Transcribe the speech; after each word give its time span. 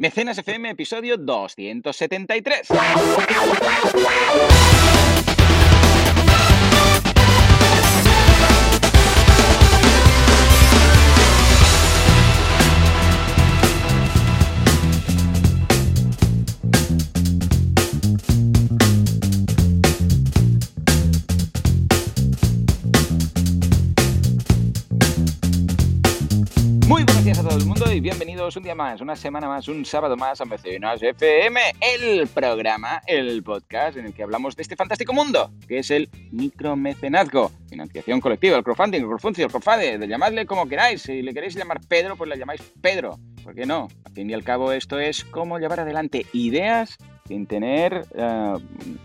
Mecenas 0.00 0.38
FM, 0.38 0.70
episodio 0.70 1.18
273. 1.18 2.68
Todo 27.50 27.58
el 27.58 27.66
mundo 27.66 27.92
y 27.92 27.98
bienvenidos 27.98 28.56
un 28.56 28.62
día 28.62 28.76
más, 28.76 29.00
una 29.00 29.16
semana 29.16 29.48
más, 29.48 29.66
un 29.66 29.84
sábado 29.84 30.16
más 30.16 30.40
a 30.40 30.44
Mecenas 30.44 31.02
FM, 31.02 31.60
el 31.80 32.28
programa, 32.28 33.02
el 33.08 33.42
podcast 33.42 33.96
en 33.96 34.06
el 34.06 34.14
que 34.14 34.22
hablamos 34.22 34.54
de 34.54 34.62
este 34.62 34.76
fantástico 34.76 35.12
mundo, 35.12 35.50
que 35.66 35.80
es 35.80 35.90
el 35.90 36.08
micromecenazgo, 36.30 37.50
financiación 37.68 38.20
colectiva, 38.20 38.56
el 38.56 38.62
crowdfunding, 38.62 39.00
el 39.00 39.06
crowdfunding, 39.06 39.42
el 39.42 39.50
crowdfunding, 39.50 40.08
llamadle 40.08 40.46
como 40.46 40.68
queráis. 40.68 41.02
Si 41.02 41.22
le 41.22 41.34
queréis 41.34 41.56
llamar 41.56 41.80
Pedro, 41.88 42.14
pues 42.14 42.30
le 42.30 42.38
llamáis 42.38 42.62
Pedro. 42.80 43.18
¿Por 43.42 43.56
qué 43.56 43.66
no? 43.66 43.88
Al 44.04 44.12
fin 44.12 44.30
y 44.30 44.34
al 44.34 44.44
cabo 44.44 44.70
esto 44.70 45.00
es 45.00 45.24
cómo 45.24 45.58
llevar 45.58 45.80
adelante 45.80 46.26
ideas 46.32 46.98
sin 47.26 47.46
tener 47.46 48.06
eh, 48.14 48.54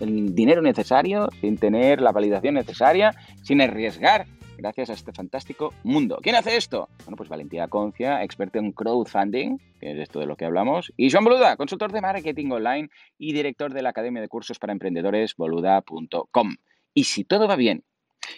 el 0.01 0.35
dinero 0.35 0.61
necesario, 0.61 1.29
sin 1.41 1.57
tener 1.57 1.99
la 1.99 2.11
validación 2.11 2.53
necesaria, 2.53 3.15
sin 3.41 3.59
arriesgar 3.59 4.27
gracias 4.57 4.89
a 4.89 4.93
este 4.93 5.11
fantástico 5.11 5.73
mundo. 5.83 6.19
¿Quién 6.21 6.35
hace 6.35 6.57
esto? 6.57 6.89
Bueno, 7.03 7.17
pues 7.17 7.29
Valentía 7.29 7.67
Concia, 7.67 8.23
experto 8.23 8.59
en 8.59 8.71
crowdfunding, 8.71 9.57
que 9.79 9.91
es 9.91 9.99
esto 9.99 10.19
de 10.19 10.25
lo 10.25 10.35
que 10.35 10.45
hablamos, 10.45 10.93
y 10.97 11.09
Joan 11.11 11.23
Boluda, 11.23 11.57
consultor 11.57 11.91
de 11.91 12.01
marketing 12.01 12.51
online 12.51 12.89
y 13.17 13.33
director 13.33 13.73
de 13.73 13.81
la 13.81 13.89
Academia 13.89 14.21
de 14.21 14.27
Cursos 14.27 14.59
para 14.59 14.73
Emprendedores, 14.73 15.35
boluda.com. 15.35 16.55
Y 16.93 17.03
si 17.05 17.23
todo 17.23 17.47
va 17.47 17.55
bien, 17.55 17.83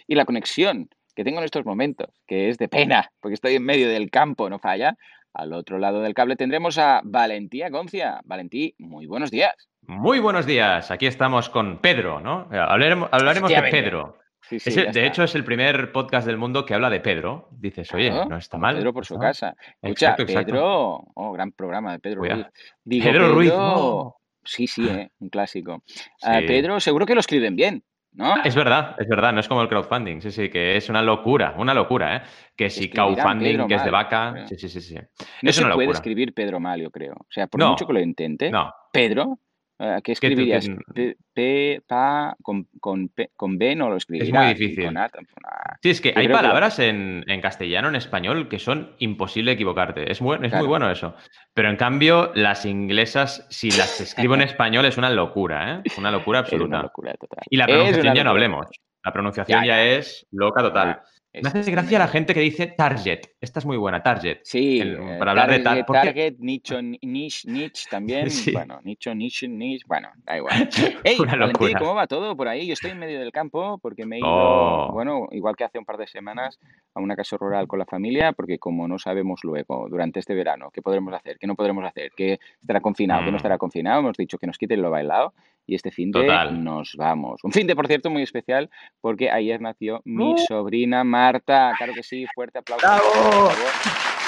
y 0.06 0.14
la 0.14 0.24
conexión 0.24 0.88
que 1.14 1.24
tengo 1.24 1.38
en 1.38 1.44
estos 1.44 1.64
momentos, 1.64 2.08
que 2.26 2.48
es 2.48 2.58
de 2.58 2.68
pena, 2.68 3.10
porque 3.20 3.34
estoy 3.34 3.56
en 3.56 3.64
medio 3.64 3.88
del 3.88 4.10
campo, 4.10 4.48
no 4.48 4.58
falla, 4.58 4.96
al 5.34 5.52
otro 5.52 5.78
lado 5.78 6.00
del 6.00 6.14
cable 6.14 6.36
tendremos 6.36 6.78
a 6.78 7.00
Valentía 7.04 7.70
Concia. 7.70 8.20
Valentí, 8.24 8.74
muy 8.78 9.06
buenos 9.06 9.30
días. 9.30 9.54
Muy 9.82 10.20
buenos 10.20 10.46
días, 10.46 10.90
aquí 10.90 11.06
estamos 11.06 11.48
con 11.48 11.78
Pedro, 11.78 12.20
¿no? 12.20 12.48
Hablaremos, 12.52 13.08
hablaremos 13.10 13.50
de 13.50 13.62
Pedro. 13.62 14.18
Sí, 14.48 14.58
sí, 14.60 14.70
Es 14.70 14.76
el- 14.78 14.84
ya 14.86 14.92
de 14.92 15.06
hecho, 15.06 15.22
es 15.24 15.34
el 15.34 15.44
primer 15.44 15.92
podcast 15.92 16.26
del 16.26 16.38
mundo 16.38 16.64
que 16.64 16.74
habla 16.74 16.88
de 16.90 17.00
Pedro. 17.00 17.48
Dices, 17.52 17.92
oye, 17.92 18.10
Claro, 18.10 18.28
no 18.30 18.36
está 18.36 18.56
mal. 18.58 18.76
Pedro 18.76 18.92
por 18.94 19.04
su 19.04 19.14
¿no? 19.14 19.20
casa. 19.20 19.54
Escucha, 19.80 19.88
Exacto, 19.90 20.22
exacto. 20.22 20.52
Pedro, 20.52 21.04
oh, 21.14 21.32
gran 21.32 21.52
programa 21.52 21.92
de 21.92 21.98
Pedro 21.98 22.20
Cuidado. 22.20 22.42
Ruiz. 22.44 22.52
Digo, 22.84 23.04
Pedro 23.04 23.34
Ruiz, 23.34 23.50
no. 23.52 24.14
Sí, 24.44 24.66
sí, 24.66 24.88
eh, 24.88 25.10
un 25.18 25.28
clásico. 25.28 25.82
Ah. 26.22 26.40
Pedro, 26.46 26.80
seguro 26.80 27.04
que 27.04 27.14
lo 27.14 27.20
escriben 27.20 27.54
bien, 27.56 27.84
¿no? 28.12 28.42
Es 28.42 28.54
verdad, 28.54 28.96
es 28.98 29.06
verdad, 29.06 29.32
no 29.34 29.40
es 29.40 29.48
como 29.48 29.60
el 29.62 29.68
crowdfunding, 29.68 30.20
sí, 30.22 30.30
sí, 30.32 30.48
que 30.48 30.76
es 30.76 30.88
una 30.88 31.02
locura, 31.02 31.54
una 31.58 31.74
locura, 31.74 32.16
¿eh? 32.16 32.22
Que 32.56 32.70
si 32.70 32.88
crowdfunding, 32.88 33.66
que 33.68 33.74
es 33.74 33.84
de 33.84 33.90
vaca, 33.90 34.30
creo. 34.32 34.46
sí, 34.48 34.56
sí, 34.56 34.68
sí, 34.68 34.80
sí. 34.80 34.94
No 35.42 35.50
es 35.50 35.56
se 35.56 35.62
una 35.64 35.74
puede 35.74 35.86
locura. 35.88 35.98
escribir 35.98 36.32
Pedro 36.32 36.58
mal, 36.58 36.80
yo 36.80 36.90
creo. 36.90 37.12
O 37.14 37.26
sea, 37.28 37.46
por 37.46 37.60
No. 37.60 37.70
mucho 37.70 37.86
que 37.86 37.92
lo 37.92 38.00
intente, 38.00 38.50
No, 38.50 38.72
Pedro, 38.92 39.38
¿qué 39.78 39.86
que 39.96 40.02
tú- 40.02 40.12
escribirías? 40.12 40.68
que- 40.68 40.76
P, 40.94 41.16
P- 41.32 41.82
pa, 41.86 42.34
con, 42.42 42.66
con, 42.80 43.08
P- 43.08 43.30
con 43.36 43.56
B 43.58 43.76
no 43.76 43.88
lo 43.90 43.96
escribirás. 43.96 44.50
y 44.50 44.54
difícil. 44.54 44.84
Con 44.86 44.96
A 44.96 45.08
tampoco. 45.08 45.40
Ah, 45.44 45.76
Sí, 45.80 45.90
es 45.90 46.00
que 46.00 46.12
Yo 46.12 46.18
hay 46.20 46.26
que 46.26 46.32
palabras 46.32 46.78
en, 46.80 47.24
en 47.28 47.40
castellano, 47.40 47.88
en 47.88 47.94
español, 47.96 48.48
que 48.48 48.58
son 48.58 48.94
imposible 48.98 49.52
equivocarte. 49.52 50.10
Es, 50.10 50.20
muy, 50.20 50.34
es 50.36 50.40
Claro. 50.40 50.58
muy 50.58 50.66
bueno 50.68 50.90
eso. 50.90 51.14
Pero 51.54 51.70
en 51.70 51.76
cambio, 51.76 52.32
las 52.34 52.66
inglesas, 52.66 53.46
si 53.50 53.70
las 53.70 54.00
escribo 54.00 54.34
en 54.34 54.42
español, 54.42 54.84
es 54.86 54.98
una 54.98 55.10
locura, 55.10 55.74
¿eh? 55.76 55.82
Una 55.98 56.10
locura 56.10 56.40
Es 56.46 56.52
una 56.52 56.56
absoluta. 56.56 56.82
locura 56.82 57.14
total. 57.14 57.44
Y 57.48 57.56
la 57.56 57.64
Es 57.66 57.70
pronunciación 57.70 58.14
ya 58.14 58.24
no 58.24 58.30
hablemos. 58.30 58.66
La 59.04 59.12
pronunciación 59.12 59.60
Ya, 59.60 59.66
ya, 59.66 59.76
ya. 59.76 59.84
es 59.98 60.26
loca 60.32 60.60
total. 60.60 60.88
Ah, 60.88 61.02
es 61.04 61.17
Me 61.42 61.48
hace 61.48 61.58
gracia 61.70 61.72
tremendo. 61.74 61.98
la 61.98 62.08
gente 62.08 62.34
que 62.34 62.40
dice 62.40 62.66
target. 62.66 63.20
Esta 63.40 63.58
es 63.60 63.66
muy 63.66 63.76
buena, 63.76 64.02
target. 64.02 64.38
Sí, 64.42 64.80
El- 64.80 64.94
eh, 64.96 65.16
para 65.18 65.30
hablar 65.32 65.50
de 65.50 65.58
target, 65.60 65.84
tar- 65.86 66.04
target, 66.06 66.34
nicho, 66.38 66.80
ni- 66.82 66.98
niche, 67.02 67.50
niche 67.50 67.84
también. 67.90 68.28
Sí. 68.30 68.52
Bueno, 68.52 68.80
nicho, 68.84 69.14
niche, 69.14 69.48
niche. 69.48 69.84
Bueno, 69.88 70.08
da 70.24 70.36
igual. 70.36 70.68
Hey, 71.04 71.16
Una 71.20 71.32
Valentín, 71.32 71.52
locura. 71.68 71.78
¿cómo 71.78 71.94
va 71.94 72.06
todo 72.06 72.36
por 72.36 72.48
ahí? 72.48 72.66
Yo 72.66 72.72
estoy 72.72 72.90
en 72.92 72.98
medio 72.98 73.20
del 73.20 73.32
campo 73.32 73.78
porque 73.78 74.06
me 74.06 74.16
he 74.16 74.18
ido, 74.20 74.28
Oh. 74.28 74.92
bueno, 74.92 75.28
igual 75.32 75.56
que 75.56 75.64
hace 75.64 75.78
un 75.78 75.84
par 75.84 75.96
de 75.96 76.06
semanas, 76.06 76.58
a 76.94 77.00
una 77.00 77.14
casa 77.16 77.36
rural 77.36 77.66
con 77.66 77.78
la 77.78 77.86
familia, 77.86 78.32
porque 78.32 78.58
como 78.58 78.88
no 78.88 78.98
sabemos 78.98 79.40
luego, 79.44 79.88
durante 79.88 80.20
este 80.20 80.34
verano, 80.34 80.70
qué 80.72 80.82
podremos 80.82 81.12
hacer, 81.14 81.38
qué 81.38 81.46
no 81.46 81.54
podremos 81.54 81.84
hacer, 81.84 82.10
qué 82.16 82.38
estará 82.60 82.80
confinado, 82.80 83.20
qué 83.20 83.26
no 83.26 83.32
Mm. 83.32 83.36
estará 83.36 83.58
confinado, 83.58 84.00
hemos 84.00 84.16
dicho 84.16 84.38
que 84.38 84.46
nos 84.46 84.58
quiten 84.58 84.82
lo 84.82 84.90
bailado 84.90 85.34
y 85.68 85.74
este 85.74 85.90
fin 85.92 86.10
de 86.10 86.22
Total. 86.22 86.64
nos 86.64 86.94
vamos. 86.96 87.44
Un 87.44 87.52
fin 87.52 87.66
de, 87.66 87.76
por 87.76 87.86
cierto, 87.86 88.08
muy 88.10 88.22
especial 88.22 88.70
porque 89.00 89.30
ayer 89.30 89.60
nació 89.60 90.00
mi 90.04 90.32
¡Oh! 90.32 90.38
sobrina 90.38 91.04
Marta. 91.04 91.72
Claro 91.76 91.92
que 91.94 92.02
sí, 92.02 92.24
fuerte 92.34 92.58
aplauso. 92.58 92.84
¡Bravo! 92.86 93.50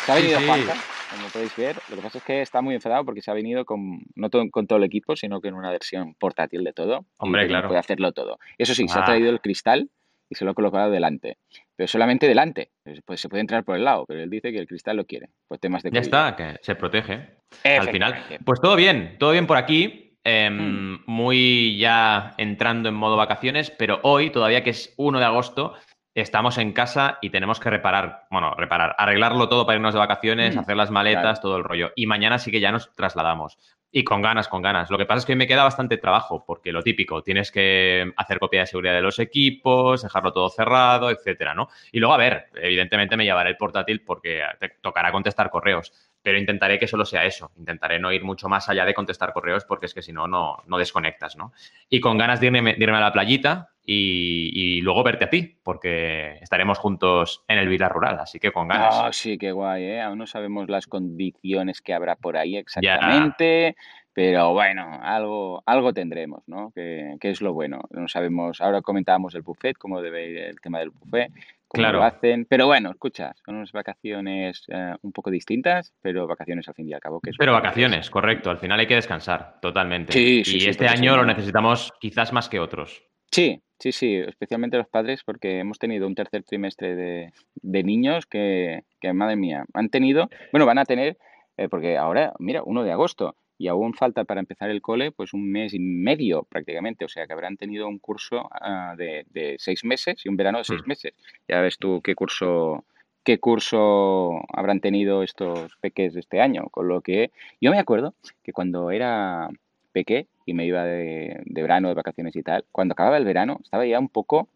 Se 0.05 0.12
ha 0.12 0.15
venido 0.15 0.39
sí. 0.39 0.47
Juanca, 0.47 0.75
como 1.11 1.29
podéis 1.29 1.56
ver. 1.56 1.77
Lo 1.89 1.97
que 1.97 2.03
pasa 2.03 2.19
es 2.19 2.25
que 2.25 2.41
está 2.43 2.61
muy 2.61 2.75
enfadado 2.75 3.05
porque 3.05 3.23
se 3.23 3.31
ha 3.31 3.34
venido 3.34 3.65
con, 3.65 4.03
no 4.15 4.29
con 4.50 4.67
todo 4.67 4.77
el 4.79 4.84
equipo, 4.84 5.17
sino 5.17 5.41
que 5.41 5.49
en 5.49 5.55
una 5.55 5.71
versión 5.71 6.15
portátil 6.15 6.62
de 6.62 6.73
todo. 6.75 7.06
Hombre, 7.19 7.47
claro. 7.49 7.69
Puede 7.69 7.81
hacerlo 7.81 8.12
todo. 8.12 8.39
Eso 8.59 8.75
sí, 8.75 8.87
se 8.87 8.99
ha 8.99 9.03
Ah. 9.03 9.06
traído 9.06 9.31
el 9.31 9.41
cristal 9.41 9.91
y 10.29 10.34
se 10.34 10.45
lo 10.45 10.50
ha 10.53 10.55
colocado 10.55 10.91
delante. 10.91 11.39
Pero 11.75 11.89
solamente 11.89 12.29
delante. 12.29 12.71
Pues, 13.05 13.21
se 13.21 13.29
puede 13.31 13.41
entrar 13.41 13.65
por 13.65 13.77
el 13.77 13.84
lado, 13.84 14.05
pero 14.06 14.23
él 14.23 14.29
dice 14.31 14.53
que 14.53 14.59
el 14.59 14.67
cristal 14.67 14.97
lo 14.99 15.06
quiere. 15.06 15.29
Pues 15.49 15.59
temas 15.61 15.83
de 15.83 15.91
Ya 15.91 16.00
está, 16.00 16.37
que 16.37 16.56
se 16.62 16.75
protege. 16.75 17.39
Al 17.65 17.89
final. 17.89 18.25
Pues 18.45 18.61
todo 18.61 18.77
bien, 18.77 19.17
todo 19.19 19.33
bien 19.33 19.47
por 19.47 19.56
aquí. 19.56 20.09
Em, 20.25 20.56
Mm. 20.94 21.03
Muy 21.06 21.78
ya 21.78 22.34
entrando 22.38 22.88
en 22.88 22.94
modo 22.94 23.16
vacaciones, 23.16 23.70
pero 23.70 24.00
hoy, 24.03 24.31
todavía 24.31 24.62
que 24.62 24.70
es 24.70 24.94
1 24.97 25.19
de 25.19 25.25
agosto, 25.25 25.75
estamos 26.14 26.58
en 26.58 26.72
casa 26.72 27.19
y 27.22 27.31
tenemos 27.31 27.60
que 27.60 27.70
reparar, 27.70 28.25
bueno, 28.31 28.54
reparar, 28.54 28.94
arreglarlo 28.98 29.48
todo 29.48 29.64
para 29.64 29.76
irnos 29.76 29.94
de 29.94 30.00
vacaciones, 30.00 30.56
Mm, 30.56 30.58
hacer 30.58 30.76
las 30.76 30.91
maletas, 30.91 31.22
claro. 31.22 31.41
todo 31.41 31.56
el 31.56 31.64
rollo. 31.64 31.92
Y 31.97 32.06
mañana 32.06 32.38
sí 32.38 32.50
que 32.50 32.60
ya 32.60 32.72
nos 32.72 32.94
trasladamos. 32.94 33.58
Y 33.92 34.04
con 34.04 34.22
ganas, 34.22 34.47
con 34.47 34.62
ganas. 34.62 34.88
Lo 34.91 34.98
que 34.98 35.04
pasa 35.06 35.19
es 35.19 35.26
que 35.26 35.32
hoy 35.32 35.38
me 35.38 35.48
queda 35.48 35.64
bastante 35.64 35.97
trabajo, 35.97 36.44
porque 36.47 36.70
lo 36.70 36.82
típico, 36.82 37.22
tienes 37.22 37.50
que 37.50 38.12
hacer 38.16 38.38
copia 38.38 38.60
de 38.60 38.66
seguridad 38.66 38.94
de 38.94 39.00
los 39.00 39.19
equipos, 39.19 40.02
dejarlo 40.02 40.32
todo 40.32 40.48
cerrado, 40.48 41.10
etcétera, 41.10 41.54
¿no? 41.54 41.69
Y 41.91 41.98
luego, 41.98 42.14
a 42.14 42.19
ver, 42.19 42.50
evidentemente 42.54 43.16
me 43.16 43.25
llevaré 43.25 43.50
el 43.50 43.56
portátil 43.56 44.02
porque 44.02 44.42
te 44.60 44.69
tocará 44.81 45.10
contestar 45.10 45.50
correos, 45.50 45.92
pero 46.22 46.38
intentaré 46.38 46.78
que 46.78 46.86
solo 46.86 47.04
sea 47.04 47.25
eso. 47.25 47.50
Intentaré 47.56 47.98
no 47.98 48.12
ir 48.12 48.25
mucho 48.25 48.48
más 48.48 48.69
allá 48.69 48.84
de 48.84 48.94
contestar 48.94 49.32
correos 49.32 49.64
porque 49.64 49.86
es 49.86 49.94
que 49.94 50.03
si 50.03 50.12
no, 50.12 50.26
no, 50.26 50.78
desconectas, 50.78 51.36
¿no? 51.36 51.53
Y 51.88 52.00
con 52.00 52.19
ganas 52.19 52.41
de 52.41 52.47
irme, 52.47 52.62
de 52.62 52.84
irme 52.84 52.97
a 52.97 53.00
la 53.00 53.12
playita 53.12 53.70
y, 53.84 54.50
y 54.53 54.81
luego 54.82 55.03
verte 55.03 55.25
a 55.25 55.31
ti, 55.31 55.58
porque 55.62 56.38
estaremos 56.41 56.78
juntos 56.78 57.44
en 57.48 57.58
el 57.58 57.69
Vila 57.69 57.88
Rural, 57.88 58.19
así 58.20 58.38
que 58.38 58.53
con 58.53 58.69
ganas. 58.69 58.94
Ah, 58.97 59.10
sí, 59.12 59.38
qué 59.38 59.53
guay, 59.53 59.84
¿eh? 59.84 60.00
Aún 60.00 60.19
no 60.19 60.26
sabemos 60.26 60.69
las 60.69 60.86
condiciones 60.86 61.81
que 61.81 61.94
habrá 61.94 62.16
por 62.16 62.37
ahí 62.37 62.56
exactamente, 62.56 63.76
pero 64.12 64.52
bueno, 64.52 65.00
algo, 65.02 65.62
algo 65.66 65.92
tendremos, 65.92 66.42
¿no? 66.47 66.72
Que, 66.72 67.16
que 67.20 67.31
es 67.31 67.41
lo 67.41 67.54
bueno. 67.54 67.81
No 67.91 68.06
sabemos, 68.06 68.60
ahora 68.60 68.82
comentábamos 68.82 69.34
el 69.34 69.42
buffet, 69.42 69.76
cómo 69.78 70.02
debe 70.02 70.28
ir 70.28 70.38
el 70.38 70.60
tema 70.60 70.81
del 70.81 70.91
buffet, 70.91 71.32
cómo 71.70 71.82
Claro. 71.82 71.98
lo 71.98 72.04
hacen, 72.04 72.47
pero 72.47 72.66
bueno, 72.66 72.91
escucha, 72.91 73.32
son 73.47 73.54
unas 73.56 73.70
vacaciones 73.70 74.64
eh, 74.69 74.94
un 75.03 75.12
poco 75.12 75.31
distintas, 75.31 75.94
pero 76.03 76.26
vacaciones 76.26 76.66
al 76.69 76.75
fin 76.75 76.88
y 76.88 76.92
al 76.92 77.00
cabo. 77.00 77.20
Que 77.20 77.31
es 77.31 77.36
Pero 77.38 77.53
vacaciones, 77.53 78.10
correcto. 78.10 78.50
Al 78.50 78.58
final 78.58 78.81
hay 78.81 78.88
que 78.88 78.97
descansar, 78.97 79.60
totalmente. 79.62 80.12
Sí, 80.12 80.42
sí, 80.44 80.56
y 80.56 80.60
sí, 80.62 80.69
este 80.69 80.88
año 80.88 81.16
lo 81.16 81.25
necesitamos 81.25 81.92
quizás 82.00 82.32
más 82.32 82.48
que 82.48 82.58
otros. 82.58 83.04
Sí, 83.31 83.62
sí, 83.78 83.92
sí, 83.92 84.16
especialmente 84.16 84.78
los 84.78 84.88
padres, 84.88 85.22
porque 85.25 85.60
hemos 85.60 85.78
tenido 85.78 86.08
un 86.08 86.16
tercer 86.16 86.42
trimestre 86.42 86.97
de, 86.97 87.32
de 87.54 87.82
niños 87.84 88.26
que, 88.26 88.82
que, 89.00 89.12
madre 89.12 89.37
mía, 89.37 89.64
han 89.72 89.88
tenido, 89.91 90.28
bueno, 90.50 90.66
van 90.66 90.78
a 90.78 90.84
tener, 90.84 91.16
eh, 91.56 91.69
porque 91.69 91.97
ahora, 91.97 92.32
mira, 92.41 92.62
1 92.64 92.82
de 92.82 92.91
agosto, 92.91 93.37
y 93.60 93.69
aún 93.69 93.93
falta 93.93 94.25
para 94.25 94.40
empezar 94.40 94.70
el 94.70 94.81
cole, 94.81 95.12
pues 95.12 95.35
un 95.35 95.52
mes 95.52 95.75
y 95.75 95.79
medio 95.79 96.44
prácticamente, 96.44 97.05
o 97.05 97.08
sea 97.08 97.26
que 97.26 97.35
habrán 97.35 97.58
tenido 97.58 97.87
un 97.88 97.99
curso 97.99 98.49
ah, 98.52 98.94
de, 98.96 99.26
de 99.31 99.56
seis 99.58 99.85
meses 99.85 100.25
y 100.25 100.31
un 100.31 100.37
verano 100.38 100.56
de 100.58 100.64
seis 100.64 100.81
Mm. 100.82 100.88
meses. 100.88 101.12
Ya 101.46 101.61
ves 101.61 101.76
tú 101.76 102.00
qué 102.02 102.14
curso, 102.14 102.85
qué 103.23 103.38
curso 103.38 104.40
habrán 104.56 104.81
tenido 104.81 105.23
estos 105.23 105.76
peques 105.82 106.17
este 106.17 106.40
año, 106.40 106.69
con 106.70 106.88
lo 106.88 107.02
que 107.02 107.32
yo 107.61 107.70
me 107.70 107.79
acuerdo 107.79 108.14
que 108.43 108.55
cuando 108.55 108.90
era 108.90 109.50
peque 109.93 110.26
y 110.46 110.55
me 110.55 110.64
iba 110.64 110.85
de, 110.87 111.43
de 111.44 111.62
verano, 111.62 111.88
de 111.88 111.94
vacaciones 111.94 112.35
y 112.37 112.43
tal, 112.43 112.64
cuando 112.73 112.93
acababa 112.93 113.19
el 113.19 113.26
verano 113.26 113.58
estaba 113.62 113.85
ya 113.85 113.99
un 113.99 114.08
poco 114.08 114.49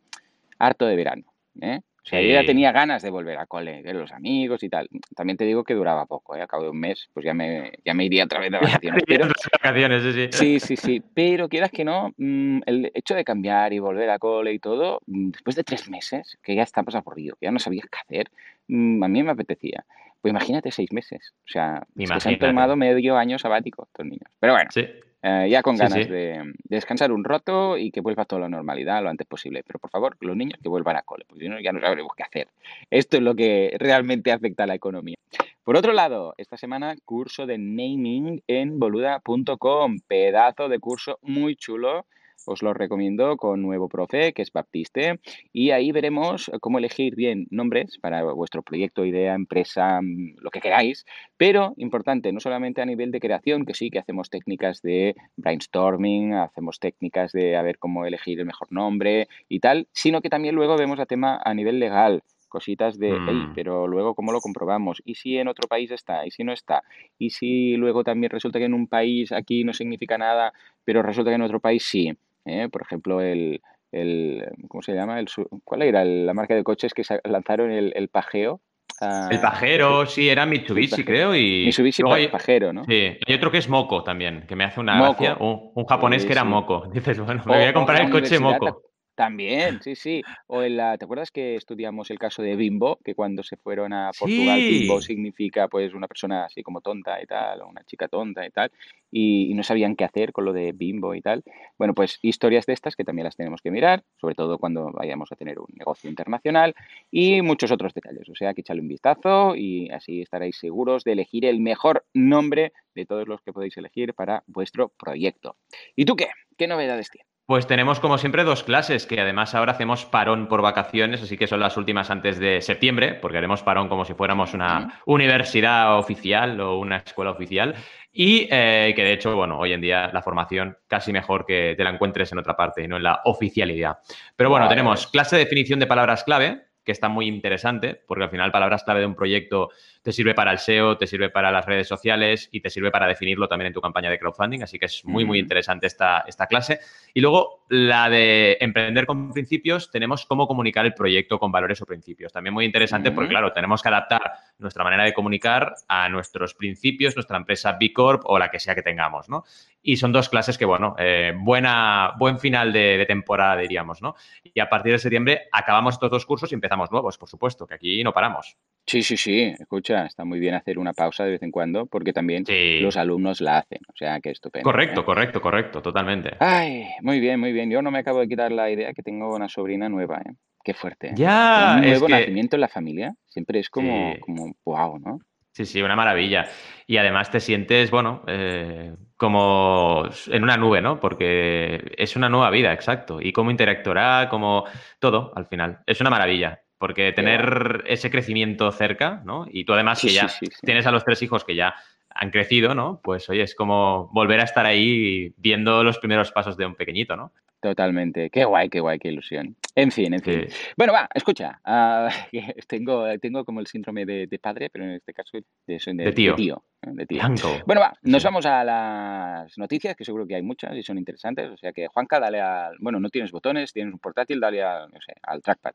harto 0.59 0.87
de 0.87 0.97
verano. 0.97 1.25
¿eh? 1.61 1.81
O 2.05 2.07
sea, 2.07 2.21
yo 2.21 2.29
ya 2.29 2.45
tenía 2.45 2.71
ganas 2.71 3.03
de 3.03 3.09
volver 3.09 3.39
a 3.39 3.47
cole, 3.47 3.81
ver 3.81 3.97
los 3.97 4.13
amigos 4.13 4.63
y 4.63 4.69
tal. 4.69 4.91
También 5.17 5.39
te 5.39 5.47
digo 5.47 5.65
que 5.65 5.73
duraba 5.73 6.05
poco, 6.05 6.37
¿eh? 6.37 6.43
a 6.43 6.47
cabo 6.47 6.65
de 6.65 6.69
un 6.69 6.79
mes, 6.79 7.09
pues 7.15 7.25
ya 7.25 7.33
me, 7.33 7.73
ya 7.83 7.95
me 7.95 8.05
iría 8.05 8.25
otra 8.25 8.41
vez 8.41 8.51
de 8.51 8.59
vacaciones. 8.61 9.03
Pero, 9.07 9.27
vacaciones, 9.53 10.31
sí, 10.35 10.61
sí. 10.61 10.77
sí, 10.77 11.03
pero 11.15 11.49
quieras 11.49 11.71
que 11.71 11.83
no, 11.83 12.13
mm, 12.19 12.61
el 12.67 12.93
hecho 12.93 13.15
de 13.15 13.25
cambiar 13.25 13.73
y 13.73 13.79
volver 13.79 14.11
a 14.11 14.19
cole 14.19 14.53
y 14.53 14.59
todo, 14.59 15.01
mm, 15.07 15.31
después 15.31 15.57
de 15.57 15.65
tres 15.65 15.89
meses, 15.89 16.37
que 16.43 16.55
ya 16.55 16.63
estabas 16.63 16.95
aburrido, 16.95 17.37
que 17.41 17.47
ya 17.47 17.53
no 17.53 17.59
sabías 17.59 17.87
qué 17.87 17.99
hacer, 17.99 18.31
mm, 18.69 19.03
a 19.03 19.09
mí 19.09 19.23
me 19.23 19.31
apetecía. 19.31 19.87
Pues 20.21 20.31
imagínate 20.31 20.71
seis 20.73 20.93
meses. 20.93 21.33
O 21.47 21.53
sea, 21.53 21.87
es 21.97 22.11
que 22.11 22.21
se 22.21 22.29
han 22.29 22.39
tomado 22.39 22.77
medio 22.77 23.17
año 23.17 23.39
sabático 23.39 23.85
estos 23.85 24.05
niños. 24.05 24.31
Pero 24.41 24.53
bueno, 24.53 24.69
Sí. 24.71 24.87
Eh, 25.27 25.49
ya 25.49 25.63
con 25.63 25.77
Sí, 25.77 25.83
ganas 25.83 26.05
sí. 26.05 26.11
De, 26.11 26.33
de 26.33 26.77
descansar 26.77 27.11
un 27.11 27.25
rato 27.25 27.79
y 27.79 27.91
que 27.91 28.03
vuelva 28.03 28.27
toda 28.27 28.43
la 28.43 28.49
normalidad 28.51 29.03
lo 29.03 29.09
antes 29.09 29.27
posible. 29.27 29.63
Pero 29.67 29.79
por 29.79 29.89
favor, 29.89 30.19
los 30.21 30.37
niños 30.37 30.61
que 30.63 30.69
vuelvan 30.69 30.97
a 30.97 31.03
cole, 31.03 31.25
porque 31.27 31.45
si 31.45 31.49
no 31.49 31.59
ya 31.61 31.73
no 31.73 31.81
sabremos 31.81 32.13
qué 32.15 32.25
hacer. 32.25 32.49
Esto 32.91 33.17
es 33.17 33.23
lo 33.23 33.35
que 33.35 33.75
realmente 33.79 34.33
afecta 34.33 34.65
a 34.65 34.67
la 34.67 34.75
economía. 34.75 35.17
Por 35.63 35.79
otro 35.79 35.95
lado, 35.95 36.35
esta 36.37 36.59
semana 36.59 36.95
curso 37.07 37.47
de 37.47 37.57
naming 37.57 38.43
en 38.47 38.79
boluda.com. 38.79 40.01
Pedazo 40.07 40.69
de 40.69 40.79
curso 40.79 41.19
muy 41.23 41.57
chulo. 41.57 42.05
Os 42.47 42.63
lo 42.63 42.75
recomiendo 42.75 43.37
con 43.37 43.63
nuevo 43.63 43.89
profe, 43.89 44.33
que 44.33 44.43
es 44.43 44.53
Baptiste. 44.53 45.21
Y 45.53 45.71
ahí 45.71 45.93
veremos 45.93 46.51
cómo 46.61 46.79
elegir 46.79 47.15
bien 47.15 47.47
nombres 47.51 47.99
para 47.99 48.23
vuestro 48.23 48.63
proyecto, 48.63 49.05
idea, 49.05 49.35
empresa, 49.35 50.01
mm, 50.03 50.37
lo 50.41 50.51
que 50.51 50.61
queráis. 50.61 51.07
Pero 51.37 51.75
importante, 51.79 52.33
no 52.33 52.41
solamente 52.41 52.83
a 52.83 52.87
nivel 52.87 53.11
de 53.11 53.21
creación, 53.21 53.65
que 53.65 53.75
sí 53.75 53.91
que 53.91 53.99
hacemos 53.99 54.31
técnicas 54.31 54.83
de 54.83 55.15
brainstorming, 55.37 56.35
hacemos 56.35 56.79
técnicas 56.79 57.33
de 57.33 57.57
a 57.57 57.63
ver 57.63 57.79
cómo 57.79 58.05
elegir 58.05 58.41
el 58.41 58.47
mejor 58.47 58.71
nombre 58.71 59.29
y 59.49 59.61
tal, 59.61 59.89
sino 59.93 60.21
que 60.21 60.29
también 60.29 60.55
luego 60.55 60.77
vemos 60.77 61.01
a 61.01 61.07
tema 61.07 61.41
a 61.43 61.55
nivel 61.55 61.79
legal 61.79 62.23
cositas 62.55 62.99
de, 62.99 63.17
"Ey, 63.27 63.35
Mm. 63.49 63.53
pero 63.55 63.87
luego 63.87 64.15
cómo 64.15 64.31
lo 64.33 64.41
comprobamos, 64.41 65.03
y 65.05 65.17
si 65.17 65.37
en 65.37 65.49
otro 65.49 65.67
país 65.69 65.91
está, 65.91 66.25
y 66.27 66.31
si 66.31 66.45
no 66.45 66.53
está, 66.53 66.83
y 67.19 67.31
si 67.31 67.77
luego 67.77 68.05
también 68.05 68.31
resulta 68.31 68.59
que 68.59 68.65
en 68.67 68.75
un 68.75 68.87
país 68.87 69.33
aquí 69.33 69.65
no 69.65 69.73
significa 69.75 70.17
nada, 70.17 70.53
pero 70.85 71.03
resulta 71.03 71.31
que 71.31 71.35
en 71.37 71.43
otro 71.43 71.61
país 71.61 71.83
sí. 71.85 72.13
¿eh? 72.47 72.69
Por 72.71 72.83
ejemplo, 72.83 73.21
el, 73.21 73.61
el, 73.91 74.45
¿cómo 74.69 74.83
se 74.83 74.93
llama? 74.95 75.19
El, 75.19 75.27
¿Cuál 75.65 75.83
era 75.83 76.03
el- 76.03 76.27
la 76.27 76.35
marca 76.35 76.55
de 76.55 76.63
coches 76.63 76.95
que 76.95 77.03
lanzaron 77.25 77.71
el, 77.73 77.93
el 77.97 78.09
Pajeo? 78.09 78.61
Ah, 79.01 79.29
El 79.31 79.41
pajero, 79.41 80.07
sí, 80.07 80.29
era 80.29 80.47
Mitsubishi, 80.47 81.03
Pajero. 81.03 81.07
creo. 81.07 81.35
Y 81.37 81.65
Mitsubishi 81.67 82.03
luego 82.03 82.15
hay, 82.15 82.29
Pajero, 82.29 82.73
¿no? 82.73 82.85
sí, 82.85 83.17
hay 83.27 83.35
otro 83.35 83.51
que 83.51 83.59
es 83.59 83.69
Moco 83.69 84.05
también, 84.05 84.45
que 84.47 84.55
me 84.55 84.63
hace 84.65 84.79
una 84.79 84.97
Moco. 84.99 85.25
gracia. 85.25 85.37
Un, 85.41 85.73
un 85.75 85.85
japonés 85.85 86.23
Sí, 86.23 86.29
que 86.29 86.33
era 86.33 86.43
sí. 86.43 86.49
Moco. 86.49 86.87
Dices, 86.93 87.19
bueno, 87.19 87.43
me 87.47 87.57
voy 87.57 87.65
a 87.65 87.73
comprar 87.75 88.03
el 88.03 88.11
coche 88.11 88.39
Moco. 88.39 88.83
Ta- 89.15 89.25
También, 89.25 89.81
sí, 89.83 89.95
sí. 89.95 90.23
O 90.47 90.63
en 90.63 90.77
la, 90.77 90.99
¿te 90.99 91.05
acuerdas 91.05 91.31
que 91.31 91.55
estudiamos 91.57 92.11
el 92.11 92.19
caso 92.19 92.43
de 92.43 92.57
Bimbo? 92.57 92.99
Que 93.05 93.15
cuando 93.15 93.43
se 93.43 93.57
fueron 93.57 93.93
a 93.93 94.11
Portugal, 94.19 94.61
Bimbo 94.69 95.01
significa 95.01 95.69
pues 95.69 95.95
una 95.95 96.09
persona 96.09 96.45
así 96.47 96.63
como 96.63 96.81
tonta 96.81 97.23
y 97.23 97.27
tal, 97.27 97.63
o 97.63 97.69
una 97.69 97.85
chica 97.85 98.09
tonta 98.09 98.47
y 98.47 98.51
tal, 98.51 98.71
y, 99.11 99.51
y 99.51 99.55
no 99.55 99.63
sabían 99.63 99.97
qué 99.97 100.05
hacer 100.05 100.33
con 100.33 100.45
lo 100.45 100.53
de 100.53 100.73
Bimbo 100.73 101.15
y 101.15 101.21
tal. 101.21 101.43
Bueno, 101.79 101.95
pues 101.95 102.19
historias 102.23 102.67
de 102.67 102.73
estas 102.73 102.97
que 102.97 103.05
también 103.05 103.25
las 103.25 103.37
tenemos 103.37 103.61
que 103.63 103.71
mirar, 103.71 104.03
sobre 104.17 104.35
todo 104.35 104.59
cuando 104.59 104.91
vayamos 104.93 105.31
a 105.33 105.37
tener 105.37 105.59
un 105.59 105.67
negocio 105.75 106.11
internacional 106.11 106.75
y 107.11 107.41
muchos 107.43 107.71
otros 107.71 107.95
detalles. 107.95 108.29
O 108.29 108.35
sea, 108.35 108.55
que 108.55 108.61
echarle 108.63 108.83
un 108.83 108.89
vistazo 108.89 109.55
y 109.57 109.91
así 109.91 110.23
estaréis 110.23 110.57
seguros 110.59 111.05
de 111.05 111.13
elegir 111.13 111.45
el 111.45 111.61
mejor 111.61 112.05
nombre 112.15 112.73
de 112.95 113.07
todos 113.07 113.27
los 113.29 113.41
que 113.43 113.53
podéis 113.53 113.77
elegir 113.77 114.15
para 114.15 114.43
vuestro 114.47 114.89
proyecto. 114.89 115.57
¿Y 115.97 116.05
tú 116.05 116.17
qué? 116.17 116.29
¿Qué 116.57 116.67
novedades 116.67 117.11
tienes? 117.11 117.34
Pues 117.47 117.67
tenemos, 117.67 118.01
como 118.01 118.17
siempre, 118.17 118.43
dos 118.43 118.63
clases, 118.63 119.05
que 119.05 119.21
además 119.21 119.55
ahora 119.55 119.73
hacemos 119.73 120.07
parón 120.07 120.49
por 120.49 120.63
vacaciones, 120.63 121.23
así 121.23 121.37
que 121.37 121.47
son 121.47 121.61
las 121.61 121.77
últimas 121.77 122.11
antes 122.11 122.39
de 122.39 122.63
septiembre, 122.63 123.13
porque 123.21 123.37
haremos 123.37 123.63
parón 123.63 123.91
como 123.91 124.07
si 124.07 124.15
fuéramos 124.15 124.55
una 124.55 125.03
universidad 125.05 125.99
oficial 125.99 126.59
o 126.63 126.79
una 126.79 126.97
escuela 126.97 127.33
oficial. 127.33 127.75
Y 128.11 128.49
eh, 128.51 128.95
que 128.97 129.03
de 129.03 129.13
hecho, 129.13 129.37
bueno, 129.37 129.59
hoy 129.59 129.75
en 129.75 129.83
día 129.83 130.09
la 130.11 130.23
formación 130.23 130.79
casi 130.87 131.13
mejor 131.13 131.45
que 131.45 131.75
te 131.77 131.85
la 131.85 131.91
encuentres 131.91 132.33
en 132.33 132.39
otra 132.39 132.57
parte 132.57 132.83
y 132.83 132.89
no 132.89 132.97
en 132.97 133.03
la 133.03 133.21
oficialidad. 133.25 133.99
Pero 134.37 134.49
bueno, 134.49 134.67
tenemos 134.67 135.07
clase 135.09 135.37
de 135.37 135.45
definición 135.45 135.79
de 135.81 135.87
palabras 135.87 136.25
clave, 136.25 136.63
que 136.85 136.93
está 136.93 137.09
muy 137.09 137.27
interesante, 137.27 138.01
porque 138.07 138.25
al 138.25 138.31
final 138.31 138.53
palabras 138.53 138.85
clave 138.85 139.01
de 139.01 139.07
un 139.07 139.15
proyecto 139.15 139.71
te 140.03 140.13
sirve 140.13 140.35
para 140.35 140.53
el 140.53 140.59
SEO, 140.59 140.99
te 140.99 141.07
sirve 141.07 141.31
para 141.31 141.51
las 141.51 141.65
redes 141.65 141.89
sociales 141.89 142.49
y 142.53 142.61
te 142.61 142.69
sirve 142.69 142.91
para 142.91 143.07
definirlo 143.07 143.49
también 143.49 143.69
en 143.69 143.73
tu 143.73 143.81
campaña 143.81 144.11
de 144.11 144.19
crowdfunding, 144.19 144.63
así 144.63 144.79
que 144.79 144.85
es 144.85 145.05
muy, 145.05 145.25
muy 145.25 145.39
interesante 145.39 145.87
esta, 145.87 146.25
esta 146.27 146.47
clase. 146.47 146.81
Y 147.15 147.23
luego 147.23 147.65
la 147.71 148.11
de 148.11 148.59
emprender 148.61 149.07
con 149.07 149.33
principios, 149.33 149.91
tenemos 149.91 150.27
cómo 150.27 150.47
comunicar 150.47 150.85
el 150.85 150.93
proyecto 150.93 151.39
con 151.39 151.51
valores 151.51 151.81
o 151.81 151.87
principios. 151.87 152.33
También 152.33 152.53
muy 152.53 152.67
interesante 152.67 153.13
porque, 153.13 153.31
claro, 153.31 153.53
tenemos 153.53 153.83
que 153.83 153.89
adaptar 153.89 154.33
nuestra 154.59 154.85
manera 154.85 155.05
de 155.05 155.15
comunicar 155.15 155.75
a 155.89 156.09
nuestros 156.11 156.55
principios, 156.55 157.17
nuestra 157.17 157.39
empresa 157.39 157.77
B 157.81 157.93
Corp 157.93 158.23
o 158.27 158.39
la 158.39 158.51
que 158.51 158.61
sea 158.61 158.75
que 158.75 158.83
tengamos, 158.83 159.31
¿no? 159.31 159.45
Y 159.83 159.97
son 159.97 160.13
dos 160.13 160.29
clases 160.29 160.57
que, 160.57 160.65
bueno, 160.65 160.97
eh, 160.99 161.33
buena, 161.37 162.15
buen 162.19 162.39
final 162.39 162.73
de, 162.73 162.99
de 162.99 163.07
temporada, 163.07 163.57
diríamos, 163.57 164.03
¿no? 164.03 164.15
Y 164.43 164.61
a 164.61 164.69
partir 164.69 164.93
de 164.93 164.99
septiembre 164.99 165.43
acabamos 165.53 165.95
estos 165.95 166.11
dos 166.11 166.27
cursos 166.27 166.51
y 166.53 166.55
empezamos 166.55 166.74
nuevos, 166.77 167.19
por 167.19 167.29
supuesto, 167.29 167.67
que 167.67 167.75
aquí 167.75 168.03
no 168.05 168.13
paramos. 168.13 168.57
Sí, 168.87 169.03
sí, 169.03 169.17
sí, 169.17 169.55
escucha, 169.59 170.05
está 170.05 170.25
muy 170.27 170.39
bien 170.41 170.55
hacer 170.55 170.79
una 170.79 170.93
pausa 170.93 171.25
de 171.25 171.31
vez 171.33 171.43
en 171.43 171.51
cuando 171.51 171.87
porque 171.87 172.13
también 172.13 172.45
Sí. 172.45 172.81
los 172.81 172.97
alumnos 172.99 173.41
la 173.41 173.59
hacen, 173.59 173.81
o 173.89 173.93
sea 173.97 174.21
que 174.21 174.31
estupendo. 174.31 174.65
Correcto, 174.65 175.01
¿eh? 175.01 175.05
correcto, 175.05 175.41
correcto, 175.41 175.81
totalmente. 175.83 176.37
Ay, 176.41 176.85
muy 177.01 177.19
bien, 177.21 177.41
muy 177.41 177.53
bien. 177.53 177.71
Yo 177.71 177.81
no 177.81 177.91
me 177.91 177.99
acabo 178.01 178.21
de 178.21 178.29
quitar 178.29 178.53
la 178.53 178.71
idea 178.71 178.93
que 178.93 179.03
tengo 179.03 179.35
una 179.35 179.49
sobrina 179.49 179.89
nueva, 179.89 180.19
¿eh? 180.19 180.35
Qué 180.63 180.75
fuerte. 180.75 181.09
¿eh? 181.09 181.13
Ya, 181.15 181.77
Un 181.79 181.85
es 181.85 181.91
nuevo 181.93 182.07
que... 182.07 182.13
nacimiento 182.13 182.57
en 182.57 182.61
la 182.61 182.69
familia 182.69 183.15
siempre 183.27 183.59
es 183.61 183.71
como, 183.71 184.13
Sí. 184.15 184.21
como 184.21 184.55
wow, 184.65 184.99
¿no? 184.99 185.19
Sí, 185.53 185.65
sí, 185.67 185.81
una 185.83 185.95
maravilla. 185.95 186.47
Y 186.87 186.97
además 186.97 187.31
te 187.31 187.39
sientes, 187.39 187.91
bueno, 187.91 188.23
eh, 188.27 188.93
como 189.17 190.03
en 190.27 190.43
una 190.43 190.57
nube, 190.57 190.83
¿no? 190.83 190.99
Porque 191.01 191.93
es 191.97 192.17
una 192.17 192.29
nueva 192.29 192.51
vida, 192.51 192.73
exacto. 192.73 193.21
Y 193.21 193.33
cómo 193.33 193.51
interactuará, 193.53 194.29
como 194.29 194.65
todo, 194.99 195.33
al 195.37 195.47
final. 195.47 195.79
Es 195.87 196.01
una 196.01 196.11
maravilla. 196.11 196.61
Porque 196.79 197.13
tener 197.13 197.85
ese 197.87 198.11
crecimiento 198.11 198.71
cerca, 198.73 199.23
¿no? 199.25 199.47
Y 199.51 199.65
tú 199.65 199.73
además 199.75 199.99
Sí, 200.01 200.09
que 200.09 200.15
ya 200.15 200.29
sí, 200.29 200.47
sí, 200.47 200.53
sí. 200.55 200.61
tienes 200.67 200.87
a 200.87 200.91
los 200.93 201.05
tres 201.05 201.23
hijos 201.23 201.45
que 201.45 201.55
ya 201.55 201.75
han 202.11 202.31
crecido, 202.31 202.75
¿no? 202.75 203.01
Pues 203.03 203.29
oye, 203.31 203.43
es 203.43 203.55
como 203.55 204.09
volver 204.13 204.41
a 204.41 204.45
estar 204.45 204.67
ahí 204.67 205.33
viendo 205.37 205.83
los 205.83 205.99
primeros 205.99 206.31
pasos 206.33 206.57
de 206.57 206.67
un 206.67 206.75
pequeñito, 206.75 207.17
¿no? 207.17 207.33
Totalmente. 207.61 208.29
Qué 208.29 208.45
guay, 208.45 208.69
qué 208.69 208.81
guay, 208.81 208.99
qué 208.99 209.09
ilusión. 209.09 209.57
En 209.75 209.91
fin, 209.91 210.13
en 210.13 210.21
fin. 210.21 210.45
Sí. 210.49 210.57
Bueno, 210.77 210.93
va, 210.93 211.09
escucha. 211.15 211.61
que 212.31 212.55
tengo, 212.69 213.07
tengo 213.19 213.45
como 213.45 213.61
el 213.61 213.67
síndrome 213.67 214.05
de, 214.05 214.27
de 214.27 214.39
padre, 214.39 214.69
pero 214.71 214.85
en 214.85 214.91
este 214.93 215.15
caso 215.15 215.39
de, 215.39 215.45
de- 215.67 216.05
De 216.05 216.13
tío. 216.13 216.63
¿eh? 216.83 216.91
de 216.93 217.07
tío. 217.07 217.23
Bueno, 217.67 217.81
va, 217.81 217.95
nos 218.03 218.21
Sí. 218.23 218.27
vamos 218.29 218.45
a 218.45 218.63
las 218.65 219.57
noticias, 219.59 219.97
que 219.97 220.05
seguro 220.05 220.27
que 220.27 220.35
hay 220.37 220.43
muchas 220.43 220.77
y 220.77 220.83
son 220.83 220.99
interesantes. 220.99 221.51
O 221.51 221.57
sea 221.57 221.73
que, 221.73 221.87
Juanca, 221.89 222.21
dale 222.21 222.41
al. 222.41 222.77
Bueno, 222.81 223.01
no 223.01 223.09
tienes 223.09 223.33
botones, 223.33 223.73
tienes 223.73 223.95
un 223.95 223.99
portátil, 223.99 224.41
dale 224.41 224.63
al, 224.63 224.91
no 224.93 225.01
sé, 225.01 225.15
al 225.23 225.41
trackpad. 225.41 225.73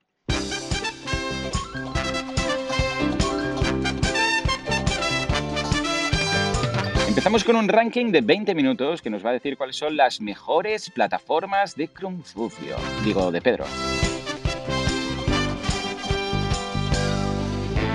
Empezamos 7.08 7.44
con 7.44 7.58
un 7.58 7.68
ranking 7.68 8.12
de 8.12 8.22
20 8.22 8.56
minutos 8.56 9.02
que 9.02 9.10
nos 9.10 9.26
va 9.26 9.32
a 9.32 9.34
decir 9.34 9.58
cuáles 9.58 9.76
son 9.76 9.98
las 9.98 10.22
mejores 10.22 10.90
plataformas 10.90 11.76
de 11.76 11.90
Crunfufio. 11.90 12.78
Digo, 13.04 13.30
de 13.30 13.42
Pedro. 13.42 13.66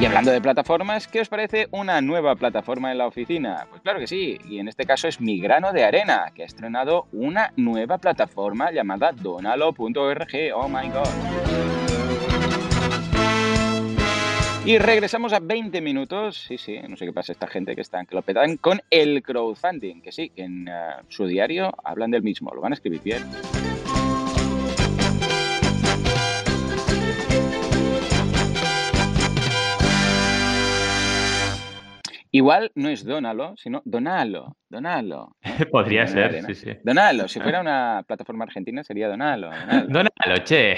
Y 0.00 0.04
hablando 0.04 0.30
de 0.30 0.42
plataformas, 0.42 1.08
¿qué 1.08 1.20
os 1.20 1.28
parece 1.28 1.68
una 1.70 2.02
nueva 2.02 2.34
plataforma 2.34 2.92
en 2.92 2.98
la 2.98 3.06
oficina? 3.06 3.66
Pues 3.70 3.80
claro 3.80 4.00
que 4.00 4.06
sí, 4.06 4.38
y 4.46 4.58
en 4.58 4.68
este 4.68 4.84
caso 4.84 5.08
es 5.08 5.20
Mi 5.20 5.40
Grano 5.40 5.72
de 5.72 5.84
Arena, 5.84 6.32
que 6.34 6.42
ha 6.42 6.46
estrenado 6.46 7.06
una 7.12 7.52
nueva 7.56 7.96
plataforma 7.96 8.72
llamada 8.72 9.12
donalo.org. 9.12 10.32
Oh 10.54 10.68
my 10.68 10.88
god. 10.88 11.73
Y 14.66 14.78
regresamos 14.78 15.34
a 15.34 15.40
20 15.40 15.82
minutos, 15.82 16.38
sí, 16.38 16.56
sí, 16.56 16.80
no 16.88 16.96
sé 16.96 17.04
qué 17.04 17.12
pasa 17.12 17.32
esta 17.32 17.46
gente 17.46 17.74
que 17.74 17.82
están, 17.82 18.06
que 18.06 18.14
lo 18.14 18.22
petan 18.22 18.56
con 18.56 18.80
el 18.88 19.22
crowdfunding, 19.22 20.00
que 20.00 20.10
sí, 20.10 20.30
que 20.30 20.44
en 20.44 20.68
eh, 20.68 20.72
su 21.08 21.26
diario 21.26 21.70
hablan 21.84 22.10
del 22.10 22.22
mismo, 22.22 22.50
lo 22.54 22.62
van 22.62 22.72
a 22.72 22.74
escribir 22.74 23.02
bien. 23.02 23.24
Igual 32.30 32.72
no 32.74 32.88
es 32.88 33.04
Donalo, 33.04 33.54
sino 33.58 33.82
Donalo, 33.84 34.56
Donalo. 34.70 35.36
Podría 35.70 36.06
ser, 36.06 36.42
sí, 36.46 36.54
sí. 36.54 36.70
Donalo, 36.82 37.28
si 37.28 37.38
fuera 37.38 37.60
una 37.60 38.02
plataforma 38.06 38.44
argentina 38.44 38.82
sería 38.82 39.08
Donalo. 39.08 39.50
Donalo. 39.50 39.86
Dónalo, 39.88 40.42
che. 40.42 40.74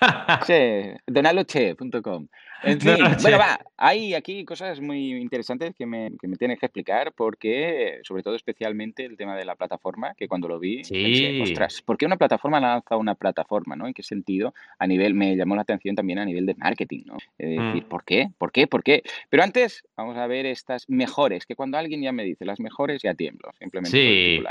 Che, 0.46 0.96
donaloche.com. 1.06 2.26
En 2.62 2.78
fin, 2.78 2.90
Donaloche. 2.92 3.22
bueno, 3.22 3.38
va, 3.38 3.58
hay 3.78 4.12
aquí 4.14 4.44
cosas 4.44 4.80
muy 4.80 5.14
interesantes 5.14 5.74
que 5.74 5.86
me, 5.86 6.10
que 6.20 6.28
me 6.28 6.36
tienes 6.36 6.58
que 6.58 6.66
explicar 6.66 7.12
porque, 7.14 8.00
sobre 8.02 8.22
todo 8.22 8.34
especialmente 8.36 9.04
el 9.06 9.16
tema 9.16 9.34
de 9.36 9.46
la 9.46 9.54
plataforma, 9.54 10.14
que 10.14 10.28
cuando 10.28 10.46
lo 10.48 10.58
vi 10.58 10.76
pensé, 10.82 10.90
Sí. 11.30 11.40
ostras, 11.42 11.80
¿por 11.82 11.96
qué 11.96 12.04
una 12.06 12.16
plataforma 12.18 12.60
lanza 12.60 12.96
una 12.96 13.14
plataforma, 13.14 13.76
no? 13.76 13.86
¿En 13.86 13.94
qué 13.94 14.02
sentido? 14.02 14.52
A 14.78 14.86
nivel, 14.86 15.14
me 15.14 15.36
llamó 15.36 15.56
la 15.56 15.62
atención 15.62 15.94
también 15.96 16.18
a 16.18 16.24
nivel 16.26 16.44
de 16.44 16.54
marketing, 16.54 17.04
¿no? 17.06 17.16
Es 17.38 17.48
decir, 17.48 17.84
Mm. 17.84 17.88
¿por 17.88 18.04
qué? 18.04 18.28
¿Por 18.36 18.52
qué? 18.52 18.66
¿Por 18.66 18.82
qué? 18.82 19.02
Pero 19.30 19.42
antes 19.42 19.82
vamos 19.96 20.16
a 20.18 20.26
ver 20.26 20.44
estas 20.44 20.88
mejores, 20.88 21.46
que 21.46 21.54
cuando 21.56 21.78
alguien 21.78 22.02
ya 22.02 22.12
me 22.12 22.24
dice 22.24 22.44
las 22.44 22.60
mejores 22.60 23.00
ya 23.02 23.14
tiemblo, 23.14 23.50
simplemente 23.58 23.90
Sí. 23.96 24.42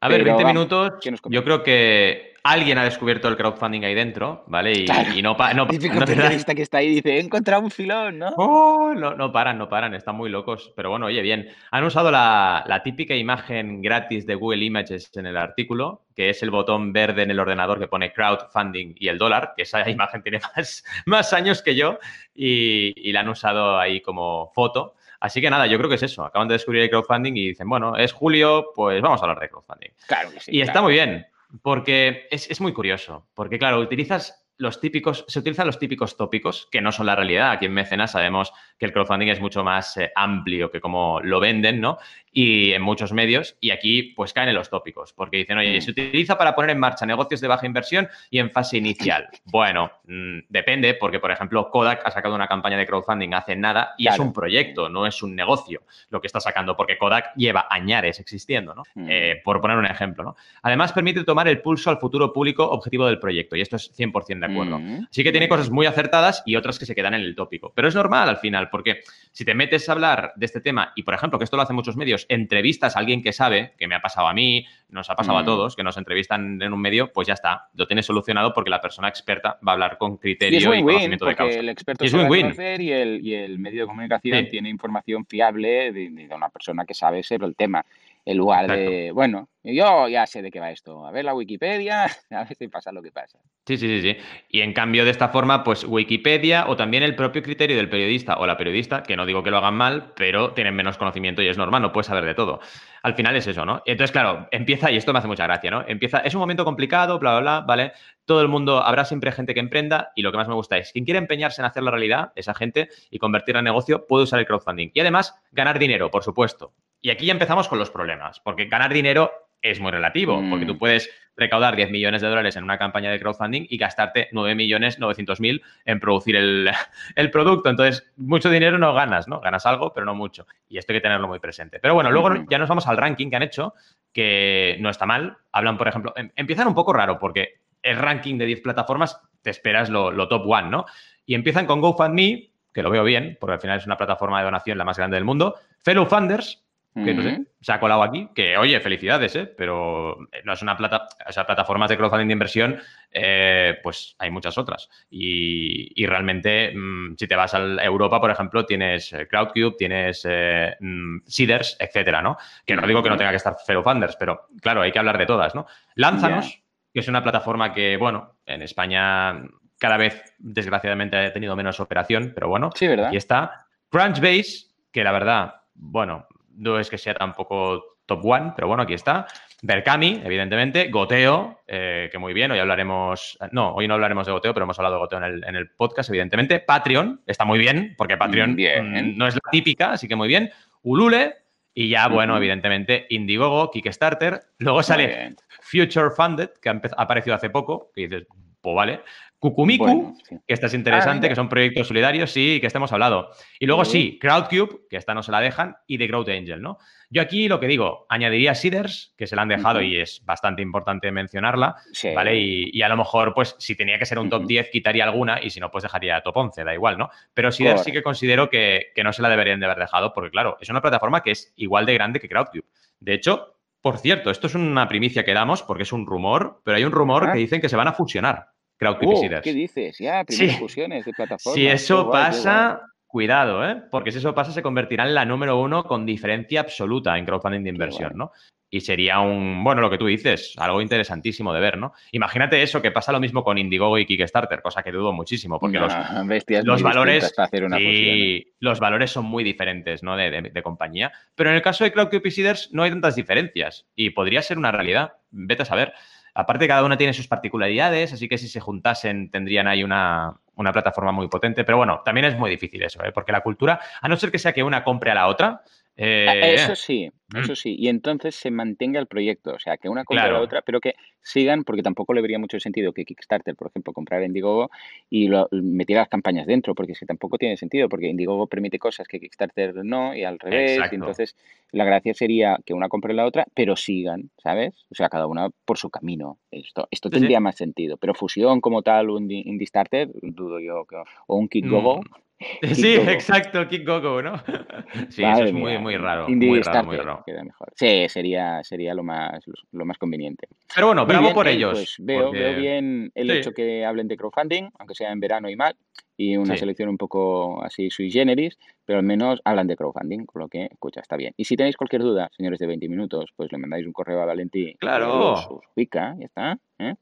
A 0.00 0.08
ver, 0.08 0.22
Pero 0.22 0.36
20 0.36 0.44
vamos, 0.44 0.54
minutos, 0.54 0.92
¿qué 1.00 1.10
nos 1.10 1.20
yo 1.28 1.42
creo 1.42 1.62
que 1.62 2.34
alguien 2.44 2.78
ha 2.78 2.84
descubierto 2.84 3.28
el 3.28 3.36
crowdfunding 3.36 3.84
ahí 3.84 3.94
dentro, 3.94 4.44
¿vale? 4.46 4.72
Y, 5.14 5.22
no, 5.22 5.36
pa, 5.36 5.52
no, 5.54 5.66
Típico 5.66 5.98
periodista 6.04 6.54
que 6.54 6.62
está 6.62 6.78
ahí 6.78 6.88
dice, 6.88 7.16
he 7.16 7.20
encontrado 7.20 7.62
un 7.62 7.70
filón, 7.70 8.18
¿no? 8.18 8.28
Oh, 8.36 8.94
no, 8.94 9.14
no 9.14 9.32
paran, 9.32 9.58
no 9.58 9.68
paran, 9.68 9.94
están 9.94 10.16
muy 10.16 10.30
locos. 10.30 10.72
Pero 10.76 10.90
bueno, 10.90 11.06
oye, 11.06 11.20
bien. 11.20 11.48
Han 11.70 11.84
usado 11.84 12.10
la, 12.10 12.64
la, 12.66 12.82
típica 12.82 13.14
imagen 13.14 13.82
gratis 13.82 14.26
de 14.26 14.34
Google 14.34 14.64
Images 14.64 15.10
en 15.16 15.26
el 15.26 15.36
artículo, 15.36 16.02
que 16.14 16.30
es 16.30 16.42
el 16.42 16.50
botón 16.50 16.92
verde 16.92 17.22
en 17.22 17.30
el 17.30 17.40
ordenador 17.40 17.78
que 17.78 17.88
pone 17.88 18.12
crowdfunding 18.12 18.94
y 18.96 19.08
el 19.08 19.18
dólar, 19.18 19.52
que 19.56 19.62
esa 19.62 19.88
imagen 19.90 20.22
tiene 20.22 20.40
más, 20.56 20.84
más 21.06 21.32
años 21.32 21.62
que 21.62 21.74
yo, 21.74 21.98
y, 22.34 22.94
y 22.96 23.12
la 23.12 23.20
han 23.20 23.28
usado 23.28 23.78
ahí 23.78 24.00
como 24.00 24.50
foto. 24.54 24.94
Así 25.20 25.40
que 25.40 25.50
nada, 25.50 25.66
yo 25.66 25.78
creo 25.78 25.88
que 25.88 25.96
es 25.96 26.02
eso. 26.02 26.24
Acaban 26.24 26.48
de 26.48 26.54
descubrir 26.54 26.82
el 26.82 26.90
crowdfunding 26.90 27.34
y 27.36 27.48
dicen, 27.48 27.68
bueno, 27.68 27.96
es 27.96 28.12
julio, 28.12 28.66
pues 28.74 29.02
vamos 29.02 29.20
a 29.20 29.24
hablar 29.24 29.40
de 29.40 29.48
crowdfunding. 29.48 29.90
Claro 30.06 30.30
que 30.30 30.40
sí. 30.40 30.50
Y 30.54 30.60
está 30.60 30.80
muy 30.82 30.92
bien. 30.92 31.26
Porque 31.62 32.26
es, 32.30 32.50
es, 32.50 32.60
muy 32.60 32.74
curioso, 32.74 33.26
porque 33.34 33.58
claro, 33.58 33.80
utilizas 33.80 34.46
los 34.58 34.80
típicos, 34.80 35.24
se 35.28 35.38
utilizan 35.38 35.66
los 35.66 35.78
típicos 35.78 36.16
tópicos 36.16 36.68
que 36.70 36.80
no 36.80 36.92
son 36.92 37.06
la 37.06 37.14
realidad. 37.14 37.52
Aquí 37.52 37.66
en 37.66 37.72
Mecenas 37.72 38.12
sabemos 38.12 38.52
que 38.76 38.86
el 38.86 38.92
crowdfunding 38.92 39.28
es 39.28 39.40
mucho 39.40 39.64
más 39.64 39.96
eh, 39.96 40.10
amplio 40.14 40.70
que 40.70 40.80
como 40.80 41.20
lo 41.20 41.40
venden, 41.40 41.80
¿no? 41.80 41.98
Y 42.32 42.72
en 42.72 42.82
muchos 42.82 43.12
medios, 43.12 43.56
y 43.60 43.70
aquí 43.70 44.14
pues 44.14 44.32
caen 44.32 44.50
en 44.50 44.54
los 44.54 44.68
tópicos, 44.68 45.12
porque 45.12 45.38
dicen, 45.38 45.58
oye, 45.58 45.80
se 45.80 45.92
utiliza 45.92 46.36
para 46.36 46.54
poner 46.54 46.70
en 46.70 46.78
marcha 46.78 47.06
negocios 47.06 47.40
de 47.40 47.48
baja 47.48 47.66
inversión 47.66 48.08
y 48.30 48.38
en 48.38 48.50
fase 48.50 48.76
inicial. 48.76 49.28
Bueno, 49.50 49.90
mmm, 50.04 50.40
depende, 50.48 50.94
porque 50.94 51.18
por 51.18 51.30
ejemplo 51.30 51.70
Kodak 51.70 52.02
ha 52.04 52.10
sacado 52.10 52.34
una 52.34 52.46
campaña 52.46 52.76
de 52.76 52.86
crowdfunding 52.86 53.32
hace 53.32 53.56
nada 53.56 53.94
y 53.96 54.04
claro. 54.04 54.22
es 54.22 54.26
un 54.26 54.32
proyecto, 54.32 54.88
no 54.88 55.06
es 55.06 55.22
un 55.22 55.34
negocio 55.34 55.82
lo 56.10 56.20
que 56.20 56.26
está 56.26 56.38
sacando, 56.38 56.76
porque 56.76 56.98
Kodak 56.98 57.34
lleva 57.34 57.66
añares 57.70 58.20
existiendo, 58.20 58.74
¿no? 58.74 58.82
Mm. 58.94 59.06
Eh, 59.08 59.40
por 59.42 59.60
poner 59.60 59.78
un 59.78 59.86
ejemplo, 59.86 60.22
¿no? 60.22 60.36
Además 60.62 60.92
permite 60.92 61.24
tomar 61.24 61.48
el 61.48 61.60
pulso 61.62 61.90
al 61.90 61.98
futuro 61.98 62.32
público 62.32 62.68
objetivo 62.68 63.06
del 63.06 63.18
proyecto, 63.18 63.56
y 63.56 63.62
esto 63.62 63.76
es 63.76 63.90
100% 63.98 64.40
de 64.40 64.47
acuerdo. 64.52 64.78
Mm. 64.78 65.06
Sí 65.10 65.22
que 65.24 65.30
tiene 65.30 65.48
cosas 65.48 65.70
muy 65.70 65.86
acertadas 65.86 66.42
y 66.46 66.56
otras 66.56 66.78
que 66.78 66.86
se 66.86 66.94
quedan 66.94 67.14
en 67.14 67.20
el 67.22 67.34
tópico, 67.34 67.72
pero 67.74 67.88
es 67.88 67.94
normal 67.94 68.28
al 68.28 68.38
final, 68.38 68.68
porque 68.70 69.00
si 69.32 69.44
te 69.44 69.54
metes 69.54 69.88
a 69.88 69.92
hablar 69.92 70.32
de 70.36 70.46
este 70.46 70.60
tema 70.60 70.92
y, 70.96 71.02
por 71.02 71.14
ejemplo, 71.14 71.38
que 71.38 71.44
esto 71.44 71.56
lo 71.56 71.62
hacen 71.62 71.76
muchos 71.76 71.96
medios, 71.96 72.26
entrevistas 72.28 72.96
a 72.96 73.00
alguien 73.00 73.22
que 73.22 73.32
sabe, 73.32 73.74
que 73.78 73.86
me 73.88 73.94
ha 73.94 74.00
pasado 74.00 74.28
a 74.28 74.34
mí, 74.34 74.66
nos 74.88 75.10
ha 75.10 75.14
pasado 75.14 75.38
mm. 75.38 75.42
a 75.42 75.44
todos, 75.44 75.76
que 75.76 75.82
nos 75.82 75.96
entrevistan 75.96 76.60
en 76.62 76.72
un 76.72 76.80
medio, 76.80 77.12
pues 77.12 77.28
ya 77.28 77.34
está, 77.34 77.68
lo 77.74 77.86
tienes 77.86 78.06
solucionado 78.06 78.52
porque 78.54 78.70
la 78.70 78.80
persona 78.80 79.08
experta 79.08 79.58
va 79.66 79.72
a 79.72 79.74
hablar 79.74 79.98
con 79.98 80.16
criterio 80.16 80.60
y, 80.60 80.66
win 80.66 80.80
-win, 80.80 80.80
y 80.80 80.84
conocimiento 80.84 81.26
de 81.26 81.36
causa. 81.36 81.58
El 81.58 81.68
experto 81.68 82.04
es 82.04 82.14
win 82.14 82.26
-win. 82.26 82.80
Y, 82.80 82.92
el, 82.92 83.26
y 83.26 83.34
el 83.34 83.58
medio 83.58 83.82
de 83.82 83.86
comunicación 83.86 84.44
sí. 84.44 84.50
tiene 84.50 84.68
información 84.68 85.26
fiable 85.26 85.92
de, 85.92 86.10
de, 86.10 86.34
una 86.34 86.48
persona 86.48 86.84
que 86.84 86.94
sabe 86.94 87.22
sobre 87.22 87.46
el 87.46 87.54
tema. 87.54 87.84
En 88.28 88.36
lugar 88.36 88.64
Exacto. 88.64 88.90
de, 88.90 89.10
bueno, 89.12 89.48
yo 89.64 90.06
ya 90.06 90.26
sé 90.26 90.42
de 90.42 90.50
qué 90.50 90.60
va 90.60 90.70
esto. 90.70 91.06
A 91.06 91.10
ver 91.10 91.24
la 91.24 91.32
Wikipedia, 91.32 92.04
a 92.30 92.44
ver 92.44 92.54
si 92.54 92.68
pasa 92.68 92.92
lo 92.92 93.02
que 93.02 93.10
pasa. 93.10 93.38
Sí, 93.66 93.78
sí, 93.78 93.88
sí, 93.88 94.02
sí. 94.02 94.20
Y 94.50 94.60
en 94.60 94.74
cambio, 94.74 95.06
de 95.06 95.10
esta 95.10 95.30
forma, 95.30 95.64
pues 95.64 95.84
Wikipedia 95.84 96.68
o 96.68 96.76
también 96.76 97.02
el 97.02 97.16
propio 97.16 97.42
criterio 97.42 97.78
del 97.78 97.88
periodista 97.88 98.36
o 98.36 98.46
la 98.46 98.58
periodista, 98.58 99.02
que 99.02 99.16
no 99.16 99.24
digo 99.24 99.42
que 99.42 99.50
lo 99.50 99.56
hagan 99.56 99.76
mal, 99.76 100.12
pero 100.14 100.52
tienen 100.52 100.76
menos 100.76 100.98
conocimiento 100.98 101.40
y 101.40 101.48
es 101.48 101.56
normal, 101.56 101.80
no 101.80 101.90
puedes 101.90 102.08
saber 102.08 102.26
de 102.26 102.34
todo. 102.34 102.60
Al 103.02 103.14
final 103.14 103.34
es 103.34 103.46
eso, 103.46 103.64
¿no? 103.64 103.82
Entonces, 103.86 104.12
claro, 104.12 104.46
empieza, 104.50 104.92
y 104.92 104.98
esto 104.98 105.14
me 105.14 105.20
hace 105.20 105.28
mucha 105.28 105.44
gracia, 105.44 105.70
¿no? 105.70 105.82
Empieza, 105.88 106.18
es 106.18 106.34
un 106.34 106.40
momento 106.40 106.66
complicado, 106.66 107.18
bla, 107.18 107.30
bla, 107.30 107.40
bla, 107.40 107.60
¿vale? 107.66 107.92
Todo 108.26 108.42
el 108.42 108.48
mundo, 108.48 108.82
habrá 108.82 109.06
siempre 109.06 109.32
gente 109.32 109.54
que 109.54 109.60
emprenda 109.60 110.12
y 110.14 110.20
lo 110.20 110.32
que 110.32 110.36
más 110.36 110.48
me 110.48 110.54
gusta 110.54 110.76
es, 110.76 110.92
quien 110.92 111.06
quiere 111.06 111.16
empeñarse 111.16 111.62
en 111.62 111.64
hacer 111.64 111.82
la 111.82 111.90
realidad, 111.90 112.32
esa 112.36 112.52
gente, 112.52 112.90
y 113.10 113.18
convertirla 113.18 113.60
en 113.60 113.64
negocio, 113.64 114.06
puede 114.06 114.24
usar 114.24 114.38
el 114.38 114.44
crowdfunding. 114.44 114.90
Y 114.92 115.00
además, 115.00 115.34
ganar 115.50 115.78
dinero, 115.78 116.10
por 116.10 116.22
supuesto. 116.22 116.74
Y 117.00 117.10
aquí 117.10 117.26
ya 117.26 117.32
empezamos 117.32 117.68
con 117.68 117.78
los 117.78 117.90
problemas, 117.90 118.40
porque 118.40 118.66
ganar 118.66 118.92
dinero 118.92 119.30
es 119.62 119.80
muy 119.80 119.90
relativo, 119.90 120.40
mm. 120.40 120.50
porque 120.50 120.66
tú 120.66 120.78
puedes 120.78 121.10
recaudar 121.36 121.76
10 121.76 121.90
millones 121.90 122.20
de 122.20 122.28
dólares 122.28 122.56
en 122.56 122.64
una 122.64 122.78
campaña 122.78 123.10
de 123.10 123.20
crowdfunding 123.20 123.66
y 123.68 123.78
gastarte 123.78 124.28
9 124.32 124.54
millones 124.54 124.98
900 124.98 125.40
mil 125.40 125.62
en 125.84 126.00
producir 126.00 126.36
el, 126.36 126.70
el, 127.14 127.30
producto. 127.30 127.70
Entonces, 127.70 128.10
mucho 128.16 128.50
dinero 128.50 128.78
no 128.78 128.92
ganas, 128.92 129.28
¿no? 129.28 129.40
Ganas 129.40 129.66
algo, 129.66 129.92
pero 129.92 130.04
no 130.04 130.14
mucho. 130.14 130.46
Y 130.68 130.78
esto 130.78 130.92
hay 130.92 130.98
que 130.98 131.02
tenerlo 131.02 131.28
muy 131.28 131.38
presente. 131.38 131.78
Pero 131.80 131.94
bueno, 131.94 132.10
luego 132.10 132.44
ya 132.48 132.58
nos 132.58 132.68
vamos 132.68 132.86
al 132.86 132.96
ranking 132.96 133.30
que 133.30 133.36
han 133.36 133.42
hecho, 133.42 133.74
que 134.12 134.76
no 134.80 134.90
está 134.90 135.06
mal. 135.06 135.36
Hablan, 135.52 135.78
por 135.78 135.88
ejemplo, 135.88 136.12
em, 136.16 136.30
empiezan 136.34 136.68
un 136.68 136.74
poco 136.74 136.92
raro 136.92 137.18
porque 137.18 137.60
el 137.82 137.96
ranking 137.96 138.36
de 138.36 138.46
10 138.46 138.60
plataformas 138.60 139.20
te 139.42 139.50
esperas 139.50 139.88
lo, 139.88 140.10
lo 140.10 140.28
top 140.28 140.44
one, 140.48 140.68
¿no? 140.68 140.86
Y 141.24 141.34
empiezan 141.34 141.66
con 141.66 141.80
GoFundMe, 141.80 142.50
que 142.72 142.82
lo 142.82 142.90
veo 142.90 143.04
bien, 143.04 143.36
porque 143.40 143.54
al 143.54 143.60
final 143.60 143.78
es 143.78 143.86
una 143.86 143.96
plataforma 143.96 144.38
de 144.38 144.44
donación 144.44 144.78
la 144.78 144.84
más 144.84 144.96
grande 144.96 145.16
del 145.16 145.24
mundo. 145.24 145.54
Fellow 145.78 146.06
Funders, 146.06 146.64
que 147.04 147.14
no 147.14 147.22
sé, 147.22 147.42
se 147.60 147.72
ha 147.72 147.80
colado 147.80 148.02
aquí, 148.02 148.28
que 148.34 148.56
oye, 148.56 148.78
felicidades, 148.80 149.34
¿eh? 149.36 149.46
pero 149.46 150.16
no 150.44 150.52
es 150.52 150.62
una 150.62 150.76
plata, 150.76 151.08
o 151.26 151.32
sea, 151.32 151.46
plataformas 151.46 151.88
de 151.88 151.96
crowdfunding 151.96 152.28
de 152.28 152.32
inversión, 152.32 152.80
eh, 153.10 153.78
pues 153.82 154.16
hay 154.18 154.30
muchas 154.30 154.58
otras. 154.58 154.88
Y, 155.10 155.92
y 156.00 156.06
realmente, 156.06 156.72
mmm, 156.74 157.14
si 157.16 157.26
te 157.26 157.36
vas 157.36 157.54
a 157.54 157.58
Europa, 157.82 158.20
por 158.20 158.30
ejemplo, 158.30 158.64
tienes 158.64 159.14
Crowdcube, 159.28 159.76
tienes 159.76 160.26
eh, 160.28 160.76
mmm, 160.80 161.18
Seeders, 161.26 161.76
etcétera, 161.78 162.22
¿no? 162.22 162.36
Que 162.64 162.76
no 162.76 162.86
digo 162.86 163.02
que 163.02 163.10
no 163.10 163.16
tenga 163.16 163.30
que 163.30 163.36
estar 163.36 163.56
Fellow 163.66 163.82
Funders, 163.82 164.16
pero 164.16 164.48
claro, 164.60 164.82
hay 164.82 164.92
que 164.92 164.98
hablar 164.98 165.18
de 165.18 165.26
todas, 165.26 165.54
¿no? 165.54 165.66
Lánzanos, 165.94 166.48
yeah. 166.48 166.62
que 166.94 167.00
es 167.00 167.08
una 167.08 167.22
plataforma 167.22 167.72
que, 167.72 167.96
bueno, 167.96 168.36
en 168.46 168.62
España 168.62 169.42
cada 169.78 169.96
vez, 169.96 170.34
desgraciadamente, 170.38 171.16
ha 171.16 171.32
tenido 171.32 171.56
menos 171.56 171.80
operación, 171.80 172.32
pero 172.34 172.48
bueno, 172.48 172.70
sí, 172.74 172.86
¿verdad? 172.88 173.12
y 173.12 173.16
está. 173.16 173.66
Crunchbase, 173.90 174.66
que 174.92 175.04
la 175.04 175.12
verdad, 175.12 175.54
bueno, 175.74 176.26
no 176.58 176.78
es 176.78 176.90
que 176.90 176.98
sea 176.98 177.14
tampoco 177.14 177.98
top 178.06 178.24
one, 178.24 178.52
pero 178.56 178.68
bueno, 178.68 178.82
aquí 178.82 178.94
está. 178.94 179.26
Berkami, 179.62 180.22
evidentemente, 180.24 180.88
Goteo, 180.88 181.60
eh, 181.66 182.08
que 182.10 182.18
muy 182.18 182.32
bien, 182.32 182.50
hoy 182.50 182.58
hablaremos, 182.58 183.36
no, 183.52 183.74
hoy 183.74 183.86
no 183.86 183.94
hablaremos 183.94 184.26
de 184.26 184.32
Goteo, 184.32 184.54
pero 184.54 184.64
hemos 184.64 184.78
hablado 184.78 184.94
de 184.94 185.00
Goteo 185.00 185.18
en 185.18 185.24
el, 185.24 185.44
en 185.44 185.56
el 185.56 185.70
podcast, 185.70 186.08
evidentemente. 186.08 186.60
Patreon, 186.60 187.22
está 187.26 187.44
muy 187.44 187.58
bien, 187.58 187.94
porque 187.98 188.16
Patreon 188.16 188.56
bien. 188.56 189.16
no 189.18 189.26
es 189.26 189.34
la 189.34 189.50
típica, 189.50 189.92
así 189.92 190.08
que 190.08 190.16
muy 190.16 190.28
bien. 190.28 190.50
Ulule, 190.82 191.34
y 191.74 191.90
ya, 191.90 192.08
bueno, 192.08 192.32
uh 192.32 192.36
-huh. 192.36 192.38
evidentemente, 192.38 193.06
Indiegogo, 193.10 193.70
Kickstarter. 193.70 194.40
Luego 194.58 194.82
sale 194.82 195.36
Future 195.60 196.10
Funded, 196.10 196.50
que 196.60 196.70
ha 196.70 196.80
aparecido 196.96 197.36
hace 197.36 197.50
poco, 197.50 197.92
que 197.94 198.08
dices, 198.08 198.26
pues 198.60 198.74
vale. 198.74 199.00
Kukumiku, 199.38 199.84
bueno, 199.84 200.14
sí. 200.28 200.36
que 200.46 200.52
esta 200.52 200.66
es 200.66 200.74
interesante, 200.74 201.26
ah, 201.26 201.30
que 201.30 201.36
son 201.36 201.48
proyectos 201.48 201.86
solidarios, 201.86 202.32
sí, 202.32 202.58
que 202.60 202.66
estemos 202.66 202.92
hablado. 202.92 203.30
Y 203.60 203.66
luego 203.66 203.84
sí, 203.84 204.18
Crowdcube, 204.20 204.80
que 204.90 204.96
esta 204.96 205.14
no 205.14 205.22
se 205.22 205.30
la 205.30 205.40
dejan, 205.40 205.76
y 205.86 205.96
The 205.96 206.08
Growth 206.08 206.28
Angel, 206.28 206.60
¿no? 206.60 206.78
Yo 207.08 207.22
aquí 207.22 207.48
lo 207.48 207.60
que 207.60 207.68
digo, 207.68 208.06
añadiría 208.08 208.54
Seeders, 208.56 209.14
que 209.16 209.26
se 209.28 209.36
la 209.36 209.42
han 209.42 209.48
dejado 209.48 209.78
uh 209.78 209.82
-huh. 209.82 209.88
y 209.88 210.00
es 210.00 210.22
bastante 210.24 210.60
importante 210.60 211.10
mencionarla, 211.12 211.76
sí. 211.92 212.12
¿vale? 212.14 212.36
Y, 212.36 212.70
y, 212.72 212.82
a 212.82 212.88
lo 212.88 212.96
mejor, 212.96 213.32
pues, 213.32 213.54
si 213.58 213.76
tenía 213.76 213.98
que 213.98 214.06
ser 214.06 214.18
un 214.18 214.28
top 214.28 214.42
uh 214.42 214.44
-huh. 214.44 214.48
10, 214.48 214.70
quitaría 214.70 215.04
alguna 215.04 215.40
y 215.40 215.50
si 215.50 215.60
no, 215.60 215.70
pues 215.70 215.82
dejaría 215.82 216.20
top 216.20 216.36
11, 216.36 216.64
da 216.64 216.74
igual, 216.74 216.98
¿no? 216.98 217.08
Pero 217.32 217.52
Seeders 217.52 217.74
Correcto. 217.76 217.84
sí 217.84 217.92
que 217.92 218.02
considero 218.02 218.50
que, 218.50 218.88
que 218.94 219.04
no 219.04 219.12
se 219.12 219.22
la 219.22 219.28
deberían 219.28 219.60
de 219.60 219.66
haber 219.66 219.78
dejado 219.78 220.12
porque, 220.12 220.30
claro, 220.30 220.58
es 220.60 220.68
una 220.68 220.82
plataforma 220.82 221.22
que 221.22 221.30
es 221.30 221.52
igual 221.56 221.86
de 221.86 221.94
grande 221.94 222.18
que 222.18 222.28
Crowdcube. 222.28 222.64
De 222.98 223.14
hecho, 223.14 223.54
por 223.80 223.98
cierto, 223.98 224.30
esto 224.30 224.48
es 224.48 224.54
una 224.54 224.88
primicia 224.88 225.24
que 225.24 225.32
damos 225.32 225.62
porque 225.62 225.84
es 225.84 225.92
un 225.92 226.06
rumor, 226.06 226.60
pero 226.64 226.76
hay 226.76 226.84
un 226.84 226.92
rumor 226.92 227.28
ah. 227.28 227.32
que 227.32 227.38
dicen 227.38 227.60
que 227.60 227.68
se 227.68 227.76
van 227.76 227.88
a 227.88 227.92
fusionar. 227.92 228.48
Crowdcube 228.78 229.38
oh, 229.38 229.40
¿Qué 229.42 229.52
dices? 229.52 229.98
Ya, 229.98 230.24
primeras 230.24 230.54
sí. 230.54 230.60
fusiones 230.60 231.04
de 231.04 231.12
plataformas. 231.12 231.54
Si 231.54 231.66
eso 231.66 232.10
pasa, 232.10 232.80
cuidado, 233.08 233.68
¿eh? 233.68 233.82
Porque 233.90 234.12
si 234.12 234.18
eso 234.18 234.34
pasa, 234.34 234.52
se 234.52 234.62
convertirá 234.62 235.04
en 235.04 235.14
la 235.14 235.24
número 235.24 235.58
uno 235.60 235.82
con 235.84 236.06
diferencia 236.06 236.60
absoluta 236.60 237.18
en 237.18 237.24
crowdfunding 237.24 237.64
de 237.64 237.70
inversión, 237.70 238.12
¿no? 238.14 238.32
Y 238.70 238.82
sería 238.82 239.20
un, 239.20 239.64
bueno, 239.64 239.80
lo 239.80 239.88
que 239.88 239.96
tú 239.96 240.04
dices, 240.04 240.54
algo 240.58 240.82
interesantísimo 240.82 241.54
de 241.54 241.60
ver, 241.60 241.78
¿no? 241.78 241.94
Imagínate 242.12 242.62
eso, 242.62 242.82
que 242.82 242.90
pasa 242.90 243.12
lo 243.12 243.18
mismo 243.18 243.42
con 243.42 243.56
Indiegogo 243.56 243.96
y 243.96 244.04
Kickstarter, 244.04 244.60
cosa 244.60 244.82
que 244.82 244.92
dudo 244.92 245.10
muchísimo, 245.14 245.58
porque 245.58 245.78
no, 245.78 245.86
los, 245.86 245.94
los 246.64 246.82
valores 246.82 247.34
y 247.80 248.52
los 248.60 248.78
valores 248.78 249.10
son 249.10 249.24
muy 249.24 249.42
diferentes, 249.42 250.02
¿no? 250.02 250.16
De, 250.18 250.30
de, 250.30 250.42
de, 250.42 250.62
compañía. 250.62 251.10
Pero 251.34 251.48
en 251.48 251.56
el 251.56 251.62
caso 251.62 251.82
de 251.82 252.30
Seeders 252.30 252.68
no 252.72 252.82
hay 252.82 252.90
tantas 252.90 253.16
diferencias 253.16 253.86
y 253.96 254.10
podría 254.10 254.42
ser 254.42 254.58
una 254.58 254.70
realidad. 254.70 255.14
Vete 255.30 255.62
a 255.62 255.66
saber. 255.66 255.94
Aparte, 256.34 256.68
cada 256.68 256.84
una 256.84 256.96
tiene 256.96 257.12
sus 257.12 257.28
particularidades, 257.28 258.12
así 258.12 258.28
que 258.28 258.38
si 258.38 258.48
se 258.48 258.60
juntasen 258.60 259.30
tendrían 259.30 259.66
ahí 259.66 259.82
una, 259.82 260.36
una 260.56 260.72
plataforma 260.72 261.12
muy 261.12 261.28
potente. 261.28 261.64
Pero 261.64 261.78
bueno, 261.78 262.02
también 262.04 262.26
es 262.26 262.36
muy 262.36 262.50
difícil 262.50 262.82
eso, 262.82 263.02
¿eh? 263.04 263.12
porque 263.12 263.32
la 263.32 263.40
cultura, 263.40 263.80
a 264.00 264.08
no 264.08 264.16
ser 264.16 264.30
que 264.30 264.38
sea 264.38 264.52
que 264.52 264.62
una 264.62 264.84
compre 264.84 265.10
a 265.10 265.14
la 265.14 265.28
otra, 265.28 265.62
eh, 266.00 266.54
eso 266.54 266.76
sí, 266.76 267.10
eso 267.34 267.56
sí. 267.56 267.74
Y 267.76 267.88
entonces 267.88 268.36
se 268.36 268.52
mantenga 268.52 269.00
el 269.00 269.08
proyecto. 269.08 269.52
O 269.52 269.58
sea, 269.58 269.76
que 269.78 269.88
una 269.88 270.04
compra 270.04 270.26
claro. 270.26 270.38
la 270.38 270.44
otra, 270.44 270.62
pero 270.62 270.80
que 270.80 270.94
sigan, 271.20 271.64
porque 271.64 271.82
tampoco 271.82 272.14
le 272.14 272.22
vería 272.22 272.38
mucho 272.38 272.60
sentido 272.60 272.92
que 272.92 273.04
Kickstarter, 273.04 273.56
por 273.56 273.66
ejemplo, 273.66 273.92
comprara 273.92 274.24
Indiegogo 274.24 274.70
y 275.10 275.26
lo, 275.26 275.48
metiera 275.50 276.02
las 276.02 276.08
campañas 276.08 276.46
dentro, 276.46 276.76
porque 276.76 276.92
es 276.92 277.00
que 277.00 277.06
tampoco 277.06 277.36
tiene 277.36 277.56
sentido, 277.56 277.88
porque 277.88 278.06
Indiegogo 278.06 278.46
permite 278.46 278.78
cosas 278.78 279.08
que 279.08 279.18
Kickstarter 279.18 279.84
no, 279.84 280.14
y 280.14 280.22
al 280.22 280.38
revés. 280.38 280.72
Exacto. 280.72 280.94
Entonces 280.94 281.36
la 281.72 281.84
gracia 281.84 282.14
sería 282.14 282.58
que 282.64 282.74
una 282.74 282.88
compre 282.88 283.12
la 283.12 283.26
otra, 283.26 283.46
pero 283.52 283.74
sigan, 283.74 284.30
¿sabes? 284.38 284.86
O 284.92 284.94
sea, 284.94 285.08
cada 285.08 285.26
una 285.26 285.50
por 285.64 285.78
su 285.78 285.90
camino. 285.90 286.38
Esto, 286.52 286.86
esto 286.92 287.10
tendría 287.10 287.38
sí. 287.38 287.42
más 287.42 287.56
sentido. 287.56 287.96
Pero 287.96 288.14
fusión 288.14 288.60
como 288.60 288.82
tal, 288.82 289.10
un 289.10 289.28
Indie 289.28 289.66
Starter, 289.66 290.10
dudo 290.22 290.60
yo, 290.60 290.84
que, 290.84 290.94
o 291.26 291.36
un 291.36 291.48
Kickgogo. 291.48 292.02
Mm 292.02 292.27
Sí, 292.72 292.94
exacto, 292.94 293.66
King 293.68 293.84
Coco, 293.84 294.22
¿no? 294.22 294.34
Sí, 295.10 295.22
eso 295.22 295.44
es 295.44 295.52
muy, 295.52 295.78
muy 295.78 295.96
raro. 295.96 296.28
muy 296.28 296.60
raro, 296.60 296.84
muy 296.84 296.96
raro. 296.96 297.22
Queda 297.26 297.42
mejor. 297.42 297.72
Sí, 297.74 298.08
sería, 298.08 298.62
sería 298.64 298.94
lo, 298.94 299.02
más, 299.02 299.44
lo 299.72 299.84
más 299.84 299.98
conveniente. 299.98 300.48
Pero 300.74 300.88
bueno, 300.88 301.04
bravo 301.04 301.32
por 301.34 301.48
ellos. 301.48 301.72
Pues 301.74 301.96
veo, 301.98 302.30
veo 302.30 302.58
bien 302.58 303.10
el 303.14 303.30
hecho 303.30 303.52
que 303.52 303.84
hablen 303.84 304.08
de 304.08 304.16
crowdfunding, 304.16 304.70
aunque 304.78 304.94
sea 304.94 305.12
en 305.12 305.20
verano 305.20 305.50
y 305.50 305.56
mal, 305.56 305.76
y 306.16 306.36
una 306.36 306.56
selección 306.56 306.88
un 306.88 306.96
poco 306.96 307.62
así 307.62 307.90
sui 307.90 308.10
generis, 308.10 308.58
pero 308.84 308.98
al 308.98 309.04
menos 309.04 309.40
hablan 309.44 309.66
de 309.66 309.76
crowdfunding, 309.76 310.26
con 310.26 310.42
lo 310.42 310.48
que, 310.48 310.64
escucha, 310.64 311.00
está 311.00 311.16
bien. 311.16 311.32
Y 311.36 311.44
si 311.44 311.56
tenéis 311.56 311.76
cualquier 311.76 312.02
duda, 312.02 312.30
señores 312.36 312.58
de 312.58 312.66
20 312.66 312.88
minutos, 312.88 313.30
pues 313.36 313.52
le 313.52 313.58
mandáis 313.58 313.86
un 313.86 313.92
correo 313.92 314.20
a 314.20 314.26
Valentí. 314.26 314.74
Claro. 314.78 315.32
Os 315.32 315.48
ubica, 315.76 316.16
ya 316.18 316.26
está. 316.26 316.58
¿eh? 316.78 316.94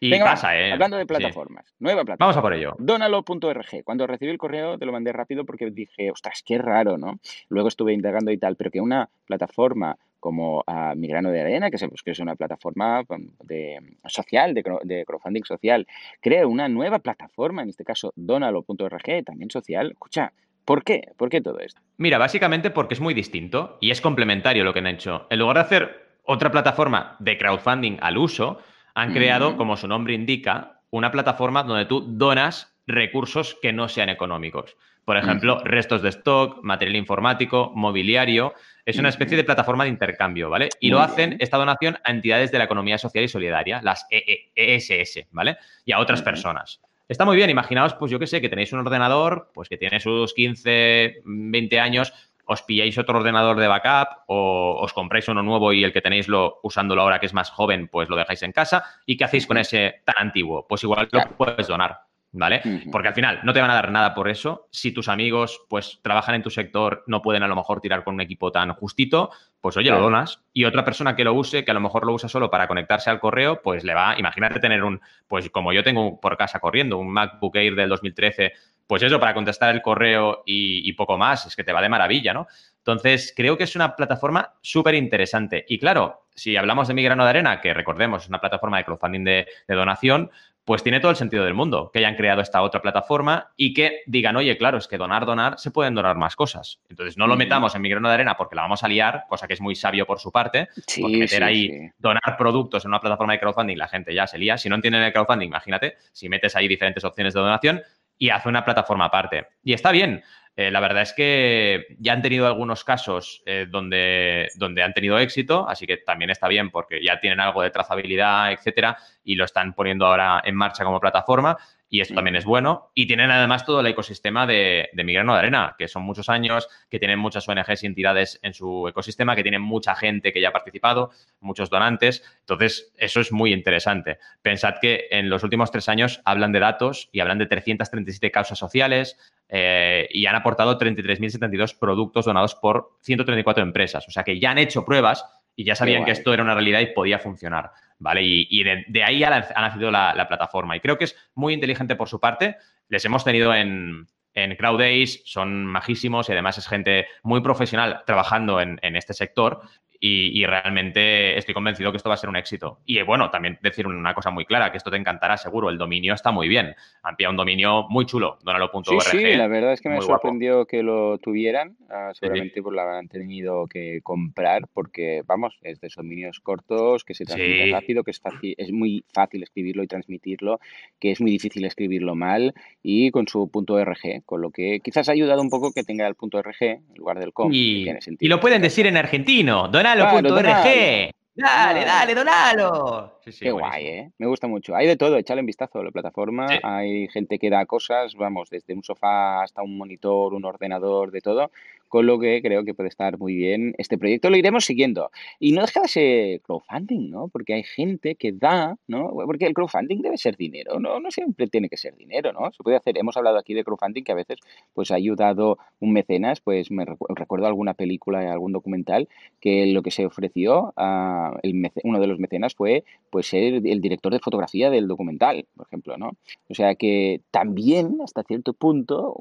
Y 0.00 0.18
pasa, 0.18 0.56
¿eh? 0.56 0.72
Hablando 0.72 0.96
de 0.96 1.06
plataformas, 1.06 1.74
nueva 1.78 2.04
plataforma. 2.04 2.26
Vamos 2.26 2.36
a 2.36 2.42
por 2.42 2.54
ello. 2.54 2.76
Donalo.org. 2.78 3.84
Cuando 3.84 4.06
recibí 4.06 4.30
el 4.30 4.38
correo 4.38 4.78
te 4.78 4.86
lo 4.86 4.92
mandé 4.92 5.12
rápido 5.12 5.44
porque 5.44 5.70
dije, 5.70 6.10
ostras, 6.10 6.42
qué 6.46 6.58
raro, 6.58 6.98
¿no? 6.98 7.18
Luego 7.48 7.68
estuve 7.68 7.92
indagando 7.92 8.30
y 8.30 8.38
tal, 8.38 8.56
pero 8.56 8.70
que 8.70 8.80
una 8.80 9.08
plataforma 9.26 9.96
como 10.20 10.64
a 10.66 10.94
Mi 10.94 11.08
Grano 11.08 11.30
de 11.30 11.40
Arena, 11.40 11.70
que, 11.70 11.78
que 12.04 12.10
es 12.10 12.18
una 12.18 12.34
plataforma 12.34 13.02
de, 13.44 13.78
social, 14.06 14.54
de, 14.54 15.04
crowdfunding 15.06 15.44
social, 15.44 15.86
cree 16.20 16.44
una 16.44 16.68
nueva 16.68 16.98
plataforma, 16.98 17.62
en 17.62 17.68
este 17.68 17.84
caso 17.84 18.12
donalo.org, 18.16 19.24
también 19.24 19.50
social. 19.50 19.92
Escucha, 19.92 20.32
¿Por 20.64 20.84
qué? 20.84 21.12
¿Por 21.16 21.30
qué 21.30 21.40
todo 21.40 21.60
esto? 21.60 21.80
Mira, 21.96 22.18
básicamente 22.18 22.70
porque 22.70 22.92
es 22.92 23.00
muy 23.00 23.14
distinto 23.14 23.78
y 23.80 23.90
es 23.90 24.02
complementario 24.02 24.64
lo 24.64 24.74
que 24.74 24.80
han 24.80 24.86
hecho. 24.86 25.26
En 25.30 25.38
lugar 25.38 25.56
de 25.56 25.62
hacer 25.62 26.08
otra 26.24 26.50
plataforma 26.50 27.16
de 27.20 27.38
crowdfunding 27.38 27.96
al 28.02 28.18
uso, 28.18 28.58
han 28.98 29.12
creado, 29.12 29.56
como 29.56 29.76
su 29.76 29.86
nombre 29.86 30.14
indica, 30.14 30.80
una 30.90 31.12
plataforma 31.12 31.62
donde 31.62 31.84
tú 31.84 32.04
donas 32.06 32.74
recursos 32.86 33.56
que 33.62 33.72
no 33.72 33.88
sean 33.88 34.08
económicos. 34.08 34.76
Por 35.04 35.16
ejemplo, 35.16 35.60
restos 35.64 36.02
de 36.02 36.08
stock, 36.10 36.62
material 36.64 36.96
informático, 36.96 37.72
mobiliario. 37.74 38.54
Es 38.84 38.98
una 38.98 39.08
especie 39.08 39.36
de 39.36 39.44
plataforma 39.44 39.84
de 39.84 39.90
intercambio, 39.90 40.50
¿vale? 40.50 40.68
Y 40.80 40.90
lo 40.90 41.00
hacen 41.00 41.36
esta 41.38 41.56
donación 41.56 41.98
a 42.04 42.10
entidades 42.10 42.50
de 42.50 42.58
la 42.58 42.64
economía 42.64 42.98
social 42.98 43.24
y 43.24 43.28
solidaria, 43.28 43.80
las 43.82 44.04
ESS, 44.10 45.16
e 45.16 45.28
¿vale? 45.30 45.56
Y 45.84 45.92
a 45.92 46.00
otras 46.00 46.20
personas. 46.20 46.80
Está 47.08 47.24
muy 47.24 47.36
bien, 47.36 47.48
imaginaos, 47.48 47.94
pues 47.94 48.10
yo 48.10 48.18
qué 48.18 48.26
sé, 48.26 48.40
que 48.42 48.50
tenéis 48.50 48.72
un 48.72 48.80
ordenador, 48.80 49.50
pues 49.54 49.68
que 49.68 49.78
tiene 49.78 49.98
sus 50.00 50.34
15, 50.34 51.22
20 51.24 51.80
años, 51.80 52.12
os 52.48 52.62
pilláis 52.62 52.96
otro 52.96 53.18
ordenador 53.18 53.60
de 53.60 53.68
backup 53.68 54.24
o 54.26 54.80
os 54.80 54.94
compráis 54.94 55.28
uno 55.28 55.42
nuevo 55.42 55.72
y 55.74 55.84
el 55.84 55.92
que 55.92 56.00
tenéis 56.00 56.28
lo, 56.28 56.60
usándolo 56.62 57.02
ahora 57.02 57.20
que 57.20 57.26
es 57.26 57.34
más 57.34 57.50
joven, 57.50 57.88
pues 57.88 58.08
lo 58.08 58.16
dejáis 58.16 58.42
en 58.42 58.52
casa. 58.52 58.84
¿Y 59.04 59.18
qué 59.18 59.24
hacéis 59.24 59.46
con 59.46 59.58
ese 59.58 60.00
tan 60.04 60.16
antiguo? 60.18 60.66
Pues 60.66 60.82
igual 60.82 61.08
lo 61.12 61.36
puedes 61.36 61.68
donar. 61.68 62.07
¿Vale? 62.30 62.60
Porque 62.92 63.08
al 63.08 63.14
final 63.14 63.40
no 63.42 63.54
te 63.54 63.60
van 63.60 63.70
a 63.70 63.74
dar 63.74 63.90
nada 63.90 64.14
por 64.14 64.28
eso. 64.28 64.68
Si 64.70 64.92
tus 64.92 65.08
amigos, 65.08 65.62
pues, 65.68 65.98
trabajan 66.02 66.34
en 66.34 66.42
tu 66.42 66.50
sector, 66.50 67.02
no 67.06 67.22
pueden 67.22 67.42
a 67.42 67.48
lo 67.48 67.56
mejor 67.56 67.80
tirar 67.80 68.04
con 68.04 68.14
un 68.14 68.20
equipo 68.20 68.52
tan 68.52 68.74
justito, 68.74 69.30
pues 69.62 69.78
oye, 69.78 69.90
lo 69.90 69.98
donas. 69.98 70.42
Y 70.52 70.66
otra 70.66 70.84
persona 70.84 71.16
que 71.16 71.24
lo 71.24 71.32
use, 71.32 71.64
que 71.64 71.70
a 71.70 71.74
lo 71.74 71.80
mejor 71.80 72.04
lo 72.06 72.12
usa 72.12 72.28
solo 72.28 72.50
para 72.50 72.68
conectarse 72.68 73.08
al 73.08 73.18
correo, 73.18 73.62
pues 73.62 73.82
le 73.82 73.94
va, 73.94 74.18
imagínate 74.18 74.60
tener 74.60 74.84
un, 74.84 75.00
pues 75.26 75.48
como 75.48 75.72
yo 75.72 75.82
tengo 75.82 76.20
por 76.20 76.36
casa 76.36 76.60
corriendo, 76.60 76.98
un 76.98 77.10
MacBook 77.10 77.56
Air 77.56 77.74
del 77.74 77.88
2013 77.88 78.52
pues 78.88 79.02
eso, 79.02 79.20
para 79.20 79.34
contestar 79.34 79.72
el 79.74 79.82
correo 79.82 80.42
y, 80.46 80.90
poco 80.94 81.18
más, 81.18 81.44
es 81.44 81.54
que 81.54 81.62
te 81.62 81.74
va 81.74 81.82
de 81.82 81.90
maravilla, 81.90 82.32
¿no? 82.32 82.46
Entonces, 82.78 83.34
creo 83.36 83.58
que 83.58 83.64
es 83.64 83.76
una 83.76 83.94
plataforma 83.94 84.54
súper 84.62 84.94
interesante. 84.94 85.66
Y 85.68 85.78
claro, 85.78 86.26
si 86.34 86.56
hablamos 86.56 86.88
de 86.88 86.94
Mi 86.94 87.02
Grano 87.02 87.24
de 87.24 87.28
Arena, 87.30 87.60
que 87.60 87.74
recordemos, 87.74 88.22
es 88.22 88.30
una 88.30 88.40
plataforma 88.40 88.78
de 88.78 88.84
crowdfunding 88.86 89.24
de, 89.24 89.46
donación, 89.68 90.30
pues 90.68 90.82
tiene 90.82 91.00
todo 91.00 91.10
el 91.10 91.16
sentido 91.16 91.46
del 91.46 91.54
mundo 91.54 91.90
que 91.90 92.00
hayan 92.00 92.14
creado 92.14 92.42
esta 92.42 92.60
otra 92.60 92.82
plataforma 92.82 93.54
y 93.56 93.72
que 93.72 94.02
digan, 94.04 94.36
oye, 94.36 94.58
claro, 94.58 94.76
es 94.76 94.86
que 94.86 94.98
donar, 94.98 95.24
donar, 95.24 95.58
se 95.58 95.70
pueden 95.70 95.94
donar 95.94 96.18
más 96.18 96.36
cosas. 96.36 96.78
Entonces, 96.90 97.16
no 97.16 97.26
lo 97.26 97.36
metamos 97.36 97.74
en 97.74 97.80
mi 97.80 97.88
grano 97.88 98.06
de 98.08 98.12
arena 98.12 98.36
porque 98.36 98.54
la 98.54 98.60
vamos 98.60 98.84
a 98.84 98.88
liar, 98.88 99.24
cosa 99.30 99.48
que 99.48 99.54
es 99.54 99.62
muy 99.62 99.74
sabio 99.74 100.04
por 100.04 100.20
su 100.20 100.30
parte, 100.30 100.68
porque 101.00 101.16
meter 101.16 101.42
ahí, 101.42 101.90
donar 101.96 102.36
productos 102.36 102.84
en 102.84 102.90
una 102.90 103.00
plataforma 103.00 103.32
de 103.32 103.40
crowdfunding, 103.40 103.78
la 103.78 103.88
gente 103.88 104.12
ya 104.12 104.26
se 104.26 104.36
lía. 104.36 104.58
Si 104.58 104.68
no 104.68 104.74
entienden 104.74 105.04
el 105.04 105.10
crowdfunding, 105.10 105.46
imagínate, 105.46 105.96
si 106.12 106.28
metes 106.28 106.54
ahí 106.54 106.68
diferentes 106.68 107.02
opciones 107.02 107.32
de 107.32 107.40
donación, 107.40 107.80
y 108.18 108.28
hace 108.28 108.50
una 108.50 108.62
plataforma 108.62 109.06
aparte. 109.06 109.46
Y 109.64 109.72
está 109.72 109.90
bien. 109.90 110.22
Eh, 110.58 110.72
la 110.72 110.80
verdad 110.80 111.02
es 111.02 111.12
que 111.12 111.86
ya 112.00 112.12
han 112.12 112.20
tenido 112.20 112.48
algunos 112.48 112.82
casos 112.82 113.44
eh, 113.46 113.68
donde, 113.70 114.48
donde 114.56 114.82
han 114.82 114.92
tenido 114.92 115.16
éxito, 115.16 115.68
así 115.68 115.86
que 115.86 115.98
también 115.98 116.30
está 116.30 116.48
bien 116.48 116.72
porque 116.72 117.00
ya 117.00 117.20
tienen 117.20 117.38
algo 117.38 117.62
de 117.62 117.70
trazabilidad, 117.70 118.50
etcétera, 118.50 118.98
y 119.22 119.36
lo 119.36 119.44
están 119.44 119.72
poniendo 119.72 120.04
ahora 120.04 120.42
en 120.44 120.56
marcha 120.56 120.82
como 120.82 120.98
plataforma 120.98 121.56
y 121.90 122.00
eso 122.00 122.14
también 122.14 122.36
es 122.36 122.44
bueno. 122.44 122.90
Y 122.94 123.06
tienen 123.06 123.30
además 123.30 123.64
todo 123.64 123.80
el 123.80 123.86
ecosistema 123.86 124.46
de, 124.46 124.90
de 124.92 125.04
de 125.04 125.18
Arena, 125.18 125.74
que 125.78 125.88
son 125.88 126.02
muchos 126.02 126.28
años, 126.28 126.68
que 126.90 126.98
tienen 126.98 127.18
muchas 127.18 127.48
ONGs 127.48 127.82
y 127.82 127.86
entidades 127.86 128.38
en 128.42 128.52
su 128.52 128.86
ecosistema, 128.88 129.34
que 129.34 129.42
tienen 129.42 129.62
mucha 129.62 129.94
gente 129.94 130.32
que 130.32 130.40
ya 130.40 130.50
ha 130.50 130.52
participado, 130.52 131.10
muchos 131.40 131.70
donantes. 131.70 132.22
Entonces, 132.40 132.92
eso 132.98 133.20
es 133.20 133.32
muy 133.32 133.52
interesante. 133.52 134.18
Pensad 134.42 134.74
que 134.80 135.06
en 135.10 135.30
los 135.30 135.42
últimos 135.42 135.70
tres 135.70 135.88
años 135.88 136.20
hablan 136.24 136.52
de 136.52 136.60
datos 136.60 137.08
y 137.12 137.20
hablan 137.20 137.38
de 137.38 137.46
337 137.46 138.30
causas 138.30 138.58
sociales 138.58 139.18
eh, 139.48 140.08
y 140.10 140.26
han 140.26 140.34
aportado 140.34 140.78
33.072 140.78 141.78
productos 141.78 142.26
donados 142.26 142.54
por 142.54 142.90
134 143.00 143.62
empresas. 143.62 144.06
O 144.06 144.10
sea 144.10 144.24
que 144.24 144.38
ya 144.38 144.50
han 144.50 144.58
hecho 144.58 144.84
pruebas 144.84 145.24
y 145.56 145.64
ya 145.64 145.74
sabían 145.74 146.04
que 146.04 146.12
esto 146.12 146.32
era 146.32 146.44
una 146.44 146.54
realidad 146.54 146.80
y 146.80 146.86
podía 146.86 147.18
funcionar. 147.18 147.72
¿Vale? 147.98 148.22
Y, 148.22 148.62
de, 148.62 149.04
ahí 149.04 149.22
ha, 149.24 149.30
nacido 149.30 149.90
la, 149.90 150.26
plataforma. 150.28 150.76
Y 150.76 150.80
creo 150.80 150.98
que 150.98 151.04
es 151.04 151.16
muy 151.34 151.54
inteligente 151.54 151.96
por 151.96 152.08
su 152.08 152.20
parte. 152.20 152.56
Les 152.88 153.04
hemos 153.04 153.24
tenido 153.24 153.54
en, 153.54 154.06
en 154.34 154.56
Crowd 154.56 154.78
Days, 154.78 155.22
son 155.24 155.66
majísimos 155.66 156.28
y 156.28 156.32
además 156.32 156.58
es 156.58 156.68
gente 156.68 157.06
muy 157.22 157.40
profesional 157.40 158.02
trabajando 158.06 158.60
en, 158.60 158.78
en 158.82 158.96
este 158.96 159.14
sector 159.14 159.62
y, 160.00 160.46
realmente 160.46 161.36
estoy 161.36 161.54
convencido 161.54 161.90
que 161.90 161.96
esto 161.96 162.08
va 162.08 162.14
a 162.14 162.18
ser 162.18 162.30
un 162.30 162.36
éxito. 162.36 162.78
Y 162.84 163.02
bueno, 163.02 163.30
también 163.30 163.58
decir 163.62 163.86
una 163.86 164.14
cosa 164.14 164.30
muy 164.30 164.44
clara, 164.44 164.70
que 164.70 164.78
esto 164.78 164.90
te 164.90 164.96
encantará 164.96 165.36
seguro, 165.36 165.68
el 165.70 165.78
dominio 165.78 166.14
está 166.14 166.30
muy 166.30 166.48
bien. 166.48 166.74
Amplia 167.02 167.28
un 167.30 167.36
dominio 167.36 167.86
muy 167.88 168.06
chulo, 168.06 168.38
donalo.org. 168.42 169.02
Sí, 169.02 169.18
sí, 169.18 169.36
la 169.36 169.48
verdad 169.48 169.72
es 169.72 169.80
que 169.80 169.88
me 169.88 170.00
sorprendió 170.00 170.66
que 170.66 170.82
lo 170.82 171.18
tuvieran, 171.18 171.76
uh, 171.90 172.14
seguramente 172.14 172.62
pues 172.62 172.74
lo 172.74 172.80
habrán 172.80 173.08
tenido 173.08 173.66
que 173.66 174.00
comprar 174.02 174.68
porque, 174.72 175.22
vamos, 175.26 175.58
es 175.62 175.80
de 175.80 175.88
dominios 175.98 176.40
cortos, 176.40 177.04
que 177.04 177.14
se 177.14 177.24
transmite 177.24 177.70
rápido, 177.72 178.04
que 178.04 178.12
es, 178.12 178.20
fácil, 178.20 178.54
es 178.56 178.70
muy 178.70 179.04
fácil 179.12 179.42
escribirlo 179.42 179.82
y 179.82 179.88
transmitirlo, 179.88 180.60
que 181.00 181.10
es 181.10 181.20
muy 181.20 181.30
difícil 181.30 181.64
escribirlo 181.64 182.14
mal 182.14 182.54
y 182.82 183.10
con 183.10 183.26
su 183.26 183.50
punto 183.50 183.74
.org, 183.74 184.24
con 184.24 184.40
lo 184.40 184.50
que 184.50 184.80
quizás 184.80 185.08
ha 185.08 185.12
ayudado 185.12 185.42
un 185.42 185.50
poco 185.50 185.72
que 185.72 185.82
tenga 185.82 186.06
el 186.06 186.14
punto 186.14 186.38
.org 186.38 186.56
en 186.60 186.82
lugar 186.94 187.18
del 187.18 187.32
com. 187.32 187.50
Y, 187.52 187.86
y 188.20 188.28
lo 188.28 188.40
pueden 188.40 188.62
decir 188.62 188.86
en 188.86 188.96
argentino, 188.96 189.68
donalo.org. 189.94 191.10
Dale, 191.34 191.84
dale, 191.84 192.14
donalo. 192.14 193.17
Qué 193.38 193.50
guay, 193.50 193.86
¿eh? 193.86 194.10
Me 194.18 194.26
gusta 194.26 194.46
mucho. 194.46 194.74
Hay 194.74 194.86
de 194.86 194.96
todo, 194.96 195.16
échale 195.16 195.40
un 195.40 195.46
vistazo 195.46 195.80
a 195.80 195.84
la 195.84 195.90
plataforma. 195.90 196.46
Hay 196.62 197.08
gente 197.08 197.38
que 197.38 197.50
da 197.50 197.66
cosas, 197.66 198.14
vamos, 198.14 198.50
desde 198.50 198.74
un 198.74 198.82
sofá 198.82 199.42
hasta 199.42 199.62
un 199.62 199.76
monitor, 199.76 200.34
un 200.34 200.44
ordenador, 200.44 201.10
de 201.10 201.20
todo 201.20 201.50
con 201.88 202.06
lo 202.06 202.18
que 202.18 202.40
creo 202.42 202.64
que 202.64 202.74
puede 202.74 202.88
estar 202.88 203.18
muy 203.18 203.34
bien 203.34 203.74
este 203.78 203.98
proyecto. 203.98 204.30
Lo 204.30 204.36
iremos 204.36 204.64
siguiendo. 204.64 205.10
Y 205.40 205.52
no 205.52 205.62
deja 205.62 205.80
de 205.80 205.88
ser 205.88 206.40
crowdfunding, 206.42 207.10
¿no? 207.10 207.28
Porque 207.28 207.54
hay 207.54 207.62
gente 207.64 208.14
que 208.14 208.32
da, 208.32 208.76
¿no? 208.86 209.10
Porque 209.26 209.46
el 209.46 209.54
crowdfunding 209.54 210.02
debe 210.02 210.18
ser 210.18 210.36
dinero, 210.36 210.78
¿no? 210.78 211.00
No 211.00 211.10
siempre 211.10 211.46
tiene 211.48 211.68
que 211.68 211.76
ser 211.76 211.96
dinero, 211.96 212.32
¿no? 212.32 212.52
Se 212.52 212.62
puede 212.62 212.76
hacer, 212.76 212.98
hemos 212.98 213.16
hablado 213.16 213.38
aquí 213.38 213.54
de 213.54 213.64
crowdfunding 213.64 214.04
que 214.04 214.12
a 214.12 214.16
veces 214.16 214.38
pues 214.74 214.90
ha 214.90 214.96
ayudado 214.96 215.58
un 215.80 215.92
mecenas, 215.92 216.40
pues 216.40 216.70
me 216.70 216.84
recuerdo 216.84 217.46
alguna 217.46 217.74
película, 217.74 218.30
algún 218.30 218.52
documental, 218.52 219.08
que 219.40 219.66
lo 219.66 219.82
que 219.82 219.90
se 219.90 220.06
ofreció 220.06 220.72
a 220.76 221.38
el 221.42 221.70
uno 221.82 222.00
de 222.00 222.06
los 222.06 222.18
mecenas 222.18 222.54
fue 222.54 222.84
pues 223.10 223.17
ser 223.22 223.66
el 223.66 223.80
director 223.80 224.12
de 224.12 224.20
fotografía 224.20 224.70
del 224.70 224.88
documental, 224.88 225.46
por 225.56 225.66
ejemplo, 225.66 225.96
¿no? 225.96 226.12
O 226.48 226.54
sea 226.54 226.74
que 226.74 227.22
también, 227.30 227.98
hasta 228.02 228.22
cierto 228.22 228.52
punto, 228.52 229.16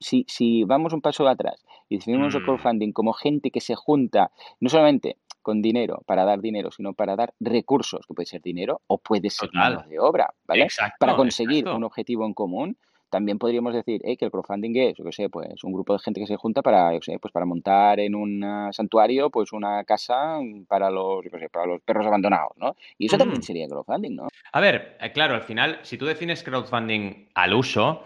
si, 0.00 0.24
si 0.28 0.64
vamos 0.64 0.92
un 0.92 1.00
paso 1.00 1.26
atrás 1.28 1.64
y 1.88 1.96
definimos 1.96 2.34
el 2.34 2.42
mm. 2.42 2.44
crowdfunding 2.44 2.92
como 2.92 3.12
gente 3.12 3.50
que 3.50 3.60
se 3.60 3.74
junta 3.74 4.30
no 4.60 4.68
solamente 4.68 5.16
con 5.46 5.62
dinero 5.62 6.02
para 6.06 6.24
dar 6.24 6.40
dinero, 6.40 6.72
sino 6.72 6.92
para 6.92 7.14
dar 7.14 7.32
recursos, 7.38 8.04
que 8.06 8.14
puede 8.14 8.26
ser 8.26 8.42
dinero 8.42 8.80
o 8.88 8.98
puede 8.98 9.30
ser 9.30 9.48
mano 9.52 9.84
de 9.88 10.00
obra, 10.00 10.34
¿vale? 10.44 10.66
para 10.98 11.14
conseguir 11.14 11.68
un 11.68 11.84
objetivo 11.84 12.26
en 12.26 12.34
común. 12.34 12.76
También 13.10 13.38
podríamos 13.38 13.74
decir 13.74 14.00
que 14.02 14.24
el 14.24 14.30
crowdfunding 14.30 14.76
es, 14.76 14.94
yo 14.96 15.04
qué 15.04 15.12
sé, 15.12 15.28
pues 15.28 15.62
un 15.64 15.72
grupo 15.72 15.92
de 15.92 15.98
gente 16.00 16.20
que 16.20 16.26
se 16.26 16.36
junta 16.36 16.62
para, 16.62 16.92
yo 16.92 17.00
sé, 17.02 17.18
pues 17.18 17.32
para 17.32 17.46
montar 17.46 18.00
en 18.00 18.14
un 18.14 18.44
santuario, 18.72 19.30
pues 19.30 19.52
una 19.52 19.84
casa 19.84 20.38
para 20.68 20.90
los, 20.90 21.24
yo 21.24 21.38
sé, 21.38 21.48
para 21.48 21.66
los 21.66 21.80
perros 21.82 22.06
abandonados, 22.06 22.52
¿no? 22.56 22.76
Y 22.98 23.06
eso 23.06 23.18
también 23.18 23.40
mm. 23.40 23.42
sería 23.42 23.68
crowdfunding, 23.68 24.16
¿no? 24.16 24.28
A 24.52 24.60
ver, 24.60 24.96
eh, 25.00 25.12
claro, 25.12 25.34
al 25.34 25.42
final, 25.42 25.78
si 25.82 25.98
tú 25.98 26.06
defines 26.06 26.42
crowdfunding 26.42 27.28
al 27.34 27.54
uso, 27.54 28.02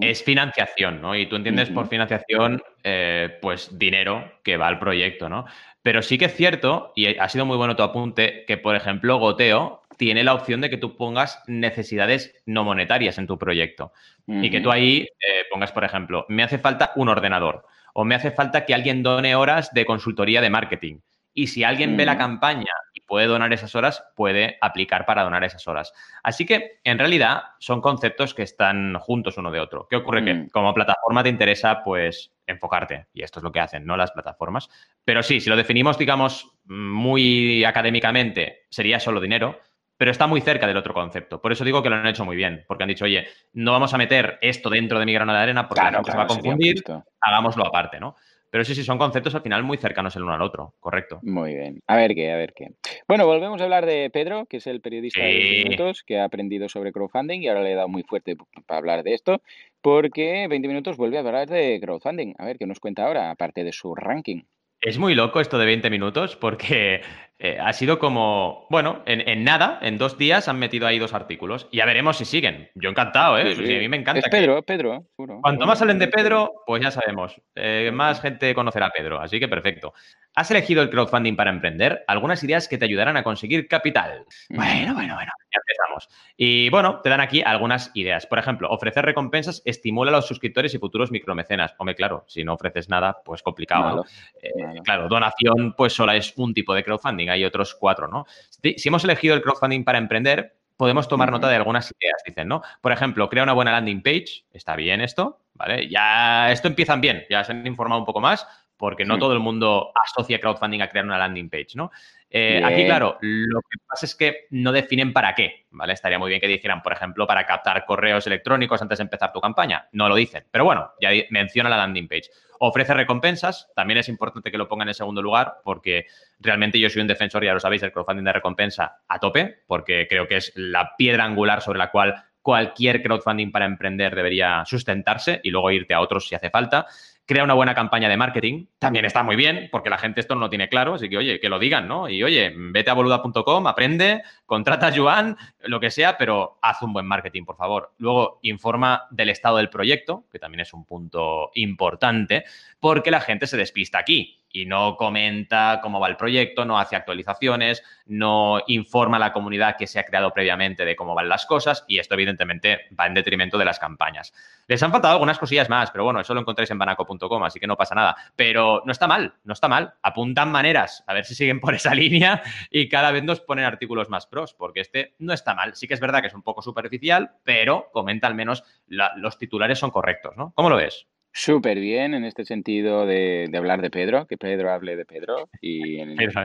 es 0.00 0.24
financiación, 0.24 1.00
¿no? 1.00 1.14
Y 1.14 1.26
tú 1.26 1.36
entiendes 1.36 1.70
por 1.70 1.86
financiación, 1.86 2.60
eh, 2.82 3.38
pues 3.40 3.78
dinero 3.78 4.32
que 4.42 4.56
va 4.56 4.66
al 4.66 4.80
proyecto, 4.80 5.28
¿no? 5.28 5.44
Pero 5.82 6.02
sí 6.02 6.18
que 6.18 6.24
es 6.24 6.34
cierto, 6.34 6.92
y 6.96 7.16
ha 7.16 7.28
sido 7.28 7.46
muy 7.46 7.56
bueno 7.56 7.76
tu 7.76 7.84
apunte, 7.84 8.44
que 8.46 8.56
por 8.56 8.74
ejemplo 8.74 9.18
Goteo 9.18 9.79
tiene 10.00 10.24
la 10.24 10.32
opción 10.32 10.62
de 10.62 10.70
que 10.70 10.78
tú 10.78 10.96
pongas 10.96 11.42
necesidades 11.46 12.34
no 12.46 12.64
monetarias 12.64 13.18
en 13.18 13.26
tu 13.26 13.36
proyecto. 13.36 13.92
Y 14.26 14.48
que 14.48 14.62
tú 14.62 14.70
ahí 14.70 15.00
eh, 15.02 15.44
pongas, 15.50 15.72
por 15.72 15.84
ejemplo, 15.84 16.24
me 16.30 16.42
hace 16.42 16.58
falta 16.58 16.92
un 16.96 17.10
ordenador 17.10 17.66
o 17.92 18.06
me 18.06 18.14
hace 18.14 18.30
falta 18.30 18.64
que 18.64 18.72
alguien 18.72 19.02
done 19.02 19.34
horas 19.34 19.74
de 19.74 19.84
consultoría 19.84 20.40
de 20.40 20.48
marketing. 20.48 21.00
Y 21.34 21.48
si 21.48 21.64
alguien 21.64 21.98
ve 21.98 22.06
la 22.06 22.16
campaña 22.16 22.72
y 22.94 23.02
puede 23.02 23.26
donar 23.26 23.52
esas 23.52 23.74
horas, 23.74 24.02
puede 24.16 24.56
aplicar 24.62 25.04
para 25.04 25.22
donar 25.22 25.44
esas 25.44 25.68
horas. 25.68 25.92
Así 26.22 26.46
que, 26.46 26.80
en 26.82 26.98
realidad, 26.98 27.42
son 27.58 27.82
conceptos 27.82 28.32
que 28.32 28.42
están 28.42 28.94
juntos 29.00 29.36
uno 29.36 29.50
de 29.50 29.60
otro. 29.60 29.86
¿Qué 29.86 29.96
ocurre? 29.96 30.24
Que 30.24 30.32
mm. 30.32 30.48
como 30.48 30.72
plataforma 30.72 31.22
te 31.22 31.28
interesa, 31.28 31.84
pues, 31.84 32.32
enfocarte. 32.46 33.08
Y 33.12 33.22
esto 33.22 33.40
es 33.40 33.44
lo 33.44 33.52
que 33.52 33.60
hacen, 33.60 33.84
¿no? 33.84 33.98
Las 33.98 34.12
plataformas. 34.12 34.70
Pero 35.04 35.22
sí, 35.22 35.40
si 35.40 35.50
lo 35.50 35.56
definimos, 35.56 35.98
digamos, 35.98 36.50
muy 36.64 37.64
académicamente, 37.64 38.62
sería 38.70 38.98
solo 38.98 39.20
dinero 39.20 39.60
pero 40.00 40.12
está 40.12 40.26
muy 40.26 40.40
cerca 40.40 40.66
del 40.66 40.78
otro 40.78 40.94
concepto. 40.94 41.42
Por 41.42 41.52
eso 41.52 41.62
digo 41.62 41.82
que 41.82 41.90
lo 41.90 41.96
han 41.96 42.06
hecho 42.06 42.24
muy 42.24 42.34
bien, 42.34 42.64
porque 42.66 42.84
han 42.84 42.88
dicho, 42.88 43.04
oye, 43.04 43.26
no 43.52 43.72
vamos 43.72 43.92
a 43.92 43.98
meter 43.98 44.38
esto 44.40 44.70
dentro 44.70 44.98
de 44.98 45.04
mi 45.04 45.12
grano 45.12 45.34
de 45.34 45.40
arena 45.40 45.68
porque 45.68 45.84
se 46.10 46.16
va 46.16 46.22
a 46.22 46.26
confundir, 46.26 46.82
hagámoslo 47.20 47.66
aparte, 47.66 48.00
¿no? 48.00 48.16
Pero 48.48 48.64
sí, 48.64 48.74
sí, 48.74 48.82
son 48.82 48.96
conceptos 48.96 49.34
al 49.34 49.42
final 49.42 49.62
muy 49.62 49.76
cercanos 49.76 50.16
el 50.16 50.22
uno 50.22 50.32
al 50.32 50.40
otro, 50.40 50.72
correcto. 50.80 51.20
Muy 51.22 51.54
bien. 51.54 51.82
A 51.86 51.96
ver 51.96 52.14
qué, 52.14 52.32
a 52.32 52.36
ver 52.36 52.54
qué. 52.54 52.68
Bueno, 53.06 53.26
volvemos 53.26 53.60
a 53.60 53.64
hablar 53.64 53.84
de 53.84 54.08
Pedro, 54.08 54.46
que 54.46 54.56
es 54.56 54.66
el 54.66 54.80
periodista 54.80 55.20
de 55.20 55.34
20 55.34 55.68
minutos 55.68 56.02
que 56.02 56.18
ha 56.18 56.24
aprendido 56.24 56.70
sobre 56.70 56.92
crowdfunding 56.92 57.42
y 57.42 57.48
ahora 57.48 57.60
le 57.60 57.72
he 57.72 57.76
dado 57.76 57.88
muy 57.88 58.02
fuerte 58.02 58.38
para 58.66 58.78
hablar 58.78 59.02
de 59.02 59.12
esto, 59.12 59.42
porque 59.82 60.46
20 60.48 60.66
minutos 60.66 60.96
vuelve 60.96 61.18
a 61.18 61.20
hablar 61.20 61.46
de 61.46 61.78
crowdfunding. 61.78 62.36
A 62.38 62.46
ver 62.46 62.56
qué 62.56 62.66
nos 62.66 62.80
cuenta 62.80 63.04
ahora, 63.04 63.30
aparte 63.30 63.64
de 63.64 63.72
su 63.72 63.94
ranking. 63.94 64.44
Es 64.80 64.98
muy 64.98 65.14
loco 65.14 65.40
esto 65.40 65.58
de 65.58 65.66
20 65.66 65.90
minutos 65.90 66.36
porque 66.36 67.02
eh, 67.38 67.58
ha 67.60 67.72
sido 67.72 67.98
como, 67.98 68.66
bueno, 68.70 69.02
en, 69.06 69.44
nada, 69.44 69.78
en 69.82 69.98
dos 69.98 70.16
días 70.16 70.48
han 70.48 70.58
metido 70.58 70.86
ahí 70.86 70.98
dos 70.98 71.14
artículos. 71.14 71.68
Y 71.70 71.78
ya 71.78 71.86
veremos 71.86 72.16
si 72.16 72.24
siguen. 72.24 72.70
Yo 72.74 72.88
encantado, 72.90 73.38
¿eh? 73.38 73.52
a 73.52 73.56
mí 73.56 73.88
me 73.88 73.98
encanta. 73.98 74.20
Es 74.20 74.28
Pedro, 74.28 74.62
Pedro. 74.62 75.06
Cuanto 75.42 75.66
más 75.66 75.80
hablen 75.82 75.98
de 75.98 76.08
Pedro, 76.08 76.52
pues 76.66 76.82
ya 76.82 76.90
sabemos. 76.90 77.40
Eh, 77.54 77.90
más 77.92 78.22
gente 78.22 78.54
conocerá 78.54 78.86
a 78.86 78.90
Pedro, 78.90 79.20
así 79.20 79.38
que 79.38 79.48
perfecto. 79.48 79.92
¿Has 80.34 80.50
elegido 80.50 80.82
el 80.82 80.90
crowdfunding 80.90 81.34
para 81.34 81.50
emprender? 81.50 82.04
Algunas 82.06 82.42
ideas 82.44 82.68
que 82.68 82.78
te 82.78 82.84
ayudarán 82.84 83.16
a 83.16 83.22
conseguir 83.22 83.66
capital. 83.66 84.24
Bueno, 84.48 84.94
bueno, 84.94 85.14
bueno, 85.14 85.32
ya 85.52 85.60
empezamos. 85.60 86.08
Y 86.36 86.70
bueno, 86.70 87.00
te 87.00 87.10
dan 87.10 87.20
aquí 87.20 87.42
algunas 87.42 87.90
ideas. 87.94 88.26
Por 88.26 88.38
ejemplo, 88.38 88.68
ofrecer 88.70 89.04
recompensas 89.04 89.60
estimula 89.64 90.10
a 90.10 90.14
los 90.14 90.26
suscriptores 90.26 90.72
y 90.74 90.78
futuros 90.78 91.10
micromecenas. 91.10 91.74
Hombre, 91.78 91.94
claro, 91.94 92.24
si 92.28 92.44
no 92.44 92.54
ofreces 92.54 92.88
nada, 92.88 93.20
pues 93.24 93.42
complicado. 93.42 94.04
Eh, 94.40 94.80
claro, 94.84 95.08
donación, 95.08 95.74
pues 95.76 95.92
solo 95.92 96.12
es 96.12 96.32
un 96.36 96.54
tipo 96.54 96.74
de 96.74 96.84
crowdfunding 96.84 97.28
hay 97.28 97.44
otros 97.44 97.74
cuatro, 97.74 98.08
¿no? 98.08 98.26
Si, 98.50 98.88
hemos 98.88 99.04
elegido 99.04 99.34
el 99.34 99.42
crowdfunding 99.42 99.84
para 99.84 99.98
emprender, 99.98 100.56
podemos 100.76 101.08
tomar 101.08 101.30
nota 101.30 101.48
de 101.48 101.56
algunas 101.56 101.92
ideas, 101.98 102.22
dicen, 102.24 102.48
¿no? 102.48 102.62
Por 102.80 102.92
ejemplo, 102.92 103.28
crea 103.28 103.42
una 103.42 103.52
buena 103.52 103.72
landing 103.72 104.02
page, 104.02 104.44
está 104.52 104.76
bien 104.76 105.00
esto, 105.00 105.40
¿vale? 105.54 105.88
Ya 105.88 106.50
esto 106.50 106.68
empiezan 106.68 107.00
bien, 107.00 107.24
ya 107.28 107.44
se 107.44 107.52
han 107.52 107.66
informado 107.66 108.00
un 108.00 108.06
poco 108.06 108.20
más, 108.20 108.46
porque 108.80 109.04
no 109.04 109.18
todo 109.18 109.34
el 109.34 109.40
mundo 109.40 109.92
asocia 109.94 110.40
crowdfunding 110.40 110.80
a 110.80 110.88
crear 110.88 111.04
una 111.04 111.18
landing 111.18 111.50
page, 111.50 111.72
¿no? 111.74 111.90
Eh, 112.30 112.62
aquí, 112.64 112.86
claro, 112.86 113.18
lo 113.20 113.60
que 113.60 113.76
pasa 113.86 114.06
es 114.06 114.14
que 114.14 114.46
no 114.50 114.72
definen 114.72 115.12
para 115.12 115.34
qué, 115.34 115.66
¿vale? 115.70 115.92
Estaría 115.92 116.18
muy 116.18 116.30
bien 116.30 116.40
que 116.40 116.48
dijeran, 116.48 116.80
por 116.80 116.94
ejemplo, 116.94 117.26
para 117.26 117.44
captar 117.44 117.84
correos 117.84 118.26
electrónicos 118.26 118.80
antes 118.80 118.96
de 118.96 119.02
empezar 119.02 119.34
tu 119.34 119.40
campaña. 119.40 119.86
No 119.92 120.08
lo 120.08 120.14
dicen, 120.14 120.46
pero 120.50 120.64
bueno, 120.64 120.92
ya 120.98 121.10
menciona 121.28 121.68
la 121.68 121.76
landing 121.76 122.08
page. 122.08 122.30
Ofrece 122.58 122.94
recompensas, 122.94 123.70
también 123.76 123.98
es 123.98 124.08
importante 124.08 124.50
que 124.50 124.56
lo 124.56 124.66
pongan 124.66 124.88
en 124.88 124.94
segundo 124.94 125.20
lugar 125.20 125.56
porque 125.62 126.06
realmente 126.38 126.80
yo 126.80 126.88
soy 126.88 127.02
un 127.02 127.08
defensor, 127.08 127.44
ya 127.44 127.52
lo 127.52 127.60
sabéis, 127.60 127.82
del 127.82 127.92
crowdfunding 127.92 128.24
de 128.24 128.32
recompensa 128.32 129.02
a 129.06 129.18
tope, 129.18 129.58
porque 129.66 130.06
creo 130.08 130.26
que 130.26 130.36
es 130.36 130.52
la 130.54 130.96
piedra 130.96 131.24
angular 131.24 131.60
sobre 131.60 131.78
la 131.78 131.90
cual 131.90 132.14
cualquier 132.40 133.02
crowdfunding 133.02 133.50
para 133.52 133.66
emprender 133.66 134.14
debería 134.14 134.64
sustentarse 134.64 135.40
y 135.44 135.50
luego 135.50 135.70
irte 135.70 135.92
a 135.92 136.00
otros 136.00 136.26
si 136.26 136.34
hace 136.34 136.48
falta 136.48 136.86
crea 137.30 137.44
una 137.44 137.54
buena 137.54 137.76
campaña 137.76 138.08
de 138.08 138.16
marketing. 138.16 138.66
También 138.80 139.04
está 139.04 139.22
muy 139.22 139.36
bien, 139.36 139.68
porque 139.70 139.88
la 139.88 139.98
gente 139.98 140.18
esto 140.18 140.34
no 140.34 140.40
lo 140.40 140.50
tiene 140.50 140.68
claro, 140.68 140.94
así 140.94 141.08
que, 141.08 141.16
oye, 141.16 141.38
que 141.38 141.48
lo 141.48 141.60
digan, 141.60 141.86
¿no? 141.86 142.08
Y, 142.08 142.24
oye, 142.24 142.52
vete 142.56 142.90
a 142.90 142.94
boluda.com, 142.94 143.68
aprende, 143.68 144.24
contrata 144.46 144.88
a 144.88 144.92
Joan, 144.92 145.36
lo 145.60 145.78
que 145.78 145.92
sea, 145.92 146.18
pero 146.18 146.58
haz 146.60 146.82
un 146.82 146.92
buen 146.92 147.06
marketing, 147.06 147.44
por 147.44 147.56
favor. 147.56 147.92
Luego, 147.98 148.40
informa 148.42 149.06
del 149.12 149.28
estado 149.28 149.58
del 149.58 149.70
proyecto, 149.70 150.24
que 150.32 150.40
también 150.40 150.62
es 150.62 150.72
un 150.74 150.84
punto 150.84 151.52
importante, 151.54 152.46
porque 152.80 153.12
la 153.12 153.20
gente 153.20 153.46
se 153.46 153.56
despista 153.56 154.00
aquí 154.00 154.39
y 154.52 154.66
no 154.66 154.96
comenta 154.96 155.80
cómo 155.82 156.00
va 156.00 156.08
el 156.08 156.16
proyecto, 156.16 156.64
no 156.64 156.78
hace 156.78 156.96
actualizaciones, 156.96 157.82
no 158.06 158.60
informa 158.66 159.16
a 159.16 159.20
la 159.20 159.32
comunidad 159.32 159.76
que 159.76 159.86
se 159.86 159.98
ha 159.98 160.04
creado 160.04 160.32
previamente 160.32 160.84
de 160.84 160.96
cómo 160.96 161.14
van 161.14 161.28
las 161.28 161.46
cosas 161.46 161.84
y 161.86 161.98
esto 161.98 162.14
evidentemente 162.14 162.86
va 162.98 163.06
en 163.06 163.14
detrimento 163.14 163.58
de 163.58 163.64
las 163.64 163.78
campañas. 163.78 164.32
Les 164.66 164.82
han 164.82 164.90
faltado 164.90 165.14
algunas 165.14 165.38
cosillas 165.38 165.68
más, 165.68 165.90
pero 165.90 166.04
bueno, 166.04 166.20
eso 166.20 166.34
lo 166.34 166.40
encontráis 166.40 166.70
en 166.70 166.78
banaco.com, 166.78 167.42
así 167.44 167.58
que 167.58 167.66
no 167.66 167.76
pasa 167.76 167.94
nada. 167.94 168.16
Pero 168.36 168.82
no 168.84 168.92
está 168.92 169.06
mal, 169.06 169.34
no 169.44 169.52
está 169.52 169.68
mal. 169.68 169.94
Apuntan 170.02 170.50
maneras, 170.50 171.04
a 171.06 171.14
ver 171.14 171.24
si 171.24 171.34
siguen 171.34 171.60
por 171.60 171.74
esa 171.74 171.94
línea 171.94 172.42
y 172.70 172.88
cada 172.88 173.10
vez 173.10 173.24
nos 173.24 173.40
ponen 173.40 173.64
artículos 173.64 174.08
más 174.08 174.26
pros, 174.26 174.54
porque 174.54 174.80
este 174.80 175.14
no 175.18 175.32
está 175.32 175.54
mal. 175.54 175.74
Sí 175.74 175.88
que 175.88 175.94
es 175.94 176.00
verdad 176.00 176.20
que 176.20 176.28
es 176.28 176.34
un 176.34 176.42
poco 176.42 176.62
superficial, 176.62 177.32
pero 177.44 177.90
comenta 177.92 178.26
al 178.26 178.34
menos 178.34 178.64
los 178.86 179.38
titulares 179.38 179.78
son 179.78 179.90
correctos, 179.90 180.36
¿no? 180.36 180.52
¿Cómo 180.54 180.70
lo 180.70 180.76
ves? 180.76 181.06
Súper 181.32 181.78
bien 181.78 182.14
en 182.14 182.24
este 182.24 182.44
sentido 182.44 183.06
de, 183.06 183.48
hablar 183.56 183.82
de 183.82 183.90
Pedro, 183.90 184.26
que 184.26 184.36
Pedro 184.36 184.72
hable 184.72 184.96
de 184.96 185.04
Pedro. 185.04 185.48
Y 185.60 185.98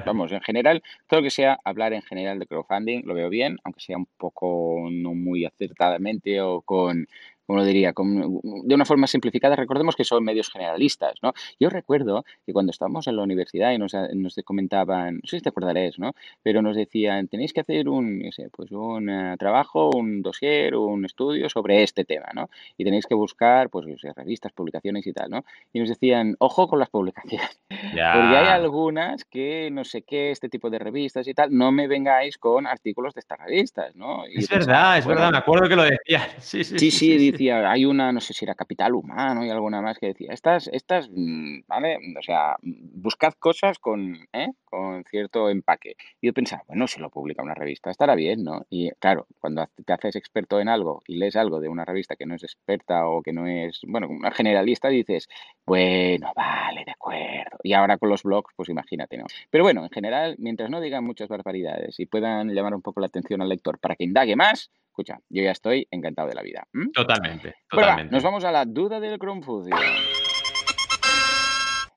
vamos, 0.05 0.31
en 0.31 0.41
general, 0.41 0.83
todo 1.07 1.21
lo 1.21 1.23
que 1.23 1.31
sea 1.31 1.59
hablar 1.63 1.93
en 1.93 2.03
general 2.03 2.37
de 2.37 2.45
crowdfunding 2.45 3.01
lo 3.03 3.15
veo 3.15 3.29
bien, 3.29 3.57
aunque 3.63 3.81
sea 3.81 3.97
un 3.97 4.07
poco 4.17 4.87
no 4.91 5.15
muy 5.15 5.43
acertadamente 5.43 6.39
o 6.41 6.61
con 6.61 7.07
como 7.45 7.59
lo 7.59 7.65
diría, 7.65 7.93
de 7.95 8.75
una 8.75 8.85
forma 8.85 9.07
simplificada, 9.07 9.55
recordemos 9.55 9.95
que 9.95 10.03
son 10.03 10.23
medios 10.23 10.49
generalistas, 10.49 11.15
¿no? 11.21 11.33
Yo 11.59 11.69
recuerdo 11.69 12.25
que 12.45 12.53
cuando 12.53 12.71
estábamos 12.71 13.07
en 13.07 13.15
la 13.15 13.23
universidad 13.23 13.71
y 13.71 13.77
nos, 13.77 13.93
nos 14.13 14.35
comentaban, 14.43 15.15
no 15.15 15.21
sé 15.25 15.37
si 15.37 15.43
te 15.43 15.49
acordarás, 15.49 15.99
¿no? 15.99 16.13
Pero 16.43 16.61
nos 16.61 16.75
decían, 16.75 17.27
tenéis 17.27 17.53
que 17.53 17.61
hacer 17.61 17.87
un, 17.89 18.23
sé, 18.31 18.49
pues 18.51 18.71
un 18.71 19.09
eh, 19.09 19.35
trabajo, 19.37 19.89
un 19.95 20.21
dossier, 20.21 20.75
un 20.75 21.05
estudio 21.05 21.49
sobre 21.49 21.83
este 21.83 22.03
tema, 22.05 22.27
¿no? 22.33 22.49
Y 22.77 22.83
tenéis 22.83 23.05
que 23.05 23.15
buscar, 23.15 23.69
pues, 23.69 23.85
revistas, 24.15 24.51
publicaciones 24.51 25.05
y 25.05 25.13
tal, 25.13 25.29
¿no? 25.29 25.45
Y 25.73 25.79
nos 25.79 25.89
decían, 25.89 26.35
ojo 26.39 26.67
con 26.67 26.79
las 26.79 26.89
publicaciones, 26.89 27.59
porque 27.69 27.99
hay 27.99 28.47
algunas 28.47 29.25
que 29.25 29.69
no 29.71 29.83
sé 29.83 30.01
qué, 30.01 30.31
este 30.31 30.49
tipo 30.49 30.69
de 30.69 30.79
revistas 30.79 31.27
y 31.27 31.33
tal, 31.33 31.55
no 31.55 31.71
me 31.71 31.87
vengáis 31.87 32.37
con 32.37 32.67
artículos 32.67 33.13
de 33.13 33.19
estas 33.19 33.39
revistas, 33.39 33.95
¿no? 33.95 34.25
es 34.25 34.49
verdad, 34.49 34.97
es 34.97 35.05
verdad, 35.05 35.31
me 35.31 35.37
acuerdo 35.37 35.69
que 35.69 35.75
lo 35.75 35.83
decían. 35.83 36.23
Sí, 36.39 36.63
sí, 36.63 36.77
sí. 36.77 36.91
sí, 36.91 37.34
decía, 37.35 37.69
hay 37.69 37.85
una, 37.85 38.11
no 38.11 38.21
sé 38.21 38.33
si 38.33 38.45
era 38.45 38.55
Capital 38.55 38.93
Humano 38.93 39.45
y 39.45 39.49
alguna 39.49 39.81
más 39.81 39.97
que 39.99 40.07
decía, 40.07 40.33
estas, 40.33 40.67
estas, 40.67 41.09
mm, 41.11 41.61
¿vale? 41.67 41.97
O 42.17 42.21
sea, 42.21 42.55
buscad 42.61 43.33
cosas 43.33 43.79
con, 43.79 44.17
¿eh? 44.33 44.49
con 44.63 45.03
cierto 45.05 45.49
empaque. 45.49 45.95
Y 46.21 46.27
yo 46.27 46.33
pensaba, 46.33 46.63
bueno, 46.67 46.87
si 46.87 46.99
lo 46.99 47.09
publica 47.09 47.43
una 47.43 47.53
revista, 47.53 47.91
estará 47.91 48.15
bien, 48.15 48.43
¿no? 48.43 48.65
Y 48.69 48.91
claro, 48.99 49.27
cuando 49.39 49.67
te 49.85 49.93
haces 49.93 50.15
experto 50.15 50.59
en 50.59 50.69
algo 50.69 51.01
y 51.07 51.17
lees 51.17 51.35
algo 51.35 51.59
de 51.59 51.69
una 51.69 51.85
revista 51.85 52.15
que 52.15 52.25
no 52.25 52.35
es 52.35 52.43
experta 52.43 53.07
o 53.07 53.21
que 53.21 53.33
no 53.33 53.47
es, 53.47 53.81
bueno, 53.87 54.07
una 54.09 54.31
generalista, 54.31 54.89
dices, 54.89 55.27
bueno, 55.65 56.31
vale, 56.35 56.83
de 56.85 56.91
acuerdo. 56.91 57.57
Y 57.63 57.73
ahora 57.73 57.97
con 57.97 58.09
los 58.09 58.23
blogs, 58.23 58.53
pues 58.55 58.69
imagínate, 58.69 59.17
¿no? 59.17 59.25
Pero 59.49 59.63
bueno, 59.63 59.83
en 59.83 59.89
general, 59.89 60.35
mientras 60.39 60.69
no 60.69 60.81
digan 60.81 61.03
muchas 61.03 61.29
barbaridades 61.29 61.99
y 61.99 62.05
puedan 62.05 62.49
llamar 62.53 62.75
un 62.75 62.81
poco 62.81 62.99
la 62.99 63.07
atención 63.07 63.41
al 63.41 63.49
lector 63.49 63.79
para 63.79 63.95
que 63.95 64.03
indague 64.03 64.35
más, 64.35 64.71
escucha, 64.95 65.19
yo 65.29 65.43
ya 65.43 65.51
estoy 65.51 65.87
encantado 65.91 66.29
de 66.29 66.35
la 66.35 66.41
vida. 66.41 66.65
Totalmente, 66.93 67.55
totalmente. 67.69 68.13
nos 68.13 68.23
vamos 68.23 68.45
a 68.45 68.51
la 68.51 68.63
duda 68.65 68.99
del 69.01 69.19
Confucio. 69.19 69.75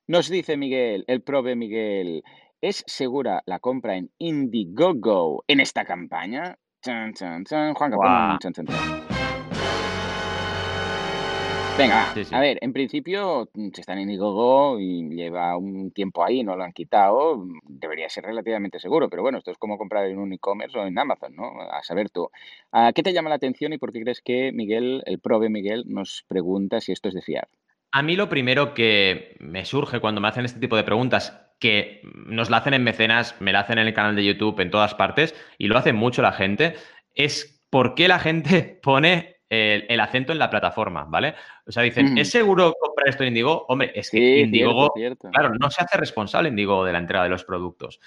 Nos 0.07 0.29
dice 0.29 0.57
Miguel, 0.57 1.05
el 1.07 1.21
prove 1.21 1.55
Miguel, 1.55 2.23
¿es 2.61 2.83
segura 2.87 3.41
la 3.45 3.59
compra 3.59 3.95
en 3.95 4.11
Indiegogo 4.17 5.45
en 5.47 5.61
esta 5.61 5.85
campaña? 5.85 6.57
Chan, 6.83 7.13
chan, 7.13 7.45
chan. 7.45 7.73
Juan 7.73 7.91
Venga, 11.79 12.13
a 12.31 12.39
ver, 12.41 12.57
en 12.61 12.73
principio, 12.73 13.49
mm, 13.53 13.69
si 13.73 13.81
está 13.81 13.93
en 13.93 14.01
Indiegogo 14.01 14.79
y 14.79 15.09
lleva 15.15 15.55
un 15.55 15.91
tiempo 15.91 16.25
ahí, 16.25 16.43
no 16.43 16.57
lo 16.57 16.63
han 16.63 16.73
quitado, 16.73 17.37
mm, 17.37 17.59
debería 17.67 18.09
ser 18.09 18.25
relativamente 18.25 18.79
seguro, 18.79 19.09
pero 19.09 19.21
bueno, 19.21 19.37
esto 19.37 19.51
es 19.51 19.57
como 19.57 19.77
comprar 19.77 20.05
en 20.07 20.19
un 20.19 20.33
e-commerce 20.33 20.77
o 20.77 20.85
en 20.85 20.99
Amazon, 20.99 21.35
¿no? 21.35 21.61
A 21.61 21.81
saber 21.83 22.09
tú. 22.09 22.29
Ah, 22.71 22.91
¿Qué 22.93 23.01
te 23.01 23.13
llama 23.13 23.29
la 23.29 23.35
atención 23.35 23.71
y 23.71 23.77
por 23.77 23.93
qué 23.93 24.01
crees 24.01 24.21
que 24.21 24.51
Miguel, 24.51 25.03
el 25.05 25.19
prove 25.19 25.49
Miguel, 25.49 25.85
nos 25.87 26.25
pregunta 26.27 26.81
si 26.81 26.91
esto 26.91 27.07
es 27.07 27.13
de 27.13 27.21
fiar? 27.21 27.47
A 27.91 28.03
mí 28.03 28.15
lo 28.15 28.29
primero 28.29 28.73
que 28.73 29.35
me 29.39 29.65
surge 29.65 29.99
cuando 29.99 30.21
me 30.21 30.27
hacen 30.27 30.45
este 30.45 30.59
tipo 30.59 30.75
de 30.75 30.83
preguntas, 30.83 31.49
que 31.59 32.01
nos 32.03 32.49
la 32.49 32.57
hacen 32.57 32.73
en 32.73 32.83
mecenas, 32.83 33.35
me 33.39 33.51
la 33.51 33.61
hacen 33.61 33.79
en 33.79 33.87
el 33.87 33.93
canal 33.93 34.15
de 34.15 34.25
YouTube, 34.25 34.59
en 34.59 34.69
todas 34.69 34.95
partes, 34.95 35.33
y 35.57 35.67
lo 35.67 35.77
hace 35.77 35.93
mucho 35.93 36.21
la 36.21 36.33
gente, 36.33 36.75
es 37.15 37.63
por 37.69 37.95
qué 37.95 38.07
la 38.07 38.19
gente 38.19 38.79
pone 38.83 39.38
el, 39.49 39.99
acento 39.99 40.31
en 40.31 40.39
la 40.39 40.49
plataforma, 40.49 41.05
¿vale? 41.05 41.33
O 41.65 41.71
sea, 41.71 41.83
dicen, 41.83 42.17
¿es 42.17 42.29
seguro 42.29 42.73
comprar 42.79 43.09
esto 43.09 43.23
en 43.23 43.29
Indigo? 43.29 43.65
Hombre, 43.67 43.91
es 43.95 44.09
que 44.09 44.41
Indiegogo, 44.41 44.93
claro, 45.31 45.51
no 45.59 45.69
se 45.71 45.83
hace 45.83 45.97
responsable 45.97 46.49
Indigo 46.49 46.85
de 46.85 46.93
la 46.93 46.99
entrega 46.99 47.23
de 47.23 47.29
los 47.29 47.43
productos. 47.43 47.99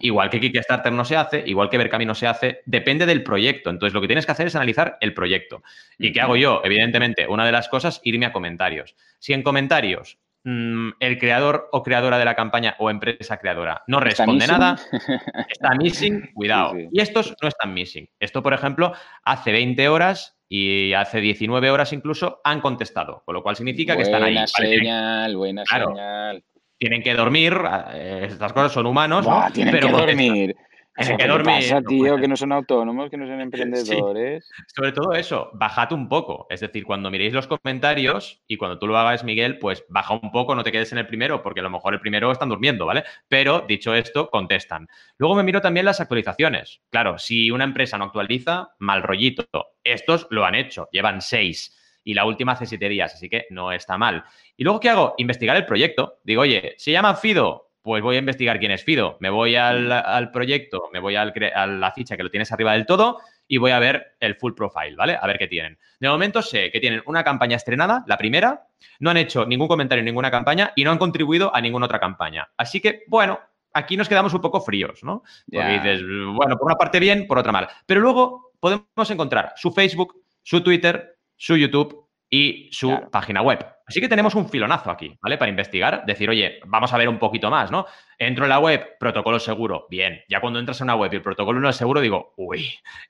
Igual 0.00 0.30
que 0.30 0.40
Kickstarter 0.40 0.92
no 0.92 1.04
se 1.04 1.16
hace, 1.16 1.42
igual 1.46 1.70
que 1.70 1.78
Berkami 1.78 2.04
no 2.04 2.14
se 2.14 2.26
hace, 2.26 2.62
depende 2.66 3.06
del 3.06 3.22
proyecto. 3.22 3.70
Entonces, 3.70 3.94
lo 3.94 4.00
que 4.00 4.08
tienes 4.08 4.26
que 4.26 4.32
hacer 4.32 4.48
es 4.48 4.56
analizar 4.56 4.98
el 5.00 5.14
proyecto. 5.14 5.62
¿Y 5.98 6.12
qué 6.12 6.20
hago 6.20 6.36
yo? 6.36 6.60
Evidentemente, 6.64 7.26
una 7.28 7.46
de 7.46 7.52
las 7.52 7.68
cosas, 7.68 8.00
irme 8.02 8.26
a 8.26 8.32
comentarios. 8.32 8.96
Si 9.18 9.32
en 9.32 9.42
comentarios 9.42 10.18
mm, 10.44 10.90
el 10.98 11.18
creador 11.18 11.68
o 11.72 11.82
creadora 11.82 12.18
de 12.18 12.24
la 12.24 12.34
campaña 12.34 12.74
o 12.78 12.90
empresa 12.90 13.38
creadora 13.38 13.82
no 13.86 14.00
responde 14.00 14.46
nada, 14.46 14.76
está 15.48 15.74
missing, 15.76 16.32
cuidado. 16.34 16.74
Y 16.90 17.00
estos 17.00 17.34
no 17.40 17.48
están 17.48 17.72
missing. 17.72 18.08
Esto, 18.18 18.42
por 18.42 18.52
ejemplo, 18.52 18.92
hace 19.24 19.52
20 19.52 19.88
horas 19.88 20.37
y 20.48 20.92
hace 20.94 21.20
19 21.20 21.70
horas 21.70 21.92
incluso 21.92 22.40
han 22.44 22.60
contestado, 22.60 23.22
con 23.24 23.34
lo 23.34 23.42
cual 23.42 23.56
significa 23.56 23.96
que 23.96 24.02
están 24.02 24.22
ahí. 24.22 24.34
Buena 24.34 24.46
señal, 24.46 25.36
buena 25.36 25.64
señal. 25.66 26.44
Tienen 26.78 27.02
que 27.02 27.14
dormir, 27.14 27.54
eh, 27.92 28.26
estas 28.28 28.52
cosas 28.52 28.72
son 28.72 28.86
humanos, 28.86 29.26
tienen 29.52 29.78
que 29.78 29.88
dormir. 29.88 30.56
¿Qué 30.98 31.42
pasa, 31.44 31.82
tío? 31.82 32.16
que 32.16 32.26
no 32.26 32.36
son 32.36 32.52
autónomos, 32.52 33.08
que 33.10 33.16
no 33.16 33.26
son 33.26 33.40
emprendedores. 33.40 34.48
Sobre 34.74 34.92
todo 34.92 35.12
eso, 35.12 35.50
bajad 35.54 35.92
un 35.92 36.08
poco. 36.08 36.46
Es 36.50 36.60
decir, 36.60 36.84
cuando 36.84 37.10
miréis 37.10 37.32
los 37.32 37.46
comentarios 37.46 38.42
y 38.48 38.56
cuando 38.56 38.78
tú 38.78 38.86
lo 38.86 38.98
hagas, 38.98 39.24
Miguel, 39.24 39.58
pues 39.58 39.84
baja 39.88 40.14
un 40.14 40.32
poco, 40.32 40.54
no 40.54 40.64
te 40.64 40.72
quedes 40.72 40.92
en 40.92 40.98
el 40.98 41.06
primero, 41.06 41.42
porque 41.42 41.60
a 41.60 41.62
lo 41.62 41.70
mejor 41.70 41.94
el 41.94 42.00
primero 42.00 42.32
están 42.32 42.48
durmiendo, 42.48 42.86
¿vale? 42.86 43.04
Pero 43.28 43.64
dicho 43.68 43.94
esto, 43.94 44.28
contestan. 44.30 44.88
Luego 45.18 45.36
me 45.36 45.42
miro 45.44 45.60
también 45.60 45.86
las 45.86 46.00
actualizaciones. 46.00 46.80
Claro, 46.90 47.18
si 47.18 47.50
una 47.50 47.64
empresa 47.64 47.98
no 47.98 48.06
actualiza, 48.06 48.70
mal 48.78 49.02
rollito. 49.02 49.46
Estos 49.84 50.26
lo 50.30 50.44
han 50.44 50.54
hecho, 50.54 50.88
llevan 50.90 51.22
seis 51.22 51.74
y 52.04 52.14
la 52.14 52.24
última 52.24 52.52
hace 52.52 52.66
siete 52.66 52.88
días, 52.88 53.14
así 53.14 53.28
que 53.28 53.46
no 53.50 53.70
está 53.70 53.98
mal. 53.98 54.24
Y 54.56 54.64
luego, 54.64 54.80
¿qué 54.80 54.88
hago? 54.88 55.14
Investigar 55.18 55.56
el 55.56 55.66
proyecto. 55.66 56.20
Digo, 56.24 56.42
oye, 56.42 56.74
se 56.78 56.90
llama 56.90 57.14
Fido, 57.14 57.67
pues 57.88 58.02
voy 58.02 58.16
a 58.16 58.18
investigar 58.18 58.58
quién 58.58 58.70
es 58.70 58.84
Fido. 58.84 59.16
Me 59.18 59.30
voy 59.30 59.56
al, 59.56 60.30
proyecto, 60.30 60.90
me 60.92 61.00
voy 61.00 61.16
a 61.16 61.24
la 61.24 61.90
ficha 61.92 62.18
que 62.18 62.22
lo 62.22 62.28
tienes 62.28 62.52
arriba 62.52 62.74
del 62.74 62.84
todo 62.84 63.18
y 63.46 63.56
voy 63.56 63.70
a 63.70 63.78
ver 63.78 64.18
el 64.20 64.34
full 64.34 64.52
profile, 64.52 64.94
¿vale? 64.94 65.16
A 65.18 65.26
ver 65.26 65.38
qué 65.38 65.48
tienen. 65.48 65.78
De 65.98 66.06
momento 66.06 66.42
sé 66.42 66.70
que 66.70 66.80
tienen 66.80 67.02
una 67.06 67.24
campaña 67.24 67.56
estrenada, 67.56 68.04
la 68.06 68.18
primera, 68.18 68.66
no 69.00 69.08
han 69.08 69.16
hecho 69.16 69.46
ningún 69.46 69.68
comentario 69.68 70.00
en 70.00 70.04
ninguna 70.04 70.30
campaña 70.30 70.70
y 70.76 70.84
no 70.84 70.90
han 70.90 70.98
contribuido 70.98 71.50
a 71.56 71.62
ninguna 71.62 71.86
otra 71.86 71.98
campaña. 71.98 72.50
Así 72.58 72.78
que, 72.82 73.04
bueno, 73.06 73.40
aquí 73.72 73.96
nos 73.96 74.06
quedamos 74.06 74.34
un 74.34 74.42
poco 74.42 74.60
fríos, 74.60 75.02
¿no? 75.02 75.22
Porque 75.50 75.68
dices, 75.68 76.02
bueno, 76.02 76.58
por 76.58 76.66
una 76.66 76.76
parte 76.76 77.00
bien, 77.00 77.26
por 77.26 77.38
otra 77.38 77.52
mal. 77.52 77.68
Pero 77.86 78.02
luego 78.02 78.52
podemos 78.60 79.10
encontrar 79.10 79.54
su 79.56 79.72
Facebook, 79.72 80.22
su 80.42 80.60
Twitter, 80.62 81.16
su 81.36 81.56
YouTube 81.56 82.07
y 82.30 82.68
su 82.72 83.08
página 83.10 83.42
web. 83.42 83.64
Así 83.86 84.00
que 84.00 84.08
tenemos 84.08 84.34
un 84.34 84.48
filonazo 84.48 84.90
aquí, 84.90 85.18
¿vale? 85.22 85.38
Para 85.38 85.48
investigar, 85.48 86.04
decir, 86.04 86.28
oye, 86.28 86.60
vamos 86.66 86.92
a 86.92 86.98
ver 86.98 87.08
un 87.08 87.18
poquito 87.18 87.50
más, 87.50 87.70
¿no? 87.70 87.86
Entro 88.18 88.44
en 88.44 88.50
la 88.50 88.58
web, 88.58 88.98
protocolo 89.00 89.38
seguro, 89.38 89.86
bien. 89.88 90.22
Ya 90.28 90.40
cuando 90.40 90.58
entras 90.58 90.80
en 90.80 90.86
una 90.86 90.96
web 90.96 91.10
y 91.12 91.16
el 91.16 91.22
protocolo 91.22 91.58
no 91.58 91.70
es 91.70 91.76
seguro, 91.76 92.00
digo, 92.00 92.34
uy, 92.36 92.68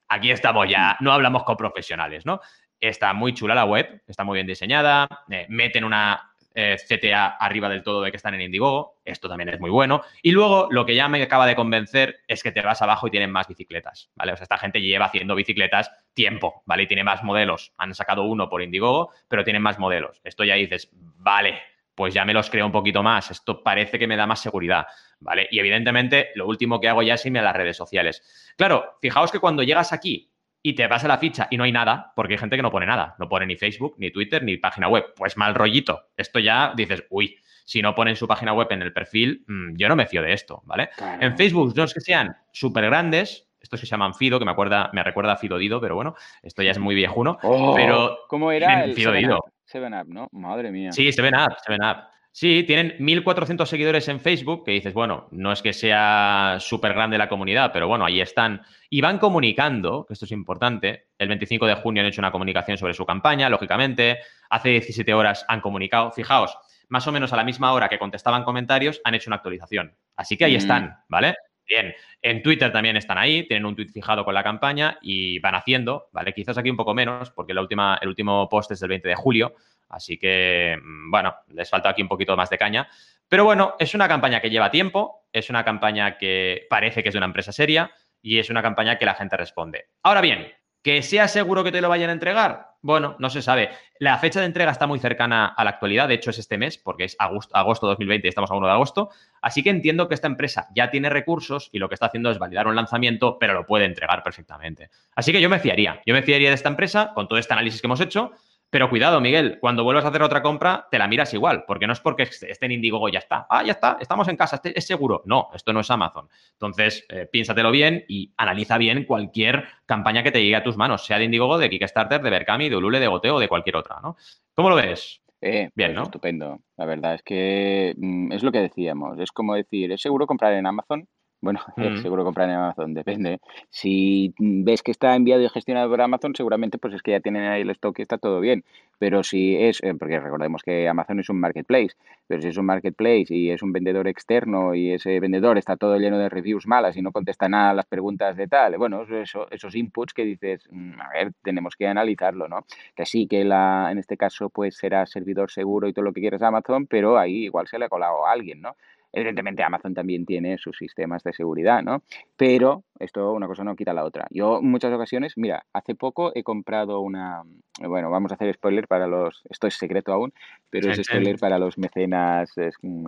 aquí 0.08 0.30
estamos 0.30 0.68
ya, 0.68 0.96
no 1.00 1.12
hablamos 1.12 1.42
con 1.42 1.56
profesionales, 1.56 2.24
¿no? 2.24 2.40
Está 2.78 3.12
muy 3.12 3.34
chula 3.34 3.56
la 3.56 3.64
web, 3.64 4.02
está 4.06 4.22
muy 4.22 4.36
bien 4.36 4.46
diseñada, 4.46 5.08
eh, 5.28 5.46
meten 5.48 5.82
una 5.82 6.32
eh, 6.60 6.76
CTA 6.76 7.36
arriba 7.36 7.68
del 7.68 7.84
todo 7.84 8.02
de 8.02 8.10
que 8.10 8.16
están 8.16 8.34
en 8.34 8.40
Indiegogo. 8.40 8.96
Esto 9.04 9.28
también 9.28 9.48
es 9.48 9.60
muy 9.60 9.70
bueno. 9.70 10.02
Y 10.22 10.32
luego 10.32 10.66
lo 10.72 10.84
que 10.84 10.96
ya 10.96 11.06
me 11.06 11.22
acaba 11.22 11.46
de 11.46 11.54
convencer 11.54 12.16
es 12.26 12.42
que 12.42 12.50
te 12.50 12.60
vas 12.62 12.82
abajo 12.82 13.06
y 13.06 13.12
tienen 13.12 13.30
más 13.30 13.46
bicicletas, 13.46 14.10
¿vale? 14.16 14.32
O 14.32 14.36
sea, 14.36 14.42
esta 14.42 14.58
gente 14.58 14.80
lleva 14.80 15.04
haciendo 15.04 15.36
bicicletas 15.36 15.92
tiempo, 16.14 16.64
¿vale? 16.66 16.82
Y 16.82 16.86
tiene 16.88 17.04
más 17.04 17.22
modelos. 17.22 17.74
Han 17.78 17.94
sacado 17.94 18.24
uno 18.24 18.48
por 18.48 18.60
Indiegogo, 18.60 19.12
pero 19.28 19.44
tienen 19.44 19.62
más 19.62 19.78
modelos. 19.78 20.20
Esto 20.24 20.42
ya 20.42 20.56
dices, 20.56 20.90
vale, 20.92 21.60
pues 21.94 22.12
ya 22.12 22.24
me 22.24 22.34
los 22.34 22.50
creo 22.50 22.66
un 22.66 22.72
poquito 22.72 23.04
más. 23.04 23.30
Esto 23.30 23.62
parece 23.62 23.96
que 23.96 24.08
me 24.08 24.16
da 24.16 24.26
más 24.26 24.40
seguridad, 24.40 24.84
¿vale? 25.20 25.46
Y 25.52 25.60
evidentemente 25.60 26.30
lo 26.34 26.48
último 26.48 26.80
que 26.80 26.88
hago 26.88 27.04
ya 27.04 27.14
es 27.14 27.24
irme 27.24 27.38
a 27.38 27.42
las 27.42 27.54
redes 27.54 27.76
sociales. 27.76 28.52
Claro, 28.56 28.96
fijaos 29.00 29.30
que 29.30 29.38
cuando 29.38 29.62
llegas 29.62 29.92
aquí 29.92 30.28
y 30.62 30.74
te 30.74 30.86
vas 30.86 31.04
a 31.04 31.08
la 31.08 31.18
ficha 31.18 31.48
y 31.50 31.56
no 31.56 31.64
hay 31.64 31.72
nada, 31.72 32.12
porque 32.16 32.34
hay 32.34 32.38
gente 32.38 32.56
que 32.56 32.62
no 32.62 32.70
pone 32.70 32.86
nada, 32.86 33.14
no 33.18 33.28
pone 33.28 33.46
ni 33.46 33.56
Facebook, 33.56 33.94
ni 33.98 34.10
Twitter, 34.10 34.42
ni 34.42 34.56
página 34.56 34.88
web. 34.88 35.14
Pues 35.16 35.36
mal 35.36 35.54
rollito. 35.54 36.08
Esto 36.16 36.38
ya 36.38 36.72
dices, 36.76 37.04
uy, 37.10 37.36
si 37.64 37.82
no 37.82 37.94
ponen 37.94 38.16
su 38.16 38.26
página 38.26 38.52
web 38.52 38.68
en 38.70 38.82
el 38.82 38.92
perfil, 38.92 39.44
mm, 39.46 39.76
yo 39.76 39.88
no 39.88 39.96
me 39.96 40.06
fío 40.06 40.22
de 40.22 40.32
esto, 40.32 40.62
¿vale? 40.64 40.90
En 41.20 41.36
Facebook 41.36 41.74
no 41.76 41.84
es 41.84 41.94
que 41.94 42.00
sean 42.00 42.36
súper 42.52 42.86
grandes, 42.86 43.48
estos 43.60 43.80
que 43.80 43.86
se 43.86 43.90
llaman 43.90 44.14
Fido, 44.14 44.38
que 44.38 44.44
me, 44.44 44.50
acuerda, 44.50 44.90
me 44.92 45.02
recuerda 45.02 45.32
a 45.32 45.36
Fido 45.36 45.58
Dido, 45.58 45.80
pero 45.80 45.94
bueno, 45.94 46.14
esto 46.42 46.62
ya 46.62 46.70
es 46.70 46.78
muy 46.78 46.94
viejuno. 46.94 47.38
Oh, 47.42 47.74
pero 47.74 48.20
¿Cómo 48.28 48.52
era? 48.52 48.84
El 48.84 48.94
Fido 48.94 49.12
Dido. 49.12 49.40
Seven 49.64 49.92
Up, 49.92 50.06
¿no? 50.08 50.28
Madre 50.32 50.70
mía. 50.70 50.92
Sí, 50.92 51.12
Seven 51.12 51.34
Up, 51.34 51.56
Seven 51.64 51.82
Up. 51.84 51.96
Sí, 52.30 52.62
tienen 52.64 52.96
1.400 52.98 53.66
seguidores 53.66 54.06
en 54.08 54.20
Facebook, 54.20 54.64
que 54.64 54.70
dices, 54.72 54.94
bueno, 54.94 55.28
no 55.32 55.50
es 55.50 55.60
que 55.60 55.72
sea 55.72 56.58
súper 56.60 56.94
grande 56.94 57.18
la 57.18 57.28
comunidad, 57.28 57.72
pero 57.72 57.88
bueno, 57.88 58.04
ahí 58.04 58.20
están. 58.20 58.62
Y 58.90 59.00
van 59.00 59.18
comunicando, 59.18 60.04
que 60.06 60.12
esto 60.12 60.24
es 60.24 60.32
importante, 60.32 61.08
el 61.18 61.28
25 61.28 61.66
de 61.66 61.74
junio 61.74 62.02
han 62.02 62.08
hecho 62.08 62.20
una 62.20 62.30
comunicación 62.30 62.78
sobre 62.78 62.94
su 62.94 63.04
campaña, 63.04 63.48
lógicamente, 63.48 64.18
hace 64.50 64.68
17 64.68 65.14
horas 65.14 65.44
han 65.48 65.60
comunicado, 65.60 66.12
fijaos, 66.12 66.56
más 66.88 67.06
o 67.06 67.12
menos 67.12 67.32
a 67.32 67.36
la 67.36 67.44
misma 67.44 67.72
hora 67.72 67.88
que 67.88 67.98
contestaban 67.98 68.44
comentarios, 68.44 69.00
han 69.04 69.14
hecho 69.14 69.30
una 69.30 69.36
actualización. 69.36 69.96
Así 70.16 70.36
que 70.36 70.44
ahí 70.44 70.54
mm. 70.54 70.58
están, 70.58 70.96
¿vale? 71.08 71.34
Bien, 71.66 71.94
en 72.22 72.42
Twitter 72.42 72.72
también 72.72 72.96
están 72.96 73.18
ahí, 73.18 73.46
tienen 73.46 73.66
un 73.66 73.76
tweet 73.76 73.88
fijado 73.88 74.24
con 74.24 74.32
la 74.32 74.42
campaña 74.42 74.98
y 75.02 75.38
van 75.40 75.54
haciendo, 75.54 76.08
¿vale? 76.12 76.32
Quizás 76.32 76.56
aquí 76.56 76.70
un 76.70 76.78
poco 76.78 76.94
menos, 76.94 77.30
porque 77.30 77.52
la 77.52 77.60
última, 77.60 77.98
el 78.00 78.08
último 78.08 78.48
post 78.48 78.70
es 78.70 78.80
del 78.80 78.88
20 78.88 79.08
de 79.08 79.14
julio, 79.14 79.54
Así 79.88 80.18
que, 80.18 80.76
mm, 80.82 81.10
bueno, 81.10 81.34
les 81.48 81.68
falta 81.70 81.88
aquí 81.88 82.02
un 82.02 82.08
poquito 82.08 82.36
más 82.36 82.50
de 82.50 82.58
caña. 82.58 82.88
Pero 83.28 83.44
bueno, 83.44 83.74
es 83.78 83.94
una 83.94 84.08
campaña 84.08 84.40
que 84.40 84.50
lleva 84.50 84.70
tiempo, 84.70 85.26
es 85.32 85.50
una 85.50 85.64
campaña 85.64 86.16
que 86.16 86.66
parece 86.70 87.02
que 87.02 87.10
es 87.10 87.12
de 87.12 87.18
una 87.18 87.26
empresa 87.26 87.52
seria 87.52 87.90
y 88.22 88.38
es 88.38 88.50
una 88.50 88.62
campaña 88.62 88.98
que 88.98 89.06
la 89.06 89.14
gente 89.14 89.36
responde. 89.36 89.88
Ahora 90.02 90.20
bien, 90.20 90.50
¿que 90.82 91.02
sea 91.02 91.28
seguro 91.28 91.62
que 91.62 91.72
te 91.72 91.80
lo 91.80 91.88
vayan 91.88 92.10
a 92.10 92.14
entregar? 92.14 92.68
Bueno, 92.80 93.16
no 93.18 93.28
se 93.28 93.42
sabe. 93.42 93.70
La 93.98 94.16
fecha 94.18 94.40
de 94.40 94.46
entrega 94.46 94.70
está 94.70 94.86
muy 94.86 95.00
cercana 95.00 95.46
a 95.46 95.64
la 95.64 95.70
actualidad, 95.70 96.08
de 96.08 96.14
hecho 96.14 96.30
es 96.30 96.38
este 96.38 96.56
mes, 96.56 96.78
porque 96.78 97.04
es 97.04 97.16
agosto, 97.18 97.54
agosto 97.56 97.86
2020 97.88 98.26
y 98.26 98.30
estamos 98.30 98.50
a 98.50 98.54
1 98.54 98.66
de 98.66 98.72
agosto. 98.72 99.10
Así 99.42 99.62
que 99.62 99.70
entiendo 99.70 100.08
que 100.08 100.14
esta 100.14 100.28
empresa 100.28 100.68
ya 100.74 100.90
tiene 100.90 101.10
recursos 101.10 101.70
y 101.72 101.80
lo 101.80 101.88
que 101.88 101.94
está 101.94 102.06
haciendo 102.06 102.30
es 102.30 102.38
validar 102.38 102.68
un 102.68 102.76
lanzamiento, 102.76 103.38
pero 103.38 103.52
lo 103.52 103.66
puede 103.66 103.84
entregar 103.84 104.22
perfectamente. 104.22 104.90
Así 105.14 105.32
que 105.32 105.40
yo 105.40 105.50
me 105.50 105.58
fiaría. 105.58 106.00
Yo 106.06 106.14
me 106.14 106.22
fiaría 106.22 106.48
de 106.48 106.54
esta 106.54 106.68
empresa 106.68 107.12
con 107.14 107.28
todo 107.28 107.38
este 107.38 107.52
análisis 107.52 107.80
que 107.80 107.88
hemos 107.88 108.00
hecho 108.00 108.32
pero 108.70 108.90
cuidado, 108.90 109.20
Miguel, 109.20 109.58
cuando 109.60 109.82
vuelvas 109.82 110.04
a 110.04 110.08
hacer 110.08 110.22
otra 110.22 110.42
compra, 110.42 110.86
te 110.90 110.98
la 110.98 111.08
miras 111.08 111.32
igual, 111.32 111.64
porque 111.66 111.86
no 111.86 111.94
es 111.94 112.00
porque 112.00 112.24
esté 112.24 112.66
en 112.66 112.72
Indiegogo 112.72 113.08
ya 113.08 113.20
está. 113.20 113.46
Ah, 113.48 113.62
ya 113.64 113.72
está, 113.72 113.96
estamos 114.00 114.28
en 114.28 114.36
casa, 114.36 114.56
este 114.56 114.78
es 114.78 114.86
seguro. 114.86 115.22
No, 115.24 115.48
esto 115.54 115.72
no 115.72 115.80
es 115.80 115.90
Amazon. 115.90 116.28
Entonces, 116.52 117.06
eh, 117.08 117.26
piénsatelo 117.30 117.70
bien 117.70 118.04
y 118.08 118.32
analiza 118.36 118.76
bien 118.76 119.04
cualquier 119.04 119.64
campaña 119.86 120.22
que 120.22 120.32
te 120.32 120.42
llegue 120.42 120.56
a 120.56 120.62
tus 120.62 120.76
manos, 120.76 121.06
sea 121.06 121.18
de 121.18 121.24
Indiegogo, 121.24 121.56
de 121.56 121.70
Kickstarter, 121.70 122.20
de 122.20 122.30
Berkami, 122.30 122.68
de 122.68 122.76
Ulule, 122.76 123.00
de 123.00 123.06
Goteo 123.08 123.36
o 123.36 123.40
de 123.40 123.48
cualquier 123.48 123.76
otra, 123.76 124.00
¿no? 124.02 124.16
¿Cómo 124.54 124.68
lo 124.68 124.76
ves? 124.76 125.22
Eh, 125.40 125.70
bien, 125.74 125.94
¿no? 125.94 126.02
Estupendo. 126.02 126.58
La 126.76 126.84
verdad 126.84 127.14
es 127.14 127.22
que 127.22 127.94
mm, 127.96 128.32
es 128.32 128.42
lo 128.42 128.52
que 128.52 128.58
decíamos. 128.58 129.18
Es 129.18 129.30
como 129.32 129.54
decir, 129.54 129.92
¿es 129.92 130.02
seguro 130.02 130.26
comprar 130.26 130.52
en 130.52 130.66
Amazon? 130.66 131.08
Bueno, 131.40 131.60
mm. 131.76 131.98
seguro 131.98 132.24
comprar 132.24 132.48
en 132.48 132.56
Amazon, 132.56 132.94
depende. 132.94 133.40
Si 133.70 134.34
ves 134.38 134.82
que 134.82 134.90
está 134.90 135.14
enviado 135.14 135.42
y 135.42 135.48
gestionado 135.48 135.88
por 135.88 136.00
Amazon, 136.00 136.34
seguramente 136.34 136.78
pues 136.78 136.94
es 136.94 137.02
que 137.02 137.12
ya 137.12 137.20
tienen 137.20 137.44
ahí 137.44 137.62
el 137.62 137.70
stock 137.70 137.98
y 137.98 138.02
está 138.02 138.18
todo 138.18 138.40
bien. 138.40 138.64
Pero 138.98 139.22
si 139.22 139.54
es, 139.54 139.80
eh, 139.84 139.94
porque 139.94 140.18
recordemos 140.18 140.62
que 140.64 140.88
Amazon 140.88 141.20
es 141.20 141.28
un 141.28 141.38
marketplace, 141.38 141.94
pero 142.26 142.42
si 142.42 142.48
es 142.48 142.56
un 142.56 142.66
marketplace 142.66 143.26
y 143.28 143.50
es 143.50 143.62
un 143.62 143.72
vendedor 143.72 144.08
externo 144.08 144.74
y 144.74 144.90
ese 144.90 145.20
vendedor 145.20 145.56
está 145.56 145.76
todo 145.76 145.96
lleno 145.98 146.18
de 146.18 146.28
reviews 146.28 146.66
malas 146.66 146.96
y 146.96 147.02
no 147.02 147.12
contesta 147.12 147.48
nada 147.48 147.70
a 147.70 147.74
las 147.74 147.86
preguntas 147.86 148.36
de 148.36 148.48
tal, 148.48 148.76
bueno, 148.76 149.04
eso, 149.04 149.48
esos 149.52 149.76
inputs 149.76 150.12
que 150.12 150.24
dices, 150.24 150.66
mm, 150.72 151.00
a 151.00 151.08
ver, 151.10 151.32
tenemos 151.44 151.76
que 151.76 151.86
analizarlo, 151.86 152.48
¿no? 152.48 152.64
Que 152.96 153.06
sí, 153.06 153.28
que 153.28 153.44
la, 153.44 153.88
en 153.92 153.98
este 153.98 154.16
caso 154.16 154.50
pues 154.50 154.76
será 154.76 155.06
servidor 155.06 155.52
seguro 155.52 155.86
y 155.86 155.92
todo 155.92 156.04
lo 156.04 156.12
que 156.12 156.20
quieras 156.20 156.42
Amazon, 156.42 156.88
pero 156.88 157.18
ahí 157.18 157.44
igual 157.44 157.68
se 157.68 157.78
le 157.78 157.84
ha 157.84 157.88
colado 157.88 158.26
a 158.26 158.32
alguien, 158.32 158.60
¿no? 158.60 158.74
Evidentemente 159.12 159.62
Amazon 159.62 159.94
también 159.94 160.26
tiene 160.26 160.58
sus 160.58 160.76
sistemas 160.76 161.22
de 161.22 161.32
seguridad, 161.32 161.82
¿no? 161.82 162.02
Pero 162.36 162.84
esto 162.98 163.32
una 163.32 163.46
cosa 163.46 163.64
no 163.64 163.76
quita 163.76 163.92
la 163.92 164.04
otra. 164.04 164.26
Yo 164.30 164.58
en 164.58 164.70
muchas 164.70 164.92
ocasiones, 164.92 165.34
mira, 165.36 165.64
hace 165.72 165.94
poco 165.94 166.32
he 166.34 166.42
comprado 166.42 167.00
una, 167.00 167.42
bueno, 167.80 168.10
vamos 168.10 168.32
a 168.32 168.34
hacer 168.34 168.52
spoiler 168.54 168.86
para 168.86 169.06
los, 169.06 169.42
esto 169.48 169.66
es 169.66 169.74
secreto 169.74 170.12
aún, 170.12 170.32
pero 170.70 170.90
es 170.90 171.00
spoiler 171.02 171.38
para 171.38 171.58
los 171.58 171.78
mecenas, 171.78 172.52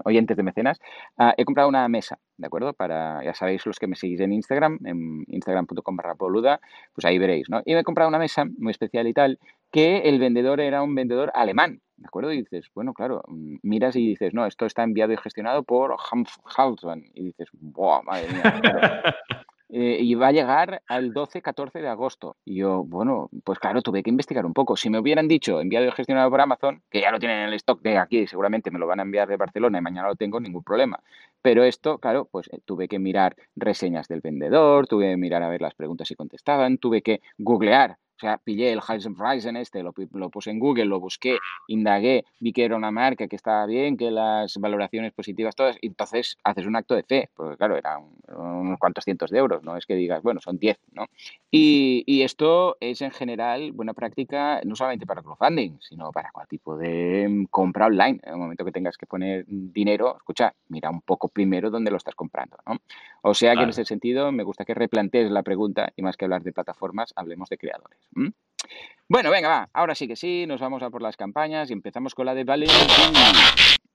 oyentes 0.05 0.37
de 0.37 0.43
mecenas. 0.43 0.81
Ah, 1.19 1.35
he 1.37 1.45
comprado 1.45 1.69
una 1.69 1.89
mesa, 1.89 2.19
¿de 2.37 2.47
acuerdo? 2.47 2.73
Para, 2.73 3.23
ya 3.25 3.35
sabéis 3.35 3.67
los 3.67 3.79
que 3.79 3.87
me 3.87 3.97
seguís 3.97 4.21
en 4.21 4.33
Instagram, 4.33 4.79
en 4.85 5.25
instagram.com 5.29 5.97
barra 5.97 6.15
poluda, 6.15 6.61
pues 6.95 7.05
ahí 7.05 7.19
veréis, 7.19 7.51
¿no? 7.51 7.63
Y 7.65 7.75
me 7.75 7.81
he 7.81 7.85
comprado 7.85 8.09
una 8.09 8.19
mesa 8.19 8.45
muy 8.59 8.71
especial 8.71 9.07
y 9.07 9.13
tal, 9.13 9.39
que 9.71 9.99
el 10.09 10.19
vendedor 10.19 10.61
era 10.61 10.83
un 10.83 10.95
vendedor 10.95 11.31
alemán, 11.35 11.81
¿De 12.01 12.07
acuerdo? 12.07 12.33
Y 12.33 12.39
dices, 12.39 12.71
bueno, 12.75 12.95
claro, 12.95 13.23
mm, 13.29 13.57
miras 13.63 13.95
y 13.95 14.07
dices, 14.09 14.33
no, 14.33 14.47
esto 14.47 14.65
está 14.65 14.83
enviado 14.83 15.13
y 15.13 15.19
gestionado 15.19 15.63
por 15.63 15.97
Halsman. 16.57 17.05
Y 17.15 17.25
dices, 17.25 17.49
¡buah, 17.53 18.03
madre 18.03 18.29
mía! 18.33 19.03
Y 19.69 19.79
eh, 19.79 19.99
y 20.01 20.15
va 20.15 20.29
a 20.29 20.33
llegar 20.33 20.83
al 20.89 21.13
12-14 21.13 21.73
de 21.83 21.89
agosto. 21.89 22.37
Y 22.47 22.57
yo, 22.57 22.85
bueno, 22.85 23.29
pues 23.45 23.59
claro, 23.59 23.83
tuve 23.83 24.03
que 24.03 24.09
investigar 24.09 24.47
un 24.47 24.55
poco. 24.55 24.79
Si 24.79 24.89
me 24.89 24.99
hubieran 24.99 25.29
dicho 25.29 25.61
enviado 25.61 25.87
y 25.87 25.93
gestionado 25.93 26.31
por 26.31 26.41
Amazon, 26.41 26.83
que 26.91 27.03
ya 27.03 27.11
lo 27.11 27.19
tienen 27.19 27.41
en 27.41 27.49
el 27.49 27.55
stock 27.55 27.83
de 27.83 27.99
aquí, 27.99 28.27
seguramente 28.27 28.71
me 28.71 28.79
lo 28.79 28.87
van 28.87 29.01
a 29.01 29.03
enviar 29.03 29.29
de 29.29 29.37
Barcelona 29.37 29.77
y 29.77 29.83
mañana 29.83 30.09
lo 30.09 30.17
tengo, 30.17 30.41
ningún 30.41 30.65
problema. 30.65 31.01
Pero 31.43 31.65
esto, 31.65 31.99
claro, 31.99 32.29
pues 32.33 32.49
eh, 32.49 32.61
tuve 32.65 32.89
que 32.89 32.99
mirar 32.99 33.37
reseñas 33.57 34.09
del 34.09 34.23
vendedor, 34.23 34.87
tuve 34.87 35.11
que 35.11 35.17
mirar 35.19 35.43
a 35.43 35.51
ver 35.51 35.61
las 35.61 35.75
preguntas 35.75 36.11
y 36.11 36.15
contestaban, 36.15 36.79
tuve 36.79 37.03
que 37.03 37.21
googlear 37.37 37.99
o 38.21 38.27
sea, 38.27 38.37
pillé 38.37 38.71
el 38.71 38.83
Ryzen 38.83 39.57
este, 39.57 39.83
lo, 39.83 39.95
lo, 40.13 40.29
puse 40.29 40.51
en 40.51 40.59
Google, 40.59 40.85
lo 40.85 41.01
busqué, 41.01 41.39
indagué, 41.69 42.27
vi 42.39 42.53
que 42.53 42.67
era 42.67 42.77
una 42.77 42.91
marca 42.91 43.27
que 43.29 43.37
estaba 43.37 43.65
bien, 43.65 43.97
que 43.97 44.11
las 44.11 44.59
valoraciones 44.59 45.15
positivas 45.15 45.57
todas, 45.57 45.79
y 45.81 45.87
entonces 45.87 46.37
haces 46.45 46.67
un 46.67 46.77
acto 46.77 46.95
de 46.95 47.03
fe, 47.03 47.31
porque 47.35 47.57
claro, 47.57 47.79
eran 47.79 48.11
unos 48.29 48.79
cuantos 48.79 49.05
cientos 49.05 49.31
de 49.31 49.39
euros, 49.39 49.63
no 49.63 49.75
es 49.75 49.87
que 49.87 49.95
digas, 49.95 50.23
bueno, 50.23 50.39
son 50.41 50.59
10, 50.59 50.79
¿no? 50.93 51.07
Y, 51.51 52.05
y, 52.07 52.23
esto 52.23 52.77
es 52.81 53.01
en 53.01 53.11
general 53.11 53.73
buena 53.73 53.95
práctica 53.95 54.61
no 54.65 54.77
solamente 54.77 55.07
para 55.07 55.23
crowdfunding, 55.23 55.79
sino 55.81 56.13
para 56.13 56.31
cualquier 56.31 56.61
tipo 56.61 56.77
de 56.77 57.27
mm, 57.29 57.45
compra 57.47 57.87
online. 57.87 58.21
En 58.23 58.35
el 58.35 58.39
momento 58.39 58.65
que 58.65 58.73
tengas 58.73 58.97
que 58.97 59.07
poner 59.07 59.45
dinero, 59.49 60.17
escucha, 60.17 60.55
mira 60.69 60.91
un 60.91 61.01
poco 61.01 61.29
primero 61.29 61.71
dónde 61.71 61.91
lo 61.91 61.97
estás 61.97 62.15
comprando, 62.15 62.57
¿no? 62.67 62.77
O 63.23 63.35
sea 63.35 63.55
que 63.55 63.63
en 63.63 63.71
ese 63.71 63.85
sentido 63.85 64.31
me 64.33 64.43
gusta 64.43 64.65
que 64.65 64.75
replantees 64.75 65.31
la 65.31 65.43
pregunta 65.43 65.93
y 65.97 66.03
más 66.03 66.17
que 66.17 66.25
hablar 66.25 66.43
de 66.43 66.53
plataformas, 66.53 67.13
hablemos 67.17 67.49
de 67.49 67.59
creadores. 67.59 67.99
Bueno, 69.09 69.31
venga, 69.31 69.49
va. 69.49 69.69
Ahora 69.73 69.97
sí 69.97 70.07
que 70.07 70.15
sí, 70.15 70.47
nos 70.47 70.61
vamos 70.61 70.85
a 70.85 70.91
por 70.91 71.03
las 71.03 71.17
campañas 71.17 71.69
y 71.71 71.73
empezamos 71.73 72.15
con 72.15 72.27
la 72.27 72.35
de 72.35 72.45
Valentín. 72.45 72.77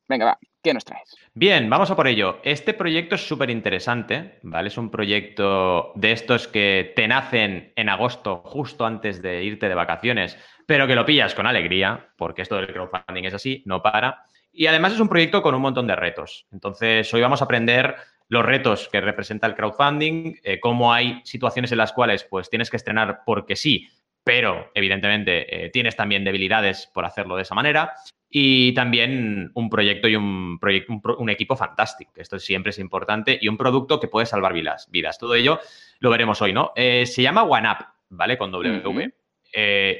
Venga, 0.10 0.25
va. 0.25 0.38
¿Qué 0.62 0.73
nos 0.73 0.84
traes? 0.84 1.15
Bien, 1.34 1.69
vamos 1.69 1.89
a 1.89 1.95
por 1.95 2.08
ello. 2.08 2.39
Este 2.43 2.73
proyecto 2.73 3.15
es 3.15 3.25
súper 3.25 3.49
interesante, 3.49 4.39
¿vale? 4.43 4.67
Es 4.67 4.78
un 4.78 4.91
proyecto 4.91 5.93
de 5.95 6.12
estos 6.12 6.49
que 6.49 6.91
te 6.97 7.08
nacen 7.08 7.71
en 7.78 7.88
agosto, 7.88 8.41
justo 8.43 8.86
antes 8.86 9.21
de 9.21 9.43
irte 9.43 9.69
de 9.69 9.75
vacaciones, 9.75 10.38
pero 10.65 10.86
que 10.86 10.95
lo 10.95 11.06
pillas 11.06 11.34
con 11.34 11.47
alegría, 11.47 12.10
porque 12.17 12.41
esto 12.41 12.58
del 12.58 12.73
crowdfunding 12.73 13.23
es 13.23 13.34
así, 13.34 13.63
no 13.65 13.82
para. 13.82 14.25
Y 14.51 14.67
además 14.67 14.93
es 14.93 14.99
un 14.99 15.08
proyecto 15.08 15.41
con 15.41 15.56
un 15.56 15.62
montón 15.62 15.88
de 15.88 15.95
retos. 15.95 16.45
Entonces, 16.51 17.13
hoy 17.13 17.21
vamos 17.21 17.41
a 17.41 17.45
aprender 17.45 17.95
los 18.28 18.45
retos 18.45 18.89
que 18.91 19.01
representa 19.01 19.47
el 19.47 19.56
crowdfunding, 19.56 20.36
eh, 20.43 20.60
cómo 20.60 20.91
hay 20.91 21.21
situaciones 21.23 21.71
en 21.71 21.78
las 21.78 21.93
cuales 21.93 22.23
pues 22.23 22.49
tienes 22.49 22.69
que 22.69 22.78
estrenar 22.78 23.21
porque 23.25 23.56
sí, 23.56 23.88
pero 24.26 24.72
evidentemente 24.74 25.66
eh, 25.66 25.70
tienes 25.70 25.96
también 25.96 26.26
debilidades 26.26 26.90
por 26.94 27.06
hacerlo 27.06 27.38
de 27.38 27.44
esa 27.44 27.56
manera 27.56 27.94
y 28.30 28.74
también 28.74 29.52
un 29.54 29.70
proyecto 29.70 30.10
y 30.10 30.18
un, 30.18 30.60
un, 31.18 31.30
equipo 31.30 31.56
fantástico, 31.56 32.12
que 32.12 32.22
esto 32.22 32.38
siempre 32.38 32.72
es 32.72 32.80
importante, 32.80 33.38
y 33.40 33.48
un 33.48 33.56
producto 33.56 34.00
que 34.00 34.10
puede 34.10 34.26
salvar 34.26 34.52
vidas. 34.52 34.90
vidas. 34.92 35.18
Todo 35.18 35.36
ello 35.36 35.60
lo 36.00 36.10
veremos 36.10 36.42
hoy, 36.42 36.52
¿no? 36.52 36.74
Eh, 36.76 37.06
se 37.06 37.22
llama 37.22 37.44
OneUp, 37.44 37.78
¿vale? 38.10 38.38
Con 38.38 38.52
W. 38.52 39.14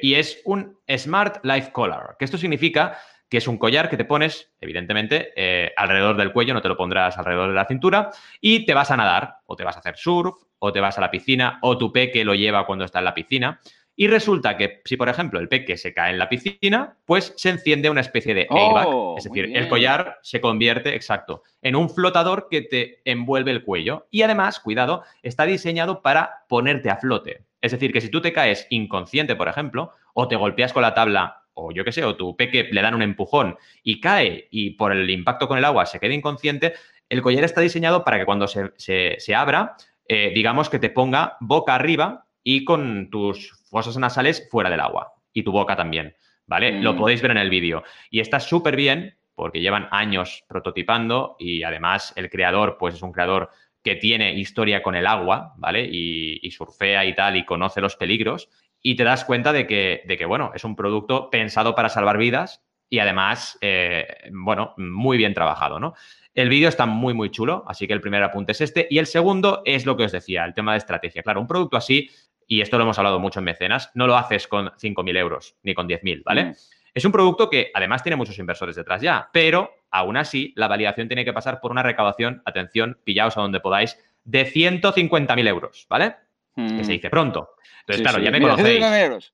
y 0.02 0.14
es 0.16 0.42
un 0.44 0.78
Smart 0.98 1.46
Life 1.46 1.72
Collar, 1.72 2.18
que 2.20 2.26
esto 2.26 2.38
significa 2.38 2.98
que 3.30 3.38
es 3.38 3.48
un 3.48 3.58
collar 3.58 3.90
que 3.90 3.98
te 3.98 4.06
pones, 4.06 4.54
evidentemente, 4.60 5.34
eh, 5.36 5.72
alrededor 5.76 6.16
del 6.18 6.32
cuello, 6.32 6.54
no 6.54 6.62
te 6.62 6.68
lo 6.68 6.78
pondrás 6.78 7.18
alrededor 7.18 7.50
de 7.50 7.56
la 7.56 7.66
cintura, 7.66 8.12
y 8.40 8.66
te 8.66 8.74
vas 8.74 8.92
a 8.92 8.98
nadar, 8.98 9.38
o 9.46 9.56
te 9.56 9.64
vas 9.64 9.76
a 9.76 9.80
hacer 9.80 9.98
surf, 9.98 10.36
o 10.60 10.72
te 10.72 10.80
vas 10.80 10.98
a 10.98 11.02
la 11.02 11.12
piscina, 11.12 11.60
o 11.62 11.78
tu 11.78 11.92
peque 11.92 12.24
lo 12.24 12.36
lleva 12.36 12.66
cuando 12.66 12.86
está 12.86 13.00
en 13.00 13.06
la 13.06 13.14
piscina. 13.14 13.60
Y 13.98 14.08
resulta 14.08 14.58
que 14.58 14.82
si, 14.84 14.98
por 14.98 15.08
ejemplo, 15.08 15.40
el 15.40 15.48
peque 15.48 15.78
se 15.78 15.94
cae 15.94 16.12
en 16.12 16.20
la 16.20 16.28
piscina, 16.28 16.98
pues 17.06 17.34
se 17.38 17.50
enciende 17.50 17.90
una 17.90 18.02
especie 18.02 18.34
de 18.34 18.48
airbag. 18.50 18.88
Oh, 18.88 19.16
es 19.18 19.24
decir, 19.24 19.56
el 19.56 19.70
collar 19.70 20.20
se 20.22 20.42
convierte, 20.42 20.96
exacto, 20.96 21.44
en 21.62 21.76
un 21.76 21.90
flotador 21.90 22.48
que 22.50 22.62
te 22.62 23.02
envuelve 23.06 23.52
el 23.52 23.64
cuello. 23.64 24.08
Y 24.12 24.24
además, 24.24 24.60
cuidado, 24.60 25.04
está 25.24 25.46
diseñado 25.46 26.02
para 26.02 26.46
ponerte 26.50 26.90
a 26.90 26.98
flote. 26.98 27.44
Es 27.62 27.72
decir, 27.72 27.94
que 27.94 28.02
si 28.02 28.10
tú 28.10 28.22
te 28.22 28.34
caes 28.34 28.68
inconsciente, 28.70 29.36
por 29.36 29.48
ejemplo, 29.48 29.92
o 30.14 30.28
te 30.28 30.36
golpeas 30.36 30.74
con 30.74 30.82
la 30.82 30.94
tabla 30.94 31.46
o 31.56 31.72
yo 31.72 31.86
qué 31.86 31.92
sé, 31.92 32.04
o 32.04 32.16
tu 32.16 32.36
peque 32.36 32.68
le 32.70 32.82
dan 32.82 32.96
un 32.96 33.02
empujón 33.02 33.58
y 33.82 34.02
cae 34.02 34.50
y 34.52 34.72
por 34.72 34.92
el 34.92 35.10
impacto 35.10 35.48
con 35.48 35.58
el 35.58 35.66
agua 35.66 35.86
se 35.86 36.00
queda 36.00 36.14
inconsciente, 36.14 36.74
el 37.10 37.22
collar 37.22 37.44
está 37.44 37.62
diseñado 37.62 38.04
para 38.04 38.20
que 38.20 38.26
cuando 38.26 38.48
se, 38.48 39.36
abra, 39.36 39.78
eh, 40.08 40.32
digamos 40.36 40.70
que 40.70 40.80
te 40.80 40.90
ponga 40.90 41.38
boca 41.40 41.74
arriba 41.74 42.25
y 42.46 42.64
con 42.64 43.10
tus 43.10 43.52
fosas 43.70 43.98
nasales 43.98 44.48
fuera 44.52 44.70
del 44.70 44.80
agua 44.80 45.14
y 45.34 45.44
tu 45.44 45.52
boca 45.52 45.76
también, 45.76 46.16
¿vale? 46.46 46.80
Lo 46.82 46.94
mm. 46.94 46.98
podéis 46.98 47.22
ver 47.24 47.32
en 47.32 47.38
el 47.38 47.50
vídeo. 47.50 47.84
Y 48.12 48.20
está 48.20 48.40
súper 48.40 48.76
bien 48.76 49.18
porque 49.34 49.60
llevan 49.60 49.90
años 49.92 50.46
prototipando 50.48 51.36
y 51.40 51.64
además 51.64 52.14
el 52.16 52.30
creador, 52.30 52.78
pues 52.80 52.94
es 52.94 53.02
un 53.02 53.12
creador 53.12 53.50
que 53.84 53.96
tiene 53.96 54.36
historia 54.36 54.84
con 54.84 54.96
el 54.96 55.08
agua, 55.08 55.56
¿vale? 55.58 55.90
Y, 55.92 56.40
y 56.42 56.52
surfea 56.52 57.04
y 57.06 57.16
tal 57.16 57.36
y 57.36 57.46
conoce 57.46 57.82
los 57.82 57.96
peligros 57.96 58.48
y 58.80 58.96
te 58.96 59.04
das 59.04 59.26
cuenta 59.26 59.52
de 59.52 59.66
que, 59.66 60.04
de 60.06 60.16
que, 60.16 60.26
bueno, 60.26 60.52
es 60.54 60.64
un 60.64 60.76
producto 60.76 61.32
pensado 61.32 61.74
para 61.74 61.90
salvar 61.90 62.20
vidas 62.20 62.64
y 62.88 63.00
además, 63.00 63.58
eh, 63.62 64.06
bueno, 64.32 64.76
muy 64.78 65.18
bien 65.18 65.34
trabajado, 65.34 65.80
¿no? 65.80 65.96
El 66.36 66.50
vídeo 66.50 66.70
está 66.70 66.86
muy, 66.86 67.14
muy 67.14 67.32
chulo, 67.32 67.64
así 67.68 67.88
que 67.88 67.94
el 67.94 68.02
primer 68.02 68.22
apunte 68.22 68.52
es 68.52 68.62
este. 68.62 68.88
Y 68.92 69.00
el 69.00 69.08
segundo 69.08 69.62
es 69.66 69.86
lo 69.86 69.98
que 69.98 70.04
os 70.04 70.12
decía, 70.12 70.46
el 70.46 70.54
tema 70.54 70.74
de 70.74 70.80
estrategia. 70.80 71.24
Claro, 71.24 71.42
un 71.42 71.48
producto 71.48 71.78
así, 71.78 72.10
y 72.48 72.62
esto 72.62 72.78
lo 72.78 72.84
hemos 72.84 72.98
hablado 72.98 73.20
mucho 73.20 73.40
en 73.40 73.46
mecenas, 73.46 73.92
no 73.94 74.08
lo 74.08 74.18
haces 74.18 74.48
con 74.48 74.68
5.000 74.68 75.18
euros 75.18 75.56
ni 75.64 75.74
con 75.74 75.88
10.000, 75.88 76.24
¿vale? 76.24 76.46
Mm. 76.46 76.54
Es 76.94 77.04
un 77.04 77.12
producto 77.12 77.50
que 77.50 77.72
además 77.74 78.04
tiene 78.04 78.16
muchos 78.16 78.40
inversores 78.40 78.76
detrás 78.76 79.02
ya, 79.02 79.30
pero 79.34 79.74
aún 79.92 80.16
así 80.18 80.54
la 80.56 80.68
validación 80.68 81.08
tiene 81.08 81.26
que 81.26 81.34
pasar 81.34 81.60
por 81.60 81.72
una 81.72 81.84
recaudación, 81.84 82.42
atención, 82.46 83.00
pillaos 83.04 83.38
a 83.38 83.42
donde 83.42 83.60
podáis, 83.60 83.98
de 84.24 84.46
150.000 84.46 85.48
euros, 85.48 85.86
¿vale? 85.90 86.16
Que 86.56 86.84
se 86.84 86.92
mm. 86.92 86.96
dice 86.96 87.10
pronto. 87.10 87.50
Entonces, 87.82 88.02
claro, 88.02 88.24
ya 88.24 88.32
me 88.32 88.42
conocéis. 88.42 89.34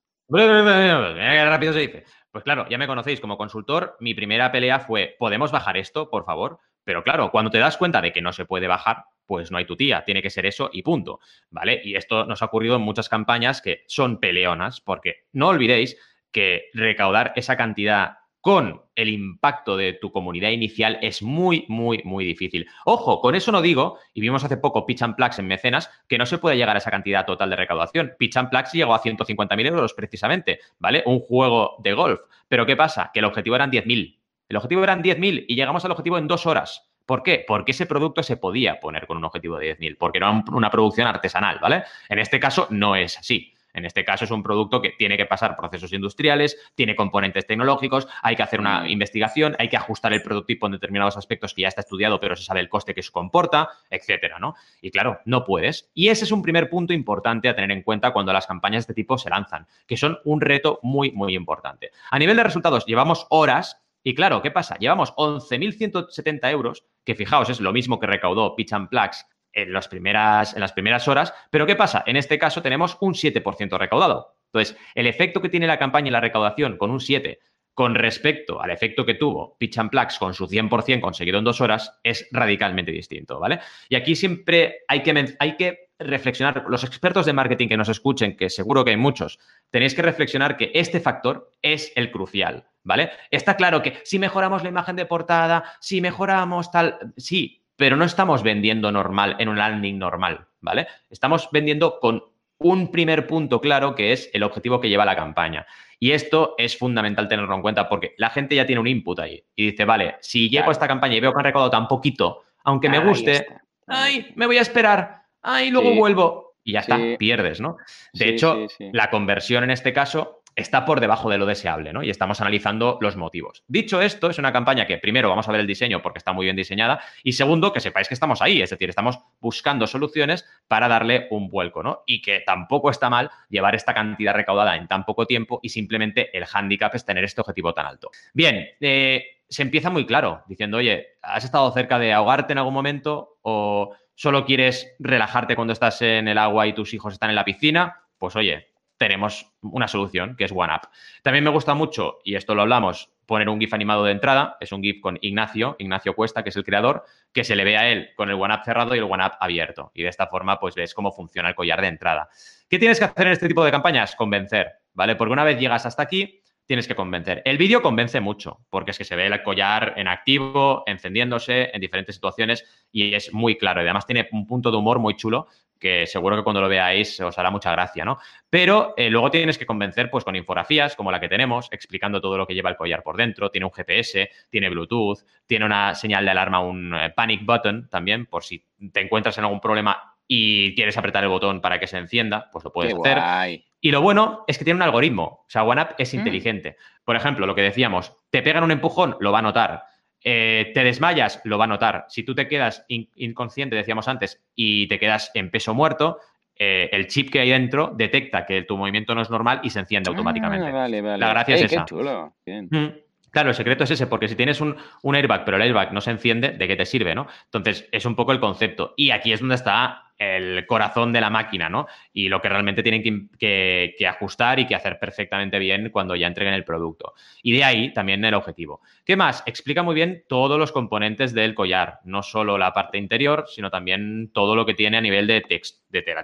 rápido 1.48 1.72
se 1.72 1.78
dice. 1.80 2.04
Pues 2.32 2.44
claro, 2.44 2.66
ya 2.68 2.78
me 2.78 2.86
conocéis 2.86 3.20
como 3.20 3.36
consultor. 3.36 3.96
Mi 4.00 4.14
primera 4.14 4.50
pelea 4.50 4.80
fue, 4.80 5.14
¿podemos 5.18 5.52
bajar 5.52 5.76
esto, 5.76 6.10
por 6.10 6.24
favor? 6.24 6.58
Pero 6.84 7.02
claro, 7.02 7.30
cuando 7.30 7.50
te 7.50 7.58
das 7.58 7.76
cuenta 7.76 8.00
de 8.00 8.12
que 8.12 8.22
no 8.22 8.32
se 8.32 8.44
puede 8.44 8.66
bajar, 8.68 9.04
pues 9.26 9.50
no 9.50 9.58
hay 9.58 9.64
tu 9.64 9.76
tía, 9.76 10.04
tiene 10.04 10.22
que 10.22 10.30
ser 10.30 10.46
eso 10.46 10.70
y 10.72 10.82
punto, 10.82 11.20
¿vale? 11.50 11.80
Y 11.84 11.94
esto 11.94 12.26
nos 12.26 12.42
ha 12.42 12.46
ocurrido 12.46 12.76
en 12.76 12.82
muchas 12.82 13.08
campañas 13.08 13.62
que 13.62 13.84
son 13.86 14.20
peleonas, 14.20 14.80
porque 14.80 15.24
no 15.32 15.48
olvidéis 15.48 15.96
que 16.30 16.70
recaudar 16.74 17.32
esa 17.36 17.56
cantidad 17.56 18.18
con 18.42 18.82
el 18.96 19.08
impacto 19.08 19.76
de 19.76 19.92
tu 19.92 20.10
comunidad 20.10 20.50
inicial 20.50 20.98
es 21.00 21.22
muy, 21.22 21.64
muy, 21.68 22.02
muy 22.04 22.24
difícil. 22.24 22.66
Ojo, 22.84 23.20
con 23.20 23.36
eso 23.36 23.52
no 23.52 23.62
digo, 23.62 24.00
y 24.12 24.20
vimos 24.20 24.42
hace 24.42 24.56
poco 24.56 24.84
Pitch 24.84 25.02
and 25.02 25.14
Plax 25.14 25.38
en 25.38 25.46
mecenas, 25.46 25.90
que 26.08 26.18
no 26.18 26.26
se 26.26 26.38
puede 26.38 26.56
llegar 26.56 26.74
a 26.74 26.78
esa 26.78 26.90
cantidad 26.90 27.24
total 27.24 27.50
de 27.50 27.56
recaudación. 27.56 28.14
Pitch 28.18 28.36
and 28.36 28.50
Plax 28.50 28.72
llegó 28.72 28.94
a 28.94 29.00
150.000 29.00 29.66
euros 29.66 29.94
precisamente, 29.94 30.58
¿vale? 30.80 31.04
Un 31.06 31.20
juego 31.20 31.76
de 31.78 31.92
golf. 31.92 32.20
Pero 32.48 32.66
¿qué 32.66 32.74
pasa? 32.74 33.12
Que 33.14 33.20
el 33.20 33.26
objetivo 33.26 33.54
eran 33.54 33.70
10.000. 33.70 34.18
El 34.52 34.58
objetivo 34.58 34.84
eran 34.84 35.02
10.000 35.02 35.46
y 35.48 35.54
llegamos 35.54 35.82
al 35.86 35.92
objetivo 35.92 36.18
en 36.18 36.28
dos 36.28 36.44
horas. 36.44 36.86
¿Por 37.06 37.22
qué? 37.22 37.42
Porque 37.48 37.72
ese 37.72 37.86
producto 37.86 38.22
se 38.22 38.36
podía 38.36 38.80
poner 38.80 39.06
con 39.06 39.16
un 39.16 39.24
objetivo 39.24 39.56
de 39.56 39.78
10.000, 39.78 39.96
porque 39.96 40.18
era 40.18 40.30
una 40.30 40.68
producción 40.68 41.06
artesanal, 41.06 41.58
¿vale? 41.58 41.84
En 42.10 42.18
este 42.18 42.38
caso 42.38 42.66
no 42.68 42.94
es 42.94 43.16
así. 43.16 43.54
En 43.72 43.86
este 43.86 44.04
caso 44.04 44.26
es 44.26 44.30
un 44.30 44.42
producto 44.42 44.82
que 44.82 44.90
tiene 44.90 45.16
que 45.16 45.24
pasar 45.24 45.56
procesos 45.56 45.94
industriales, 45.94 46.58
tiene 46.74 46.94
componentes 46.94 47.46
tecnológicos, 47.46 48.06
hay 48.20 48.36
que 48.36 48.42
hacer 48.42 48.60
una 48.60 48.86
investigación, 48.90 49.56
hay 49.58 49.70
que 49.70 49.78
ajustar 49.78 50.12
el 50.12 50.20
prototipo 50.20 50.66
en 50.66 50.72
determinados 50.72 51.16
aspectos 51.16 51.54
que 51.54 51.62
ya 51.62 51.68
está 51.68 51.80
estudiado, 51.80 52.20
pero 52.20 52.36
se 52.36 52.44
sabe 52.44 52.60
el 52.60 52.68
coste 52.68 52.92
que 52.92 53.02
se 53.02 53.10
comporta, 53.10 53.70
etcétera, 53.88 54.38
¿no? 54.38 54.54
Y 54.82 54.90
claro, 54.90 55.20
no 55.24 55.46
puedes. 55.46 55.90
Y 55.94 56.08
ese 56.08 56.26
es 56.26 56.30
un 56.30 56.42
primer 56.42 56.68
punto 56.68 56.92
importante 56.92 57.48
a 57.48 57.54
tener 57.54 57.70
en 57.70 57.82
cuenta 57.82 58.12
cuando 58.12 58.34
las 58.34 58.46
campañas 58.46 58.86
de 58.86 58.92
este 58.92 58.94
tipo 59.02 59.16
se 59.16 59.30
lanzan, 59.30 59.66
que 59.86 59.96
son 59.96 60.18
un 60.24 60.42
reto 60.42 60.78
muy, 60.82 61.10
muy 61.12 61.34
importante. 61.34 61.90
A 62.10 62.18
nivel 62.18 62.36
de 62.36 62.44
resultados, 62.44 62.84
llevamos 62.84 63.26
horas 63.30 63.81
y 64.02 64.14
claro, 64.14 64.42
¿qué 64.42 64.50
pasa? 64.50 64.76
Llevamos 64.78 65.14
11.170 65.14 66.50
euros, 66.50 66.84
que 67.04 67.14
fijaos, 67.14 67.50
es 67.50 67.60
lo 67.60 67.72
mismo 67.72 67.98
que 68.00 68.06
recaudó 68.06 68.56
Pitch 68.56 68.72
and 68.72 68.88
Plax 68.88 69.26
en 69.52 69.72
las 69.72 69.88
primeras, 69.88 70.54
en 70.54 70.60
las 70.60 70.72
primeras 70.72 71.06
horas. 71.08 71.32
Pero 71.50 71.66
¿qué 71.66 71.76
pasa? 71.76 72.02
En 72.06 72.16
este 72.16 72.38
caso 72.38 72.62
tenemos 72.62 72.96
un 73.00 73.14
7% 73.14 73.78
recaudado. 73.78 74.36
Entonces, 74.52 74.76
el 74.94 75.06
efecto 75.06 75.40
que 75.40 75.48
tiene 75.48 75.66
la 75.66 75.78
campaña 75.78 76.08
y 76.08 76.10
la 76.10 76.20
recaudación 76.20 76.76
con 76.76 76.90
un 76.90 77.00
7 77.00 77.40
con 77.74 77.94
respecto 77.94 78.60
al 78.60 78.70
efecto 78.70 79.06
que 79.06 79.14
tuvo 79.14 79.56
Pitch 79.58 79.78
and 79.78 79.90
Plax 79.90 80.18
con 80.18 80.34
su 80.34 80.46
100% 80.46 81.00
conseguido 81.00 81.38
en 81.38 81.44
dos 81.44 81.60
horas 81.60 81.98
es 82.02 82.28
radicalmente 82.30 82.92
distinto, 82.92 83.40
¿vale? 83.40 83.60
Y 83.88 83.96
aquí 83.96 84.14
siempre 84.14 84.80
hay 84.88 85.02
que, 85.02 85.36
hay 85.38 85.56
que 85.56 85.91
reflexionar, 86.04 86.64
los 86.68 86.84
expertos 86.84 87.26
de 87.26 87.32
marketing 87.32 87.68
que 87.68 87.76
nos 87.76 87.88
escuchen, 87.88 88.36
que 88.36 88.50
seguro 88.50 88.84
que 88.84 88.90
hay 88.90 88.96
muchos, 88.96 89.38
tenéis 89.70 89.94
que 89.94 90.02
reflexionar 90.02 90.56
que 90.56 90.70
este 90.74 91.00
factor 91.00 91.50
es 91.62 91.92
el 91.96 92.10
crucial, 92.10 92.66
¿vale? 92.82 93.10
Está 93.30 93.56
claro 93.56 93.82
que 93.82 94.00
si 94.04 94.18
mejoramos 94.18 94.62
la 94.62 94.68
imagen 94.68 94.96
de 94.96 95.06
portada, 95.06 95.64
si 95.80 96.00
mejoramos 96.00 96.70
tal, 96.70 96.98
sí, 97.16 97.62
pero 97.76 97.96
no 97.96 98.04
estamos 98.04 98.42
vendiendo 98.42 98.92
normal 98.92 99.36
en 99.38 99.48
un 99.48 99.58
landing 99.58 99.98
normal, 99.98 100.46
¿vale? 100.60 100.86
Estamos 101.10 101.48
vendiendo 101.50 101.98
con 102.00 102.22
un 102.58 102.90
primer 102.90 103.26
punto 103.26 103.60
claro 103.60 103.94
que 103.94 104.12
es 104.12 104.30
el 104.32 104.42
objetivo 104.42 104.80
que 104.80 104.88
lleva 104.88 105.04
la 105.04 105.16
campaña. 105.16 105.66
Y 105.98 106.12
esto 106.12 106.54
es 106.58 106.76
fundamental 106.76 107.28
tenerlo 107.28 107.54
en 107.54 107.62
cuenta 107.62 107.88
porque 107.88 108.14
la 108.18 108.30
gente 108.30 108.54
ya 108.54 108.66
tiene 108.66 108.80
un 108.80 108.86
input 108.86 109.18
ahí 109.20 109.44
y 109.54 109.70
dice, 109.70 109.84
vale, 109.84 110.16
si 110.20 110.48
llego 110.48 110.68
a 110.68 110.72
esta 110.72 110.88
campaña 110.88 111.16
y 111.16 111.20
veo 111.20 111.32
que 111.32 111.38
han 111.38 111.44
recaudado 111.44 111.70
tan 111.70 111.88
poquito, 111.88 112.42
aunque 112.64 112.88
me 112.88 112.98
guste, 112.98 113.46
ay, 113.86 114.32
me 114.36 114.46
voy 114.46 114.58
a 114.58 114.62
esperar 114.62 115.21
ah, 115.42 115.62
y 115.62 115.70
luego 115.70 115.92
Sí. 115.92 115.98
vuelvo. 115.98 116.54
Y 116.64 116.72
ya 116.74 116.80
está, 116.80 116.96
Sí. 116.96 117.16
pierdes, 117.18 117.60
¿no? 117.60 117.76
De 118.12 118.24
Sí, 118.26 118.30
hecho, 118.30 118.66
la 118.92 119.10
conversión 119.10 119.64
en 119.64 119.70
este 119.70 119.92
caso 119.92 120.42
está 120.54 120.84
por 120.84 121.00
debajo 121.00 121.30
de 121.30 121.38
lo 121.38 121.46
deseable, 121.46 121.92
¿no? 121.94 122.02
Y 122.02 122.10
estamos 122.10 122.40
analizando 122.42 122.98
los 123.00 123.16
motivos. 123.16 123.64
Dicho 123.68 124.02
esto, 124.02 124.28
es 124.28 124.38
una 124.38 124.52
campaña 124.52 124.86
que 124.86 124.98
primero 124.98 125.28
vamos 125.30 125.48
a 125.48 125.52
ver 125.52 125.62
el 125.62 125.66
diseño 125.66 126.02
porque 126.02 126.18
está 126.18 126.32
muy 126.34 126.44
bien 126.44 126.54
diseñada 126.56 127.00
y 127.24 127.32
segundo, 127.32 127.72
que 127.72 127.80
sepáis 127.80 128.06
que 128.06 128.12
estamos 128.14 128.42
ahí, 128.42 128.60
es 128.60 128.68
decir, 128.70 128.88
estamos 128.90 129.18
buscando 129.40 129.86
soluciones 129.86 130.46
para 130.68 130.88
darle 130.88 131.26
un 131.30 131.48
vuelco, 131.48 131.82
¿no? 131.82 132.02
Y 132.06 132.20
que 132.20 132.40
tampoco 132.46 132.90
está 132.90 133.08
mal 133.08 133.30
llevar 133.48 133.74
esta 133.74 133.94
cantidad 133.94 134.34
recaudada 134.34 134.76
en 134.76 134.86
tan 134.88 135.04
poco 135.06 135.26
tiempo 135.26 135.58
y 135.62 135.70
simplemente 135.70 136.36
el 136.36 136.44
hándicap 136.44 136.94
es 136.94 137.04
tener 137.06 137.24
este 137.24 137.40
objetivo 137.40 137.72
tan 137.72 137.86
alto. 137.86 138.10
Bien, 138.34 138.68
eh, 138.78 139.24
se 139.48 139.62
empieza 139.62 139.88
muy 139.90 140.04
claro, 140.06 140.42
diciendo, 140.46 140.76
oye, 140.76 141.16
¿has 141.22 141.44
estado 141.44 141.70
cerca 141.72 141.98
de 141.98 142.12
ahogarte 142.12 142.52
en 142.52 142.58
algún 142.58 142.74
momento 142.74 143.38
o 143.42 143.94
solo 144.14 144.44
quieres 144.44 144.94
relajarte 144.98 145.56
cuando 145.56 145.72
estás 145.72 146.02
en 146.02 146.28
el 146.28 146.38
agua 146.38 146.66
y 146.66 146.72
tus 146.72 146.94
hijos 146.94 147.12
están 147.14 147.30
en 147.30 147.36
la 147.36 147.44
piscina? 147.44 148.02
Pues 148.18 148.36
oye, 148.36 148.72
tenemos 148.96 149.52
una 149.62 149.88
solución 149.88 150.36
que 150.36 150.44
es 150.44 150.52
OneUp. 150.54 150.82
También 151.22 151.42
me 151.42 151.50
gusta 151.50 151.74
mucho, 151.74 152.18
y 152.22 152.36
esto 152.36 152.54
lo 152.54 152.62
hablamos, 152.62 153.10
poner 153.26 153.48
un 153.48 153.58
GIF 153.58 153.74
animado 153.74 154.04
de 154.04 154.12
entrada. 154.12 154.56
Es 154.60 154.70
un 154.70 154.80
GIF 154.80 155.00
con 155.00 155.18
Ignacio, 155.20 155.74
Ignacio 155.80 156.14
Cuesta, 156.14 156.42
que 156.42 156.50
es 156.50 156.56
el 156.56 156.64
creador, 156.64 157.04
que 157.32 157.42
se 157.42 157.56
le 157.56 157.64
ve 157.64 157.76
a 157.76 157.88
él 157.88 158.10
con 158.14 158.28
el 158.28 158.36
OneUp 158.36 158.62
cerrado 158.64 158.94
y 158.94 158.98
el 158.98 159.04
OneUp 159.04 159.32
abierto. 159.40 159.90
Y 159.94 160.02
de 160.02 160.08
esta 160.08 160.28
forma, 160.28 160.60
pues 160.60 160.76
ves 160.76 160.94
cómo 160.94 161.10
funciona 161.10 161.48
el 161.48 161.54
collar 161.54 161.80
de 161.80 161.88
entrada. 161.88 162.28
¿Qué 162.68 162.78
tienes 162.78 162.98
que 162.98 163.06
hacer 163.06 163.26
en 163.26 163.32
este 163.32 163.48
tipo 163.48 163.64
de 163.64 163.70
campañas? 163.72 164.14
Convencer, 164.14 164.70
¿vale? 164.94 165.16
Porque 165.16 165.32
una 165.32 165.44
vez 165.44 165.58
llegas 165.58 165.84
hasta 165.84 166.02
aquí, 166.02 166.41
tienes 166.66 166.88
que 166.88 166.94
convencer. 166.94 167.42
El 167.44 167.58
vídeo 167.58 167.82
convence 167.82 168.20
mucho, 168.20 168.60
porque 168.70 168.92
es 168.92 168.98
que 168.98 169.04
se 169.04 169.16
ve 169.16 169.26
el 169.26 169.42
collar 169.42 169.94
en 169.96 170.08
activo, 170.08 170.84
encendiéndose 170.86 171.70
en 171.72 171.80
diferentes 171.80 172.14
situaciones 172.14 172.64
y 172.90 173.14
es 173.14 173.32
muy 173.32 173.56
claro. 173.56 173.80
Y 173.80 173.84
además 173.84 174.06
tiene 174.06 174.28
un 174.32 174.46
punto 174.46 174.70
de 174.70 174.76
humor 174.76 174.98
muy 174.98 175.16
chulo 175.16 175.48
que 175.82 176.06
seguro 176.06 176.36
que 176.36 176.44
cuando 176.44 176.60
lo 176.60 176.68
veáis 176.68 177.20
os 177.20 177.36
hará 177.38 177.50
mucha 177.50 177.72
gracia, 177.72 178.04
¿no? 178.04 178.18
Pero 178.48 178.94
eh, 178.96 179.10
luego 179.10 179.32
tienes 179.32 179.58
que 179.58 179.66
convencer 179.66 180.10
pues 180.10 180.22
con 180.22 180.36
infografías 180.36 180.94
como 180.94 181.10
la 181.10 181.18
que 181.18 181.28
tenemos, 181.28 181.68
explicando 181.72 182.20
todo 182.20 182.38
lo 182.38 182.46
que 182.46 182.54
lleva 182.54 182.70
el 182.70 182.76
collar 182.76 183.02
por 183.02 183.16
dentro, 183.16 183.50
tiene 183.50 183.66
un 183.66 183.72
GPS, 183.72 184.30
tiene 184.48 184.70
Bluetooth, 184.70 185.18
tiene 185.44 185.64
una 185.64 185.96
señal 185.96 186.24
de 186.24 186.30
alarma, 186.30 186.60
un 186.60 186.94
eh, 186.94 187.10
panic 187.10 187.44
button 187.44 187.88
también, 187.88 188.26
por 188.26 188.44
si 188.44 188.64
te 188.92 189.00
encuentras 189.00 189.36
en 189.38 189.44
algún 189.44 189.60
problema 189.60 190.11
y 190.28 190.74
quieres 190.74 190.96
apretar 190.96 191.22
el 191.24 191.28
botón 191.30 191.60
para 191.60 191.78
que 191.78 191.86
se 191.86 191.98
encienda, 191.98 192.48
pues 192.52 192.64
lo 192.64 192.72
puedes 192.72 192.94
Qué 192.94 193.00
hacer. 193.00 193.18
guay. 193.18 193.64
Y 193.80 193.90
lo 193.90 194.00
bueno 194.00 194.44
es 194.46 194.58
que 194.58 194.64
tiene 194.64 194.76
un 194.78 194.82
algoritmo. 194.82 195.24
O 195.24 195.46
sea, 195.48 195.64
OneUp 195.64 195.90
es 195.98 196.14
Mm. 196.14 196.18
inteligente. 196.18 196.76
Por 197.04 197.16
ejemplo, 197.16 197.46
lo 197.46 197.54
que 197.54 197.62
decíamos, 197.62 198.16
te 198.30 198.42
pegan 198.42 198.62
un 198.64 198.70
empujón, 198.70 199.16
lo 199.20 199.32
va 199.32 199.40
a 199.40 199.42
notar. 199.42 199.82
Eh, 200.24 200.70
te 200.72 200.84
desmayas, 200.84 201.40
lo 201.44 201.58
va 201.58 201.64
a 201.64 201.68
notar. 201.68 202.06
Si 202.08 202.22
tú 202.22 202.34
te 202.34 202.46
quedas 202.46 202.84
in- 202.88 203.10
inconsciente, 203.16 203.74
decíamos 203.74 204.06
antes, 204.06 204.40
y 204.54 204.86
te 204.86 205.00
quedas 205.00 205.32
en 205.34 205.50
peso 205.50 205.74
muerto, 205.74 206.18
eh, 206.54 206.88
el 206.92 207.08
chip 207.08 207.30
que 207.32 207.40
hay 207.40 207.50
dentro 207.50 207.92
detecta 207.96 208.46
que 208.46 208.62
tu 208.62 208.76
movimiento 208.76 209.16
no 209.16 209.22
es 209.22 209.30
normal 209.30 209.60
y 209.64 209.70
se 209.70 209.80
enciende 209.80 210.10
automáticamente. 210.10 210.68
Ah, 210.68 210.70
vale, 210.72 211.00
vale. 211.02 211.18
La 211.18 211.28
gracia 211.30 211.54
es 211.56 211.60
qué 211.62 211.66
esa. 211.74 211.84
chulo. 211.86 212.34
Bien. 212.46 212.68
Mm, 212.70 212.88
Claro, 213.32 213.48
el 213.48 213.54
secreto 213.54 213.84
es 213.84 213.90
ese, 213.90 214.06
porque 214.06 214.28
si 214.28 214.36
tienes 214.36 214.60
un, 214.60 214.76
airbag, 215.02 215.46
pero 215.46 215.56
el 215.56 215.62
airbag 215.62 215.92
no 215.92 216.02
se 216.02 216.10
enciende, 216.10 216.50
¿de 216.50 216.68
qué 216.68 216.76
te 216.76 216.84
sirve, 216.84 217.14
no? 217.14 217.26
Entonces, 217.46 217.88
es 217.90 218.04
un 218.04 218.14
poco 218.14 218.32
el 218.32 218.40
concepto. 218.40 218.92
Y 218.94 219.10
aquí 219.10 219.32
es 219.32 219.40
donde 219.40 219.54
está 219.54 220.12
el 220.18 220.66
corazón 220.66 221.14
de 221.14 221.20
la 221.22 221.30
máquina, 221.30 221.70
¿no? 221.70 221.86
Y 222.12 222.28
lo 222.28 222.42
que 222.42 222.50
realmente 222.50 222.82
tienen 222.82 223.30
que, 223.38 223.96
ajustar 224.06 224.60
y 224.60 224.66
que 224.66 224.74
hacer 224.74 224.98
perfectamente 224.98 225.58
bien 225.58 225.88
cuando 225.88 226.14
ya 226.14 226.26
entreguen 226.26 226.52
el 226.52 226.64
producto. 226.64 227.14
Y 227.42 227.52
de 227.52 227.64
ahí 227.64 227.94
también 227.94 228.22
el 228.22 228.34
objetivo. 228.34 228.82
¿Qué 229.02 229.16
más? 229.16 229.42
Explica 229.46 229.82
muy 229.82 229.94
bien 229.94 230.24
todos 230.28 230.58
los 230.58 230.70
componentes 230.70 231.32
del 231.32 231.54
collar, 231.54 232.00
no 232.04 232.22
solo 232.22 232.58
la 232.58 232.74
parte 232.74 232.98
interior, 232.98 233.46
sino 233.48 233.70
también 233.70 234.30
todo 234.34 234.54
lo 234.54 234.66
que 234.66 234.74
tiene 234.74 234.98
a 234.98 235.00
nivel 235.00 235.26
de, 235.26 235.40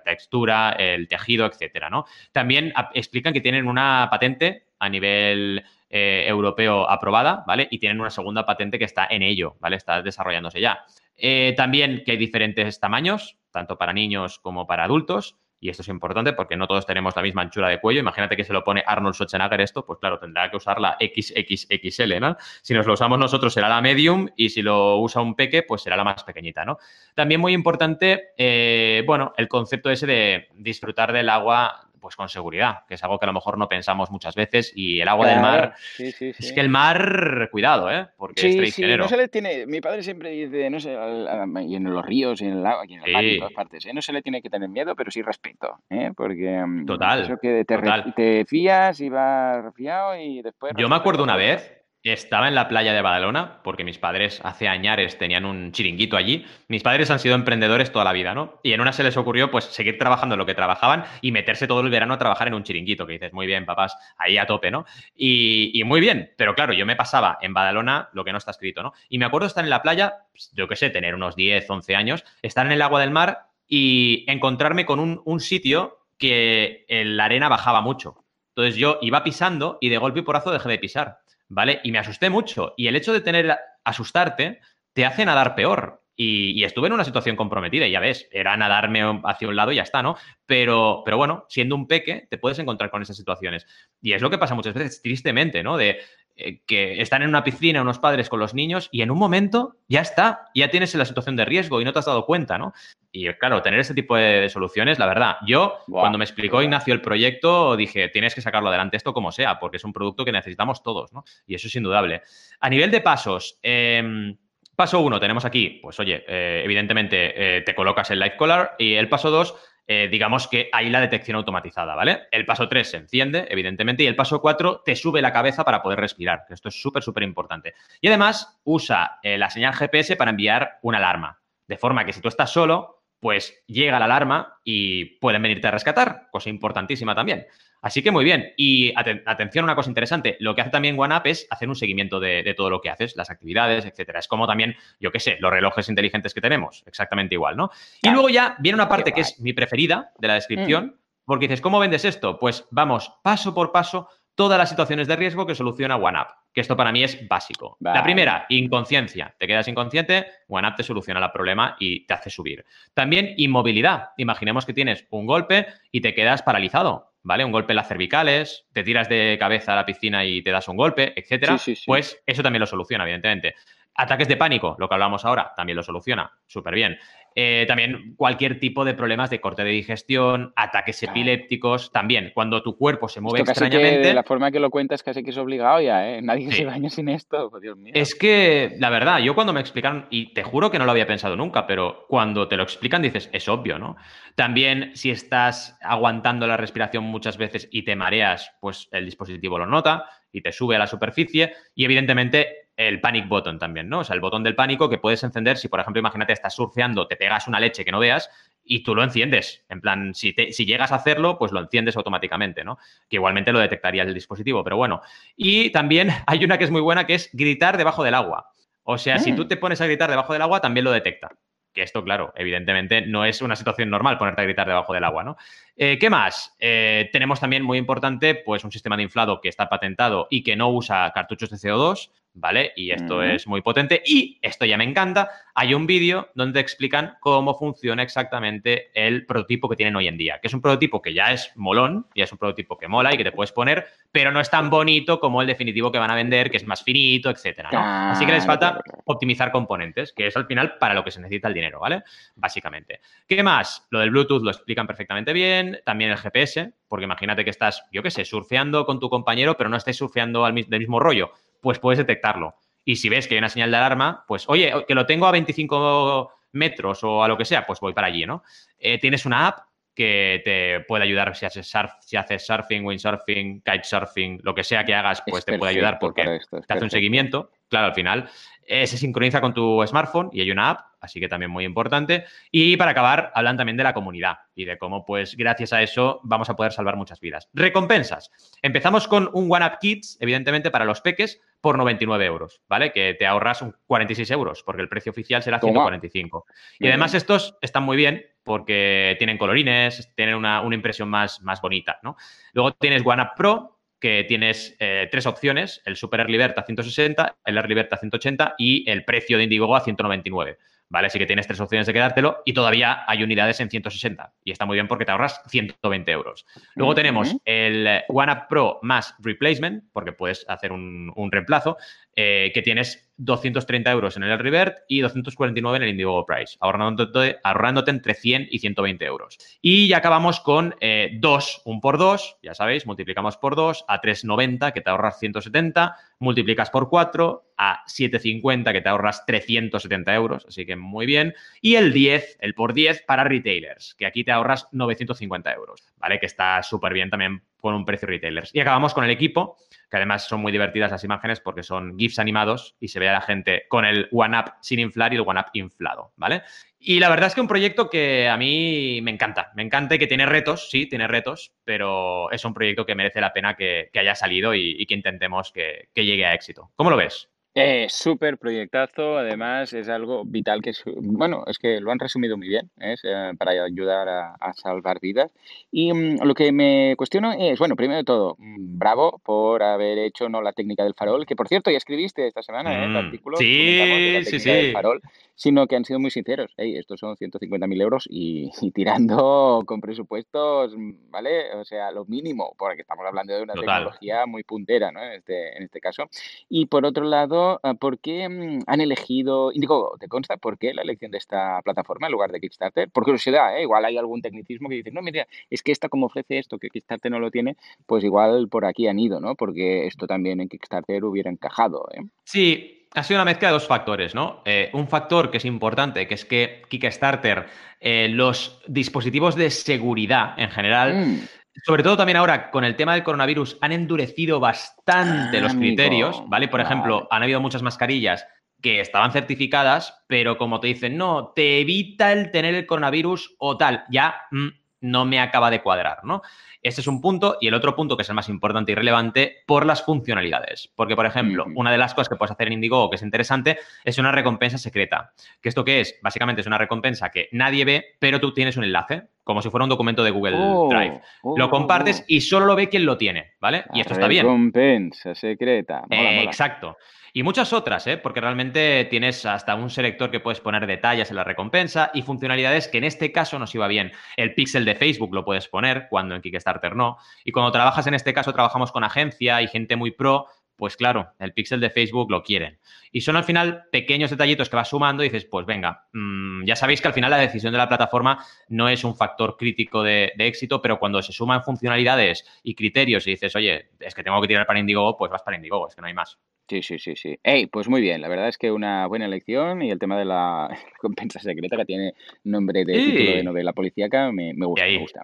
textura, 0.04 0.72
el 0.72 1.08
tejido, 1.08 1.46
etcétera, 1.46 1.88
¿no? 1.88 2.04
También 2.32 2.74
explican 2.92 3.32
que 3.32 3.40
tienen 3.40 3.66
una 3.66 4.08
patente 4.10 4.66
a 4.78 4.90
nivel 4.90 5.64
eh, 5.90 6.24
europeo 6.26 6.88
aprobada, 6.88 7.44
¿vale? 7.46 7.66
Y 7.70 7.78
tienen 7.78 8.00
una 8.00 8.10
segunda 8.10 8.44
patente 8.44 8.78
que 8.78 8.84
está 8.84 9.06
en 9.08 9.22
ello, 9.22 9.56
¿vale? 9.60 9.76
Está 9.76 10.02
desarrollándose 10.02 10.60
ya. 10.60 10.84
Eh, 11.16 11.54
también 11.56 12.02
que 12.04 12.12
hay 12.12 12.16
diferentes 12.16 12.78
tamaños, 12.78 13.38
tanto 13.50 13.76
para 13.78 13.92
niños 13.92 14.38
como 14.38 14.66
para 14.66 14.84
adultos. 14.84 15.36
Y 15.60 15.70
esto 15.70 15.82
es 15.82 15.88
importante 15.88 16.34
porque 16.34 16.56
no 16.56 16.68
todos 16.68 16.86
tenemos 16.86 17.16
la 17.16 17.22
misma 17.22 17.42
anchura 17.42 17.68
de 17.68 17.80
cuello. 17.80 17.98
Imagínate 17.98 18.36
que 18.36 18.44
se 18.44 18.52
lo 18.52 18.62
pone 18.62 18.84
Arnold 18.86 19.14
Schwarzenegger 19.14 19.60
esto, 19.60 19.84
pues 19.84 19.98
claro, 19.98 20.20
tendrá 20.20 20.48
que 20.50 20.56
usar 20.56 20.80
la 20.80 20.96
XXXL, 21.00 22.20
¿no? 22.20 22.36
Si 22.62 22.74
nos 22.74 22.86
lo 22.86 22.92
usamos 22.92 23.18
nosotros 23.18 23.52
será 23.52 23.68
la 23.68 23.80
medium 23.80 24.28
y 24.36 24.50
si 24.50 24.62
lo 24.62 24.98
usa 24.98 25.20
un 25.20 25.34
peque, 25.34 25.64
pues 25.64 25.82
será 25.82 25.96
la 25.96 26.04
más 26.04 26.22
pequeñita, 26.22 26.64
¿no? 26.64 26.78
También 27.16 27.40
muy 27.40 27.54
importante, 27.54 28.28
eh, 28.36 29.02
bueno, 29.04 29.32
el 29.36 29.48
concepto 29.48 29.90
ese 29.90 30.06
de 30.06 30.48
disfrutar 30.54 31.12
del 31.12 31.28
agua 31.28 31.87
pues 32.00 32.16
con 32.16 32.28
seguridad, 32.28 32.84
que 32.88 32.94
es 32.94 33.02
algo 33.04 33.18
que 33.18 33.26
a 33.26 33.28
lo 33.28 33.32
mejor 33.32 33.58
no 33.58 33.68
pensamos 33.68 34.10
muchas 34.10 34.34
veces 34.34 34.72
y 34.74 35.00
el 35.00 35.08
agua 35.08 35.28
del 35.28 35.40
mar, 35.40 35.74
Sí, 35.96 36.12
sí, 36.12 36.32
sí. 36.32 36.46
es 36.46 36.52
que 36.52 36.60
el 36.60 36.68
mar, 36.68 37.48
cuidado, 37.50 37.90
¿eh? 37.90 38.06
Porque 38.16 38.48
es 38.66 38.74
Sí, 38.74 38.84
no 38.96 39.08
se 39.08 39.16
le 39.16 39.28
tiene. 39.28 39.66
Mi 39.66 39.80
padre 39.80 40.02
siempre 40.02 40.30
dice, 40.30 40.70
no 40.70 40.80
sé, 40.80 40.92
y 40.92 41.74
en 41.76 41.84
los 41.84 42.04
ríos, 42.04 42.40
y 42.40 42.46
en 42.46 42.58
el 42.58 42.66
agua, 42.66 42.84
y 42.86 42.94
en 42.94 43.02
el 43.04 43.12
mar, 43.12 43.24
y 43.24 43.30
en 43.34 43.38
todas 43.38 43.52
partes, 43.52 43.86
¿eh? 43.86 43.92
No 43.92 44.02
se 44.02 44.12
le 44.12 44.22
tiene 44.22 44.42
que 44.42 44.50
tener 44.50 44.68
miedo, 44.68 44.94
pero 44.94 45.10
sí 45.10 45.22
respeto, 45.22 45.78
¿eh? 45.90 46.12
Porque 46.16 46.62
mm, 46.66 46.86
Total, 46.86 47.22
eso 47.22 47.36
que 47.40 47.64
te, 47.64 47.76
total. 47.76 48.12
te 48.14 48.44
fías 48.44 49.00
y 49.00 49.08
vas 49.08 49.62
refiado 49.64 50.16
y 50.16 50.42
después. 50.42 50.72
Yo 50.76 50.88
me 50.88 50.96
acuerdo 50.96 51.22
una 51.24 51.36
vez, 51.36 51.77
estaba 52.02 52.48
en 52.48 52.54
la 52.54 52.68
playa 52.68 52.92
de 52.92 53.02
Badalona, 53.02 53.60
porque 53.62 53.84
mis 53.84 53.98
padres 53.98 54.40
hace 54.44 54.68
añares 54.68 55.18
tenían 55.18 55.44
un 55.44 55.72
chiringuito 55.72 56.16
allí. 56.16 56.46
Mis 56.68 56.82
padres 56.82 57.10
han 57.10 57.18
sido 57.18 57.34
emprendedores 57.34 57.90
toda 57.90 58.04
la 58.04 58.12
vida, 58.12 58.34
¿no? 58.34 58.60
Y 58.62 58.72
en 58.72 58.80
una 58.80 58.92
se 58.92 59.02
les 59.02 59.16
ocurrió, 59.16 59.50
pues, 59.50 59.64
seguir 59.64 59.98
trabajando 59.98 60.34
en 60.34 60.38
lo 60.38 60.46
que 60.46 60.54
trabajaban 60.54 61.04
y 61.20 61.32
meterse 61.32 61.66
todo 61.66 61.80
el 61.80 61.90
verano 61.90 62.14
a 62.14 62.18
trabajar 62.18 62.48
en 62.48 62.54
un 62.54 62.62
chiringuito, 62.62 63.06
que 63.06 63.14
dices, 63.14 63.32
muy 63.32 63.46
bien, 63.46 63.66
papás, 63.66 63.96
ahí 64.16 64.38
a 64.38 64.46
tope, 64.46 64.70
¿no? 64.70 64.84
Y, 65.14 65.82
muy 65.84 66.00
bien, 66.00 66.32
pero 66.36 66.54
claro, 66.54 66.72
yo 66.72 66.84
me 66.84 66.96
pasaba 66.96 67.38
en 67.40 67.54
Badalona 67.54 68.10
lo 68.12 68.24
que 68.24 68.32
no 68.32 68.38
está 68.38 68.50
escrito, 68.50 68.82
¿no? 68.82 68.92
Y 69.08 69.18
me 69.18 69.24
acuerdo 69.24 69.46
estar 69.46 69.64
en 69.64 69.70
la 69.70 69.82
playa, 69.82 70.24
pues, 70.30 70.52
yo 70.54 70.68
qué 70.68 70.76
sé, 70.76 70.90
tener 70.90 71.14
unos 71.14 71.34
10, 71.34 71.68
11 71.68 71.96
años, 71.96 72.24
estar 72.42 72.66
en 72.66 72.72
el 72.72 72.82
agua 72.82 73.00
del 73.00 73.10
mar 73.10 73.46
y 73.66 74.24
encontrarme 74.28 74.86
con 74.86 75.00
un, 75.00 75.20
un 75.24 75.40
sitio 75.40 75.98
que 76.18 76.84
la 76.88 77.24
arena 77.24 77.48
bajaba 77.48 77.80
mucho. 77.80 78.24
Entonces 78.50 78.76
yo 78.76 78.98
iba 79.02 79.22
pisando 79.22 79.78
y 79.80 79.88
de 79.88 79.98
golpe 79.98 80.20
y 80.20 80.22
porazo 80.22 80.50
dejé 80.50 80.68
de 80.68 80.78
pisar, 80.78 81.20
¿vale? 81.48 81.80
Y 81.82 81.92
me 81.92 81.98
asusté 81.98 82.30
mucho. 82.30 82.74
Y 82.76 82.86
el 82.86 82.96
hecho 82.96 83.12
de 83.12 83.20
tener 83.20 83.58
asustarte 83.84 84.60
te 84.92 85.06
hace 85.06 85.24
nadar 85.24 85.54
peor. 85.54 86.04
Y, 86.20 86.50
y 86.50 86.64
estuve 86.64 86.88
en 86.88 86.94
una 86.94 87.04
situación 87.04 87.36
comprometida, 87.36 87.86
y 87.86 87.92
ya 87.92 88.00
ves, 88.00 88.28
era 88.32 88.56
nadarme 88.56 89.02
hacia 89.22 89.46
un 89.46 89.54
lado 89.54 89.70
y 89.70 89.76
ya 89.76 89.84
está, 89.84 90.02
¿no? 90.02 90.16
Pero, 90.46 91.02
pero 91.04 91.16
bueno, 91.16 91.44
siendo 91.48 91.76
un 91.76 91.86
peque, 91.86 92.26
te 92.28 92.38
puedes 92.38 92.58
encontrar 92.58 92.90
con 92.90 93.02
esas 93.02 93.16
situaciones. 93.16 93.66
Y 94.02 94.14
es 94.14 94.20
lo 94.20 94.28
que 94.28 94.36
pasa 94.36 94.56
muchas 94.56 94.74
veces, 94.74 95.00
tristemente, 95.00 95.62
¿no? 95.62 95.76
De 95.76 96.00
eh, 96.40 96.62
que 96.66 97.00
están 97.02 97.22
en 97.22 97.30
una 97.30 97.42
piscina 97.42 97.82
unos 97.82 97.98
padres 97.98 98.28
con 98.28 98.38
los 98.38 98.54
niños 98.54 98.88
y 98.92 99.02
en 99.02 99.10
un 99.10 99.18
momento 99.18 99.76
ya 99.88 100.02
está, 100.02 100.46
ya 100.54 100.70
tienes 100.70 100.94
la 100.94 101.04
situación 101.04 101.34
de 101.34 101.44
riesgo 101.44 101.80
y 101.80 101.84
no 101.84 101.92
te 101.92 101.98
has 101.98 102.04
dado 102.04 102.26
cuenta, 102.26 102.58
¿no? 102.58 102.72
Y 103.10 103.28
claro, 103.34 103.60
tener 103.60 103.80
ese 103.80 103.92
tipo 103.92 104.16
de, 104.16 104.48
soluciones, 104.48 105.00
la 105.00 105.06
verdad, 105.06 105.36
yo 105.46 105.78
cuando 105.88 106.16
me 106.16 106.24
explicó. 106.24 106.62
Ignacio 106.62 106.94
el 106.94 107.00
proyecto, 107.00 107.76
dije, 107.76 108.08
tienes 108.08 108.36
que 108.36 108.40
sacarlo 108.40 108.68
adelante 108.68 108.96
esto 108.96 109.12
como 109.12 109.32
sea, 109.32 109.58
porque 109.58 109.78
es 109.78 109.84
un 109.84 109.92
producto 109.92 110.24
que 110.24 110.30
necesitamos 110.30 110.82
todos, 110.84 111.12
¿no? 111.12 111.24
Y 111.44 111.56
eso 111.56 111.66
es 111.66 111.74
indudable. 111.74 112.22
A 112.60 112.70
nivel 112.70 112.92
de 112.92 113.00
pasos, 113.00 113.58
eh, 113.62 114.36
paso 114.78 115.00
uno, 115.00 115.18
tenemos 115.18 115.44
aquí, 115.44 115.80
pues 115.82 115.98
oye, 115.98 116.24
eh, 116.28 116.62
evidentemente 116.64 117.56
eh, 117.56 117.62
te 117.62 117.74
colocas 117.74 118.12
el 118.12 118.20
Live 118.20 118.36
Collar 118.36 118.76
y 118.78 118.94
el 118.94 119.08
paso 119.08 119.28
dos, 119.28 119.56
eh, 119.88 120.06
digamos 120.08 120.46
que 120.46 120.70
hay 120.72 120.88
la 120.88 121.00
detección 121.00 121.36
automatizada, 121.36 121.96
¿vale? 121.96 122.28
El 122.30 122.46
paso 122.46 122.68
3 122.68 122.88
se 122.88 122.96
enciende, 122.98 123.48
evidentemente, 123.50 124.04
y 124.04 124.06
el 124.06 124.14
paso 124.14 124.40
4 124.40 124.82
te 124.84 124.94
sube 124.94 125.20
la 125.20 125.32
cabeza 125.32 125.64
para 125.64 125.82
poder 125.82 125.98
respirar, 125.98 126.44
que 126.46 126.54
esto 126.54 126.68
es 126.68 126.80
súper, 126.80 127.02
súper 127.02 127.24
importante. 127.24 127.74
Y 128.00 128.06
además 128.06 128.60
usa 128.62 129.18
la 129.24 129.50
señal 129.50 129.74
GPS 129.74 130.14
para 130.14 130.30
enviar 130.30 130.78
una 130.82 130.98
alarma, 130.98 131.40
de 131.66 131.76
forma 131.76 132.04
que 132.04 132.12
si 132.12 132.20
tú 132.20 132.28
estás 132.28 132.52
solo, 132.52 133.02
pues 133.18 133.64
llega 133.66 133.98
la 133.98 134.04
alarma 134.04 134.60
y 134.62 135.16
pueden 135.18 135.42
venirte 135.42 135.66
a 135.66 135.72
rescatar, 135.72 136.28
cosa 136.30 136.50
importantísima 136.50 137.16
también. 137.16 137.46
Así 137.80 138.02
que 138.02 138.10
muy 138.10 138.24
bien. 138.24 138.52
Y 138.56 138.92
aten- 138.94 139.22
atención, 139.26 139.64
una 139.64 139.74
cosa 139.74 139.90
interesante. 139.90 140.36
Lo 140.40 140.54
que 140.54 140.62
hace 140.62 140.70
también 140.70 140.98
OneUp 140.98 141.26
es 141.26 141.46
hacer 141.50 141.68
un 141.68 141.76
seguimiento 141.76 142.18
de, 142.20 142.42
de 142.42 142.54
todo 142.54 142.70
lo 142.70 142.80
que 142.80 142.90
haces, 142.90 143.16
las 143.16 143.30
actividades, 143.30 143.84
etcétera. 143.84 144.18
Es 144.18 144.28
como 144.28 144.46
también, 144.46 144.76
yo 145.00 145.10
qué 145.12 145.20
sé, 145.20 145.36
los 145.40 145.50
relojes 145.52 145.88
inteligentes 145.88 146.34
que 146.34 146.40
tenemos. 146.40 146.82
Exactamente 146.86 147.34
igual, 147.34 147.56
¿no? 147.56 147.70
Y 148.02 148.10
luego 148.10 148.28
ya 148.28 148.56
viene 148.58 148.74
una 148.76 148.88
parte 148.88 149.12
que 149.12 149.20
es 149.22 149.38
mi 149.40 149.52
preferida 149.52 150.12
de 150.18 150.28
la 150.28 150.34
descripción, 150.34 150.86
Mm. 150.86 150.92
porque 151.24 151.46
dices, 151.46 151.60
¿cómo 151.60 151.78
vendes 151.78 152.04
esto? 152.04 152.38
Pues 152.38 152.66
vamos 152.70 153.12
paso 153.22 153.54
por 153.54 153.70
paso 153.72 154.08
todas 154.34 154.56
las 154.58 154.68
situaciones 154.70 155.08
de 155.08 155.16
riesgo 155.16 155.46
que 155.46 155.54
soluciona 155.56 155.96
OneUp, 155.96 156.28
que 156.54 156.60
esto 156.60 156.76
para 156.76 156.92
mí 156.92 157.02
es 157.02 157.26
básico. 157.26 157.76
La 157.80 158.04
primera, 158.04 158.46
inconsciencia. 158.48 159.34
Te 159.36 159.48
quedas 159.48 159.66
inconsciente, 159.66 160.26
OneUp 160.46 160.76
te 160.76 160.84
soluciona 160.84 161.24
el 161.24 161.32
problema 161.32 161.76
y 161.80 162.06
te 162.06 162.14
hace 162.14 162.30
subir. 162.30 162.64
También 162.94 163.34
inmovilidad. 163.36 164.10
Imaginemos 164.16 164.64
que 164.64 164.72
tienes 164.74 165.06
un 165.10 165.26
golpe 165.26 165.66
y 165.90 166.00
te 166.02 166.14
quedas 166.14 166.42
paralizado, 166.42 167.07
¿vale? 167.28 167.44
Un 167.44 167.52
golpe 167.52 167.72
en 167.72 167.76
las 167.76 167.86
cervicales, 167.86 168.66
te 168.72 168.82
tiras 168.82 169.06
de 169.06 169.36
cabeza 169.38 169.74
a 169.74 169.76
la 169.76 169.84
piscina 169.84 170.24
y 170.24 170.42
te 170.42 170.50
das 170.50 170.66
un 170.66 170.78
golpe, 170.78 171.12
etcétera. 171.14 171.58
Sí, 171.58 171.74
sí, 171.74 171.76
sí. 171.76 171.84
Pues 171.86 172.22
eso 172.24 172.42
también 172.42 172.60
lo 172.60 172.66
soluciona, 172.66 173.04
evidentemente. 173.04 173.54
Ataques 174.00 174.28
de 174.28 174.36
pánico, 174.36 174.76
lo 174.78 174.88
que 174.88 174.94
hablamos 174.94 175.24
ahora, 175.24 175.52
también 175.56 175.74
lo 175.74 175.82
soluciona. 175.82 176.30
Súper 176.46 176.72
bien. 176.72 176.96
Eh, 177.34 177.66
también 177.68 178.14
cualquier 178.16 178.58
tipo 178.58 178.84
de 178.84 178.94
problemas 178.94 179.30
de 179.30 179.40
corte 179.40 179.62
de 179.62 179.70
digestión, 179.70 180.52
ataques 180.56 181.02
epilépticos, 181.02 181.92
también 181.92 182.32
cuando 182.34 182.62
tu 182.62 182.76
cuerpo 182.76 183.08
se 183.08 183.20
mueve 183.20 183.40
extrañamente. 183.40 184.08
de 184.08 184.14
la 184.14 184.24
forma 184.24 184.50
que 184.50 184.58
lo 184.58 184.70
cuentas, 184.70 185.02
casi 185.02 185.22
que 185.22 185.30
es 185.30 185.36
obligado 185.36 185.80
ya, 185.80 186.08
¿eh? 186.10 186.22
Nadie 186.22 186.50
se 186.50 186.64
baña 186.64 186.90
sin 186.90 187.08
esto, 187.08 187.50
oh, 187.52 187.60
Dios 187.60 187.76
mío. 187.76 187.92
Es 187.94 188.14
que, 188.14 188.74
la 188.78 188.90
verdad, 188.90 189.18
yo 189.18 189.34
cuando 189.34 189.52
me 189.52 189.60
explicaron, 189.60 190.06
y 190.10 190.32
te 190.32 190.42
juro 190.42 190.70
que 190.70 190.78
no 190.78 190.84
lo 190.84 190.90
había 190.90 191.06
pensado 191.06 191.36
nunca, 191.36 191.66
pero 191.66 192.06
cuando 192.08 192.48
te 192.48 192.56
lo 192.56 192.62
explican 192.62 193.02
dices, 193.02 193.30
es 193.32 193.48
obvio, 193.48 193.78
¿no? 193.78 193.96
También 194.34 194.92
si 194.94 195.10
estás 195.10 195.78
aguantando 195.80 196.46
la 196.46 196.56
respiración 196.56 197.04
muchas 197.04 197.36
veces 197.36 197.68
y 197.70 197.82
te 197.82 197.94
mareas, 197.96 198.52
pues 198.60 198.88
el 198.92 199.04
dispositivo 199.04 199.58
lo 199.58 199.66
nota 199.66 200.06
y 200.32 200.40
te 200.40 200.52
sube 200.52 200.76
a 200.76 200.78
la 200.78 200.86
superficie 200.86 201.52
y 201.74 201.84
evidentemente 201.84 202.67
el 202.78 203.00
panic 203.00 203.28
button 203.28 203.58
también, 203.58 203.88
¿no? 203.88 203.98
O 203.98 204.04
sea, 204.04 204.14
el 204.14 204.20
botón 204.20 204.44
del 204.44 204.54
pánico 204.54 204.88
que 204.88 204.98
puedes 204.98 205.22
encender 205.24 205.58
si, 205.58 205.66
por 205.66 205.80
ejemplo, 205.80 205.98
imagínate, 205.98 206.32
estás 206.32 206.54
surfeando, 206.54 207.08
te 207.08 207.16
pegas 207.16 207.48
una 207.48 207.58
leche 207.58 207.84
que 207.84 207.90
no 207.90 207.98
veas 207.98 208.30
y 208.62 208.84
tú 208.84 208.94
lo 208.94 209.02
enciendes. 209.02 209.64
En 209.68 209.80
plan, 209.80 210.14
si, 210.14 210.32
si 210.52 210.64
llegas 210.64 210.92
a 210.92 210.96
hacerlo, 210.96 211.38
pues 211.38 211.50
lo 211.50 211.58
enciendes 211.58 211.96
automáticamente, 211.96 212.62
¿no? 212.62 212.78
Que 213.10 213.16
igualmente 213.16 213.52
lo 213.52 213.58
detectaría 213.58 214.04
el 214.04 214.14
dispositivo, 214.14 214.62
pero 214.62 214.76
bueno. 214.76 215.02
Y 215.36 215.70
también 215.70 216.10
hay 216.26 216.44
una 216.44 216.56
que 216.56 216.64
es 216.64 216.70
muy 216.70 216.80
buena 216.80 217.04
que 217.04 217.14
es 217.14 217.30
gritar 217.32 217.76
debajo 217.76 218.04
del 218.04 218.14
agua. 218.14 218.52
O 218.84 218.96
sea, 218.96 219.18
si 219.18 219.32
tú 219.32 219.44
mm. 219.44 219.48
te 219.48 219.56
pones 219.56 219.80
a 219.80 219.86
gritar 219.86 220.08
debajo 220.08 220.32
del 220.32 220.42
agua, 220.42 220.60
también 220.60 220.84
lo 220.84 220.92
detecta. 220.92 221.30
Que 221.74 221.82
esto, 221.82 222.02
claro, 222.04 222.32
evidentemente 222.36 223.02
no 223.02 223.24
es 223.24 223.42
una 223.42 223.56
situación 223.56 223.90
normal 223.90 224.18
ponerte 224.18 224.40
a 224.40 224.44
gritar 224.44 224.68
debajo 224.68 224.94
del 224.94 225.04
agua, 225.04 225.24
¿no? 225.24 225.36
Eh, 225.76 225.98
¿Qué 225.98 226.08
más? 226.10 226.56
Eh, 226.60 227.10
tenemos 227.12 227.40
también 227.40 227.64
muy 227.64 227.76
importante, 227.76 228.36
pues 228.36 228.64
un 228.64 228.72
sistema 228.72 228.96
de 228.96 229.02
inflado 229.02 229.40
que 229.40 229.48
está 229.48 229.68
patentado 229.68 230.28
y 230.30 230.42
que 230.42 230.56
no 230.56 230.70
usa 230.70 231.10
cartuchos 231.12 231.50
de 231.50 231.56
CO2. 231.56 232.10
¿Vale? 232.38 232.72
Y 232.76 232.90
esto 232.90 233.22
es 233.22 233.46
muy 233.46 233.62
potente. 233.62 234.02
Y 234.04 234.38
esto 234.42 234.64
ya 234.64 234.76
me 234.76 234.84
encanta. 234.84 235.30
Hay 235.54 235.74
un 235.74 235.86
vídeo 235.86 236.28
donde 236.34 236.60
explican 236.60 237.16
cómo 237.20 237.54
funciona 237.54 238.02
exactamente 238.02 238.90
el 238.94 239.26
prototipo 239.26 239.68
que 239.68 239.76
tienen 239.76 239.96
hoy 239.96 240.08
en 240.08 240.16
día, 240.16 240.38
que 240.40 240.48
es 240.48 240.54
un 240.54 240.60
prototipo 240.60 241.02
que 241.02 241.12
ya 241.12 241.32
es 241.32 241.52
molón, 241.56 242.06
ya 242.14 242.24
es 242.24 242.32
un 242.32 242.38
prototipo 242.38 242.78
que 242.78 242.88
mola 242.88 243.12
y 243.12 243.16
que 243.16 243.24
te 243.24 243.32
puedes 243.32 243.52
poner, 243.52 243.86
pero 244.12 244.30
no 244.30 244.40
es 244.40 244.50
tan 244.50 244.70
bonito 244.70 245.20
como 245.20 245.40
el 245.40 245.46
definitivo 245.46 245.90
que 245.90 245.98
van 245.98 246.10
a 246.10 246.14
vender, 246.14 246.50
que 246.50 246.56
es 246.56 246.66
más 246.66 246.82
finito, 246.82 247.30
etcétera, 247.30 248.10
Así 248.10 248.24
que 248.24 248.32
les 248.32 248.46
falta 248.46 248.80
optimizar 249.04 249.50
componentes, 249.50 250.12
que 250.12 250.26
es 250.26 250.36
al 250.36 250.46
final 250.46 250.78
para 250.78 250.94
lo 250.94 251.04
que 251.04 251.10
se 251.10 251.20
necesita 251.20 251.48
el 251.48 251.54
dinero, 251.54 251.80
¿vale? 251.80 252.02
Básicamente. 252.36 253.00
¿Qué 253.26 253.42
más? 253.42 253.86
Lo 253.90 254.00
del 254.00 254.10
Bluetooth 254.10 254.42
lo 254.42 254.50
explican 254.50 254.86
perfectamente 254.86 255.32
bien, 255.32 255.80
también 255.84 256.10
el 256.10 256.16
GPS, 256.16 256.72
porque 256.88 257.04
imagínate 257.04 257.44
que 257.44 257.50
estás, 257.50 257.84
yo 257.92 258.02
qué 258.02 258.10
sé, 258.10 258.24
surfeando 258.24 258.86
con 258.86 259.00
tu 259.00 259.10
compañero, 259.10 259.56
pero 259.56 259.68
no 259.68 259.76
estés 259.76 259.96
surfeando 259.96 260.44
al, 260.44 260.54
del 260.54 260.80
mismo 260.80 261.00
rollo 261.00 261.32
pues 261.60 261.78
puedes 261.78 261.98
detectarlo. 261.98 262.54
Y 262.84 262.96
si 262.96 263.08
ves 263.08 263.26
que 263.26 263.34
hay 263.34 263.38
una 263.38 263.48
señal 263.48 263.70
de 263.70 263.76
alarma, 263.76 264.24
pues 264.26 264.48
oye, 264.48 264.72
que 264.86 264.94
lo 264.94 265.06
tengo 265.06 265.26
a 265.26 265.32
25 265.32 266.32
metros 266.52 267.04
o 267.04 267.22
a 267.22 267.28
lo 267.28 267.36
que 267.36 267.44
sea, 267.44 267.66
pues 267.66 267.80
voy 267.80 267.92
para 267.92 268.06
allí, 268.06 268.24
¿no? 268.24 268.42
Eh, 268.78 268.98
tienes 268.98 269.26
una 269.26 269.46
app 269.46 269.68
que 269.94 270.40
te 270.44 270.80
puede 270.86 271.02
ayudar 271.04 271.34
si 271.34 271.44
haces, 271.44 271.66
surf, 271.66 271.90
si 272.00 272.16
haces 272.16 272.46
surfing, 272.46 272.86
windsurfing, 272.86 273.62
kitesurfing, 273.62 274.40
lo 274.44 274.54
que 274.54 274.62
sea 274.62 274.84
que 274.84 274.94
hagas, 274.94 275.22
pues 275.26 275.44
te 275.44 275.58
puede 275.58 275.72
ayudar 275.72 275.98
porque 275.98 276.38
te 276.66 276.72
hace 276.72 276.84
un 276.84 276.90
seguimiento. 276.90 277.50
Claro, 277.68 277.88
al 277.88 277.94
final 277.94 278.30
eh, 278.68 278.86
se 278.86 278.98
sincroniza 278.98 279.40
con 279.40 279.54
tu 279.54 279.82
smartphone 279.86 280.28
y 280.30 280.42
hay 280.42 280.50
una 280.50 280.70
app, 280.70 280.80
así 281.00 281.18
que 281.18 281.28
también 281.28 281.50
muy 281.50 281.64
importante. 281.64 282.26
Y 282.50 282.76
para 282.76 282.90
acabar, 282.90 283.32
hablan 283.34 283.56
también 283.56 283.78
de 283.78 283.82
la 283.82 283.94
comunidad 283.94 284.40
y 284.54 284.66
de 284.66 284.76
cómo, 284.76 285.06
pues, 285.06 285.36
gracias 285.36 285.72
a 285.72 285.82
eso 285.82 286.20
vamos 286.22 286.50
a 286.50 286.54
poder 286.54 286.72
salvar 286.72 286.96
muchas 286.96 287.18
vidas. 287.18 287.48
Recompensas. 287.54 288.30
Empezamos 288.60 289.08
con 289.08 289.30
un 289.32 289.50
One 289.50 289.70
Kids, 289.80 290.18
evidentemente, 290.20 290.70
para 290.70 290.84
los 290.84 291.00
peques, 291.00 291.40
por 291.60 291.78
99 291.78 292.26
euros, 292.26 292.60
¿vale? 292.68 292.92
Que 292.92 293.14
te 293.14 293.26
ahorras 293.26 293.62
un 293.62 293.74
46 293.86 294.30
euros, 294.30 294.62
porque 294.62 294.82
el 294.82 294.88
precio 294.88 295.10
oficial 295.10 295.42
será 295.42 295.58
145. 295.58 296.46
Y 296.78 296.88
además 296.88 297.14
estos 297.14 297.56
están 297.62 297.84
muy 297.84 297.96
bien 297.96 298.24
porque 298.44 299.16
tienen 299.18 299.38
colorines, 299.38 300.12
tienen 300.14 300.34
una, 300.34 300.60
una 300.60 300.74
impresión 300.74 301.08
más, 301.08 301.40
más 301.42 301.60
bonita, 301.60 301.98
¿no? 302.02 302.16
Luego 302.52 302.72
tienes 302.72 303.02
One 303.04 303.22
Up 303.22 303.30
Pro, 303.36 303.77
que 304.00 304.24
tienes 304.24 304.76
eh, 304.78 305.08
tres 305.10 305.26
opciones, 305.26 305.82
el 305.84 305.96
Super 305.96 306.20
Early 306.20 306.38
Bird 306.38 306.58
a 306.58 306.62
160, 306.62 307.36
el 307.44 307.56
Early 307.56 307.74
Bird 307.74 307.88
a 307.92 307.96
180 307.96 308.54
y 308.58 308.88
el 308.90 309.04
precio 309.04 309.36
de 309.36 309.44
Indiegogo 309.44 309.76
a 309.76 309.80
199. 309.80 310.58
¿Vale? 310.90 311.08
Así 311.08 311.18
que 311.18 311.26
tienes 311.26 311.46
tres 311.46 311.60
opciones 311.60 311.86
de 311.86 311.92
quedártelo 311.92 312.40
y 312.46 312.54
todavía 312.54 313.04
hay 313.06 313.22
unidades 313.22 313.60
en 313.60 313.68
160. 313.68 314.32
Y 314.42 314.52
está 314.52 314.64
muy 314.64 314.76
bien 314.76 314.88
porque 314.88 315.04
te 315.04 315.12
ahorras 315.12 315.42
120 315.48 316.10
euros. 316.10 316.46
Luego 316.76 316.94
tenemos 316.94 317.36
el 317.44 317.86
One 318.08 318.32
Up 318.32 318.48
Pro 318.48 318.78
más 318.80 319.14
Replacement, 319.18 319.84
porque 319.92 320.12
puedes 320.12 320.46
hacer 320.48 320.72
un, 320.72 321.12
un 321.14 321.30
reemplazo, 321.30 321.76
eh, 322.16 322.52
que 322.54 322.62
tienes 322.62 323.07
230 323.18 323.90
euros 323.90 324.16
en 324.16 324.22
el 324.22 324.38
Revert 324.38 324.78
y 324.88 325.00
249 325.00 325.76
en 325.76 325.82
el 325.82 325.88
Indiegogo 325.90 326.24
Price, 326.24 326.56
ahorrándote, 326.60 327.38
ahorrándote 327.42 327.90
entre 327.90 328.14
100 328.14 328.48
y 328.50 328.58
120 328.60 329.04
euros. 329.04 329.38
Y 329.60 329.88
ya 329.88 329.98
acabamos 329.98 330.40
con 330.40 330.70
2, 330.70 330.76
eh, 330.80 331.60
un 331.64 331.80
por 331.80 331.98
2, 331.98 332.38
ya 332.42 332.54
sabéis, 332.54 332.86
multiplicamos 332.86 333.36
por 333.36 333.56
2 333.56 333.84
a 333.88 334.00
390 334.00 334.72
que 334.72 334.80
te 334.80 334.90
ahorras 334.90 335.18
170, 335.18 335.96
multiplicas 336.20 336.70
por 336.70 336.88
4 336.88 337.47
a 337.58 337.82
750 337.86 338.72
que 338.72 338.80
te 338.80 338.88
ahorras 338.88 339.26
370 339.26 340.14
euros, 340.14 340.46
así 340.46 340.64
que 340.64 340.76
muy 340.76 341.04
bien. 341.04 341.34
Y 341.60 341.74
el 341.74 341.92
10, 341.92 342.38
el 342.40 342.54
por 342.54 342.72
10 342.72 343.02
para 343.02 343.24
retailers, 343.24 343.94
que 343.94 344.06
aquí 344.06 344.24
te 344.24 344.32
ahorras 344.32 344.68
950 344.72 345.52
euros, 345.52 345.82
¿vale? 345.98 346.18
Que 346.20 346.26
está 346.26 346.62
súper 346.62 346.94
bien 346.94 347.10
también 347.10 347.42
con 347.60 347.74
un 347.74 347.84
precio 347.84 348.06
retailers. 348.06 348.54
Y 348.54 348.60
acabamos 348.60 348.94
con 348.94 349.04
el 349.04 349.10
equipo, 349.10 349.58
que 349.90 349.96
además 349.96 350.28
son 350.28 350.40
muy 350.40 350.52
divertidas 350.52 350.92
las 350.92 351.04
imágenes 351.04 351.40
porque 351.40 351.62
son 351.62 351.98
GIFs 351.98 352.18
animados 352.18 352.76
y 352.80 352.88
se 352.88 353.00
ve 353.00 353.08
a 353.08 353.14
la 353.14 353.20
gente 353.20 353.64
con 353.68 353.84
el 353.84 354.08
One 354.12 354.38
Up 354.38 354.52
sin 354.60 354.78
inflar 354.78 355.12
y 355.12 355.16
el 355.16 355.24
One 355.26 355.40
Up 355.40 355.50
inflado, 355.52 356.12
¿vale? 356.16 356.42
Y 356.80 357.00
la 357.00 357.08
verdad 357.08 357.26
es 357.26 357.34
que 357.34 357.40
un 357.40 357.48
proyecto 357.48 357.90
que 357.90 358.28
a 358.28 358.36
mí 358.36 359.00
me 359.02 359.10
encanta, 359.10 359.50
me 359.56 359.62
encanta 359.62 359.96
y 359.96 359.98
que 359.98 360.06
tiene 360.06 360.26
retos, 360.26 360.70
sí, 360.70 360.86
tiene 360.86 361.08
retos, 361.08 361.52
pero 361.64 362.30
es 362.30 362.44
un 362.44 362.54
proyecto 362.54 362.86
que 362.86 362.94
merece 362.94 363.20
la 363.20 363.32
pena 363.32 363.56
que, 363.56 363.90
haya 363.98 364.14
salido 364.14 364.54
y, 364.54 364.86
que 364.86 364.94
intentemos 364.94 365.50
que, 365.52 365.88
que 365.92 366.04
llegue 366.04 366.24
a 366.24 366.34
éxito. 366.34 366.70
¿Cómo 366.76 366.90
lo 366.90 366.96
ves? 366.96 367.28
Eh, 367.60 367.86
súper 367.88 368.38
proyectazo, 368.38 369.18
además 369.18 369.72
es 369.72 369.88
algo 369.88 370.24
vital 370.24 370.62
que, 370.62 370.70
es, 370.70 370.82
bueno, 370.86 371.42
es 371.48 371.58
que 371.58 371.80
lo 371.80 371.90
han 371.90 371.98
resumido 371.98 372.36
muy 372.36 372.46
bien, 372.46 372.70
¿eh? 372.78 372.94
Eh, 373.02 373.32
para 373.36 373.50
ayudar 373.64 374.08
a, 374.08 374.52
salvar 374.54 375.00
vidas. 375.00 375.32
Y 375.72 375.92
mm, 375.92 376.22
lo 376.22 376.34
que 376.34 376.52
me 376.52 376.94
cuestiono 376.96 377.32
es, 377.32 377.58
bueno, 377.58 377.74
primero 377.74 377.98
de 377.98 378.04
todo, 378.04 378.36
mm, 378.38 378.78
bravo 378.78 379.20
por 379.24 379.64
haber 379.64 379.98
hecho 379.98 380.28
no 380.28 380.40
la 380.40 380.52
técnica 380.52 380.84
del 380.84 380.94
farol, 380.94 381.26
que 381.26 381.34
por 381.34 381.48
cierto 381.48 381.70
ya 381.70 381.78
escribiste 381.78 382.28
esta 382.28 382.42
semana 382.42 382.72
¿eh? 382.72 382.84
el 382.84 382.90
mm, 382.90 382.96
artículo 382.96 383.36
sí, 383.38 384.20
sí, 384.24 384.38
sí. 384.38 384.50
del 384.50 384.72
farol, 384.72 385.00
sino 385.34 385.66
que 385.66 385.74
han 385.74 385.84
sido 385.84 385.98
muy 385.98 386.12
sinceros. 386.12 386.52
Estos 386.76 387.00
son 387.00 387.16
150.000 387.16 387.82
euros 387.82 388.06
y, 388.10 388.50
tirando 388.72 389.62
con 389.66 389.80
presupuestos, 389.80 390.74
¿vale? 391.10 391.54
O 391.54 391.64
sea, 391.64 391.90
lo 391.90 392.04
mínimo, 392.04 392.54
porque 392.58 392.82
estamos 392.82 393.04
hablando 393.06 393.34
de 393.34 393.42
una 393.42 393.54
tecnología 393.54 394.26
muy 394.26 394.42
puntera, 394.42 394.90
¿no? 394.92 395.02
En 395.02 395.12
este, 395.12 395.56
en 395.56 395.62
este 395.64 395.80
caso. 395.80 396.04
Y 396.48 396.66
por 396.66 396.84
otro 396.84 397.04
lado, 397.04 397.60
Ah, 397.62 397.74
¿por 397.74 397.98
qué 397.98 398.28
mm, 398.28 398.62
han 398.66 398.80
elegido, 398.80 399.50
digo, 399.54 399.96
¿te 399.98 400.08
consta 400.08 400.36
por 400.36 400.58
qué 400.58 400.74
la 400.74 400.82
elección 400.82 401.10
de 401.10 401.18
esta 401.18 401.60
plataforma 401.62 402.06
en 402.06 402.12
lugar 402.12 402.32
de 402.32 402.40
Kickstarter? 402.40 402.90
Por 402.90 403.04
curiosidad, 403.04 403.58
¿eh? 403.58 403.62
igual 403.62 403.84
hay 403.84 403.96
algún 403.96 404.22
tecnicismo 404.22 404.68
que 404.68 404.76
dice, 404.76 404.90
no, 404.90 405.02
mira, 405.02 405.26
es 405.50 405.62
que 405.62 405.72
esta 405.72 405.88
como 405.88 406.06
ofrece 406.06 406.38
esto, 406.38 406.58
que 406.58 406.68
Kickstarter 406.68 407.10
no 407.10 407.18
lo 407.18 407.30
tiene, 407.30 407.56
pues 407.86 408.04
igual 408.04 408.48
por 408.48 408.64
aquí 408.64 408.86
han 408.86 408.98
ido, 408.98 409.20
¿no? 409.20 409.34
Porque 409.34 409.86
esto 409.86 410.06
también 410.06 410.40
en 410.40 410.48
Kickstarter 410.48 411.04
hubiera 411.04 411.30
encajado, 411.30 411.88
¿eh? 411.92 412.02
Sí, 412.24 412.77
ha 412.94 413.02
sido 413.02 413.18
una 413.18 413.24
mezcla 413.24 413.48
de 413.48 413.54
dos 413.54 413.66
factores, 413.66 414.14
¿no? 414.14 414.42
Eh, 414.44 414.70
un 414.72 414.88
factor 414.88 415.30
que 415.30 415.38
es 415.38 415.44
importante, 415.44 416.06
que 416.06 416.14
es 416.14 416.24
que 416.24 416.62
Kickstarter, 416.68 417.46
eh, 417.80 418.08
los 418.08 418.60
dispositivos 418.66 419.34
de 419.36 419.50
seguridad 419.50 420.34
en 420.38 420.50
general, 420.50 420.94
mm 420.94 421.18
sobre 421.64 421.82
todo 421.82 421.96
también 421.96 422.16
ahora 422.16 422.50
con 422.50 422.64
el 422.64 422.76
tema 422.76 422.94
del 422.94 423.02
coronavirus, 423.02 423.58
han 423.60 423.72
endurecido 423.72 424.40
bastante 424.40 425.40
los 425.40 425.54
criterios, 425.54 426.22
¿vale? 426.26 426.48
Por 426.48 426.60
ejemplo, 426.60 427.08
han 427.10 427.22
habido 427.22 427.40
muchas 427.40 427.62
mascarillas 427.62 428.26
que 428.60 428.80
estaban 428.80 429.12
certificadas, 429.12 430.04
pero 430.08 430.36
como 430.36 430.60
te 430.60 430.68
dicen, 430.68 430.96
no, 430.96 431.32
te 431.34 431.60
evita 431.60 432.12
el 432.12 432.30
tener 432.30 432.54
el 432.54 432.66
coronavirus 432.66 433.36
o 433.38 433.56
tal, 433.56 433.84
ya 433.90 434.22
mm, 434.30 434.48
no 434.80 435.04
me 435.04 435.20
acaba 435.20 435.50
de 435.50 435.62
cuadrar, 435.62 436.04
¿no? 436.04 436.22
Este 436.62 436.80
es 436.80 436.86
un 436.86 437.00
punto 437.00 437.38
y 437.40 437.48
el 437.48 437.54
otro 437.54 437.76
punto 437.76 437.96
que 437.96 438.02
es 438.02 438.08
el 438.08 438.14
más 438.14 438.28
importante 438.28 438.72
y 438.72 438.74
relevante 438.74 439.42
por 439.46 439.64
las 439.64 439.82
funcionalidades. 439.84 440.70
Porque, 440.74 440.96
por 440.96 441.06
ejemplo, 441.06 441.46
una 441.54 441.70
de 441.70 441.78
las 441.78 441.94
cosas 441.94 442.08
que 442.08 442.16
puedes 442.16 442.32
hacer 442.32 442.48
en 442.48 442.54
Indigo 442.54 442.90
que 442.90 442.96
es 442.96 443.02
interesante 443.02 443.58
es 443.84 443.98
una 443.98 444.12
recompensa 444.12 444.58
secreta. 444.58 445.12
¿Que 445.40 445.48
esto 445.48 445.64
qué 445.64 445.80
es? 445.80 445.98
Básicamente 446.02 446.40
es 446.40 446.46
una 446.46 446.58
recompensa 446.58 447.10
que 447.10 447.28
nadie 447.32 447.64
ve, 447.64 447.96
pero 447.98 448.20
tú 448.20 448.34
tienes 448.34 448.56
un 448.56 448.64
enlace, 448.64 449.08
como 449.28 449.42
si 449.42 449.50
fuera 449.50 449.64
un 449.64 449.68
documento 449.68 450.02
de 450.02 450.10
Google 450.10 450.36
oh, 450.38 450.70
Drive. 450.70 451.02
lo 451.22 451.44
oh, 451.44 451.50
compartes 451.50 452.00
oh. 452.00 452.04
y 452.08 452.22
solo 452.22 452.46
lo 452.46 452.56
ve 452.56 452.70
quien 452.70 452.86
lo 452.86 452.96
tiene, 452.96 453.34
¿vale? 453.42 453.66
Y 453.74 453.80
esto 453.82 453.92
está 453.92 454.08
bien. 454.08 454.24
Recompensa 454.24 455.14
secreta. 455.14 455.84
Exacto. 455.90 456.78
Y 457.12 457.22
muchas 457.22 457.52
otras, 457.52 457.86
¿eh? 457.86 457.98
porque 457.98 458.22
realmente 458.22 458.86
tienes 458.86 459.26
hasta 459.26 459.54
un 459.54 459.68
selector 459.68 460.10
que 460.10 460.20
puedes 460.20 460.40
poner 460.40 460.66
detalles 460.66 461.10
en 461.10 461.16
la 461.16 461.24
recompensa 461.24 461.90
y 461.92 462.00
funcionalidades 462.00 462.68
que 462.68 462.78
en 462.78 462.84
este 462.84 463.12
caso 463.12 463.38
nos 463.38 463.54
iba 463.54 463.68
bien. 463.68 463.92
El 464.16 464.34
pixel 464.34 464.64
de 464.64 464.74
Facebook 464.74 465.14
lo 465.14 465.26
puedes 465.26 465.46
poner 465.46 465.88
cuando 465.90 466.14
en 466.14 466.22
Kickstarter 466.22 466.74
no. 466.74 466.96
Y 467.22 467.32
cuando 467.32 467.52
trabajas 467.52 467.86
en 467.86 467.92
este 467.92 468.14
caso, 468.14 468.32
trabajamos 468.32 468.72
con 468.72 468.82
agencia 468.82 469.42
y 469.42 469.48
gente 469.48 469.76
muy 469.76 469.90
pro, 469.90 470.24
pues 470.58 470.76
claro, 470.76 471.14
el 471.20 471.32
pixel 471.32 471.60
de 471.60 471.70
Facebook 471.70 472.10
lo 472.10 472.22
quieren. 472.22 472.58
Y 472.90 473.00
son 473.00 473.16
al 473.16 473.24
final 473.24 473.66
pequeños 473.70 474.10
detallitos 474.10 474.50
que 474.50 474.56
vas 474.56 474.68
sumando 474.68 475.02
y 475.02 475.08
dices, 475.08 475.24
pues 475.24 475.46
venga, 475.46 475.86
mm, 475.92 476.44
ya 476.44 476.56
sabéis 476.56 476.82
que 476.82 476.88
al 476.88 476.94
final 476.94 477.10
la 477.10 477.18
decisión 477.18 477.52
de 477.52 477.58
la 477.58 477.68
plataforma 477.68 478.24
no 478.48 478.68
es 478.68 478.82
un 478.82 478.96
factor 478.96 479.36
crítico 479.36 479.84
de, 479.84 480.12
éxito, 480.18 480.60
pero 480.60 480.80
cuando 480.80 481.00
se 481.00 481.12
suman 481.12 481.44
funcionalidades 481.44 482.26
y 482.42 482.56
criterios 482.56 483.06
y 483.06 483.12
dices, 483.12 483.34
oye, 483.36 483.70
es 483.78 483.94
que 483.94 484.02
tengo 484.02 484.20
que 484.20 484.28
tirar 484.28 484.46
para 484.46 484.58
Indiegogo, 484.58 484.96
pues 484.96 485.12
vas 485.12 485.22
para 485.22 485.36
Indiegogo, 485.36 485.68
es 485.68 485.76
que 485.76 485.80
no 485.80 485.86
hay 485.86 485.94
más. 485.94 486.18
Sí, 486.48 486.62
sí, 486.62 486.78
sí, 486.78 486.96
sí. 486.96 487.18
Hey, 487.22 487.46
pues 487.46 487.68
muy 487.68 487.82
bien, 487.82 488.00
la 488.00 488.08
verdad 488.08 488.28
es 488.28 488.38
que 488.38 488.50
una 488.50 488.86
buena 488.86 489.04
elección 489.04 489.60
y 489.60 489.70
el 489.70 489.78
tema 489.78 489.98
de 489.98 490.06
la 490.06 490.48
recompensa 490.74 491.20
secreta 491.20 491.56
que 491.58 491.64
tiene 491.66 491.94
nombre 492.24 492.64
de 492.64 492.72
título 492.72 493.10
de 493.12 493.22
novela 493.22 493.52
policíaca 493.52 494.10
me, 494.12 494.32
me 494.32 494.46
gusta, 494.46 494.64
me 494.64 494.78
gusta. 494.78 495.02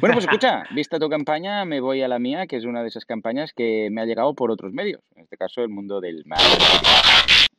Bueno, 0.00 0.14
pues 0.14 0.24
escucha, 0.26 0.64
vista 0.74 0.98
tu 0.98 1.08
campaña, 1.08 1.64
me 1.64 1.80
voy 1.80 2.02
a 2.02 2.08
la 2.08 2.18
mía, 2.18 2.46
que 2.46 2.56
es 2.56 2.64
una 2.64 2.82
de 2.82 2.88
esas 2.88 3.06
campañas 3.06 3.54
que 3.54 3.88
me 3.90 4.02
ha 4.02 4.04
llegado 4.04 4.34
por 4.34 4.50
otros 4.50 4.74
medios, 4.74 5.00
en 5.16 5.22
este 5.22 5.38
caso 5.38 5.62
el 5.62 5.70
mundo 5.70 6.02
del 6.02 6.22
marketing. 6.26 6.58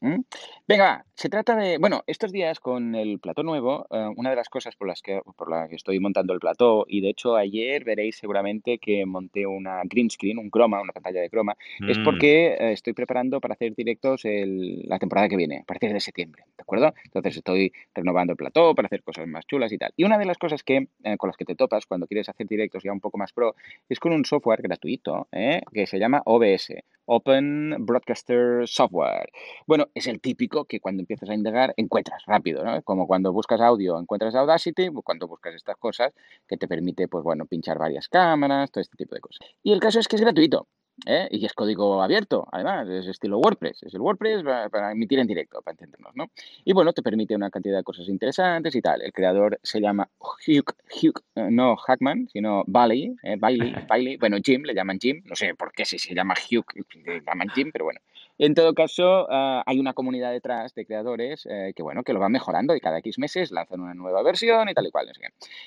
¿Mm? 0.02 0.22
Venga, 0.68 1.06
se 1.16 1.30
trata 1.30 1.56
de, 1.56 1.78
bueno, 1.78 2.04
estos 2.08 2.32
días 2.32 2.60
con 2.60 2.96
el 2.96 3.20
plató 3.20 3.44
nuevo, 3.44 3.88
eh, 3.92 4.10
una 4.16 4.30
de 4.30 4.36
las 4.36 4.50
cosas 4.50 4.76
por 4.76 4.88
las 4.88 5.02
que 5.02 5.22
por 5.38 5.50
la 5.50 5.68
que 5.68 5.76
estoy 5.76 6.00
montando 6.00 6.34
el 6.34 6.40
plató 6.40 6.86
y 6.88 7.02
de 7.02 7.10
hecho 7.10 7.36
ayer 7.36 7.84
veréis 7.84 8.18
seguramente 8.18 8.78
que 8.78 9.06
monté 9.06 9.46
una 9.46 9.82
green 9.86 10.10
screen, 10.10 10.38
un 10.38 10.50
croma, 10.50 10.82
una 10.82 10.94
pantalla 10.94 11.22
de 11.22 11.30
croma, 11.30 11.56
es 11.88 12.00
mm. 12.00 12.04
porque 12.04 12.48
eh, 12.48 12.72
estoy 12.74 12.94
preparando 12.94 13.40
para 13.40 13.54
hacer 13.54 13.74
directos 13.76 14.24
la 14.26 15.00
temporada 15.00 15.30
que 15.30 15.38
viene, 15.38 15.60
a 15.60 15.64
partir 15.64 15.94
de 15.94 16.00
septiembre, 16.00 16.44
¿de 16.58 16.62
acuerdo? 16.62 16.94
Entonces 17.04 17.38
estoy 17.38 17.72
renovando 17.94 18.32
el 18.34 18.38
plató 18.38 18.74
para 18.76 18.88
hacer 18.88 19.04
cosas 19.04 19.28
más 19.28 19.46
chulas 19.46 19.72
y 19.72 19.78
tal. 19.78 19.94
Y 19.96 20.04
una 20.04 20.18
de 20.18 20.26
las 20.26 20.38
cosas 20.38 20.64
que 20.64 20.88
eh, 21.04 21.18
con 21.18 21.28
las 21.28 21.38
que 21.38 21.46
te 21.46 21.56
topas 21.56 21.86
cuando 21.86 22.08
quieres 22.08 22.28
hacer 22.30 22.48
directos 22.48 22.84
ya 22.84 22.92
un 22.92 23.00
poco 23.00 23.18
más 23.18 23.32
pro 23.34 23.56
es 23.88 24.00
con 24.00 24.14
un 24.14 24.26
software 24.26 24.62
gratuito 24.62 25.28
que 25.32 25.88
se 25.88 26.00
llama 26.00 26.22
OBS, 26.26 26.74
Open 27.06 27.76
Broadcaster 27.86 28.68
Software. 28.68 29.30
Bueno, 29.68 29.88
es 29.94 30.08
el 30.08 30.22
típico 30.22 30.66
que 30.66 30.80
cuando 30.80 31.02
empiezas 31.02 31.30
a 31.30 31.34
indagar 31.34 31.74
encuentras 31.78 32.24
rápido, 32.26 32.64
¿no? 32.64 32.82
Como 32.84 33.08
cuando 33.08 33.32
buscas 33.34 33.62
audio 33.62 34.00
encuentras 34.00 34.36
Audacity, 34.36 34.90
cuando 35.04 35.28
buscas 35.28 35.56
estas 35.56 35.78
cosas 35.78 36.14
que 36.48 36.58
te 36.58 36.68
permite, 36.68 37.08
pues 37.08 37.24
bueno, 37.24 37.46
pinchar 37.46 37.78
varias 37.78 38.08
cámaras, 38.08 38.72
todo 38.72 38.82
este 38.82 38.98
tipo 38.98 39.16
de 39.16 39.22
cosas. 39.22 39.48
Y 39.64 39.74
el 39.74 39.80
caso 39.80 40.00
es 40.00 40.08
que 40.08 40.16
es 40.16 40.22
gratuito. 40.22 40.68
¿Eh? 41.06 41.28
y 41.32 41.46
es 41.46 41.54
código 41.54 42.02
abierto, 42.02 42.48
además, 42.52 42.88
es 42.90 43.08
estilo 43.08 43.40
WordPress, 43.40 43.84
es 43.84 43.94
el 43.94 44.02
WordPress 44.02 44.44
para, 44.44 44.92
emitir 44.92 45.20
en 45.20 45.28
directo, 45.28 45.62
para 45.62 45.74
entendernos, 45.74 46.16
¿no? 46.16 46.30
Y 46.64 46.74
bueno, 46.74 46.94
te 46.94 47.02
permite 47.02 47.36
una 47.36 47.50
cantidad 47.50 47.78
de 47.78 47.84
cosas 47.84 48.08
interesantes 48.08 48.76
y 48.76 48.82
tal. 48.82 49.02
El 49.02 49.12
creador 49.12 49.60
se 49.64 49.80
llama 49.80 50.10
Hugh, 50.20 50.74
Hugh 51.02 51.22
eh, 51.36 51.48
no 51.52 51.76
Hackman, 51.76 52.28
sino 52.30 52.64
Bailey, 52.68 53.16
¿eh? 53.24 53.36
Bailey, 53.38 53.74
Bailey, 53.90 54.18
bueno, 54.18 54.38
Jim, 54.44 54.64
le 54.64 54.74
llaman 54.74 55.00
Jim, 55.00 55.22
no 55.26 55.36
sé 55.36 55.56
por 55.56 55.72
qué 55.72 55.86
si 55.86 56.00
se 56.00 56.14
llama 56.14 56.34
Hugh, 56.34 56.66
le 57.06 57.22
llaman 57.22 57.50
Jim, 57.50 57.70
pero 57.72 57.86
bueno. 57.86 58.00
En 58.38 58.54
todo 58.54 58.74
caso, 58.74 59.28
ah, 59.30 59.64
hay 59.66 59.80
una 59.80 59.94
comunidad 59.94 60.32
detrás 60.32 60.76
de 60.76 60.86
creadores 60.86 61.48
que, 61.74 61.84
bueno, 61.84 62.04
que 62.04 62.12
lo 62.12 62.20
van 62.20 62.34
mejorando 62.34 62.76
y 62.76 62.82
cada 62.82 63.00
X 63.00 63.18
meses 63.18 63.52
lanzan 63.52 63.80
una 63.80 63.94
nueva 63.94 64.22
versión 64.24 64.68
y 64.68 64.74
tal 64.74 64.88
y 64.88 64.92
cual. 64.92 65.06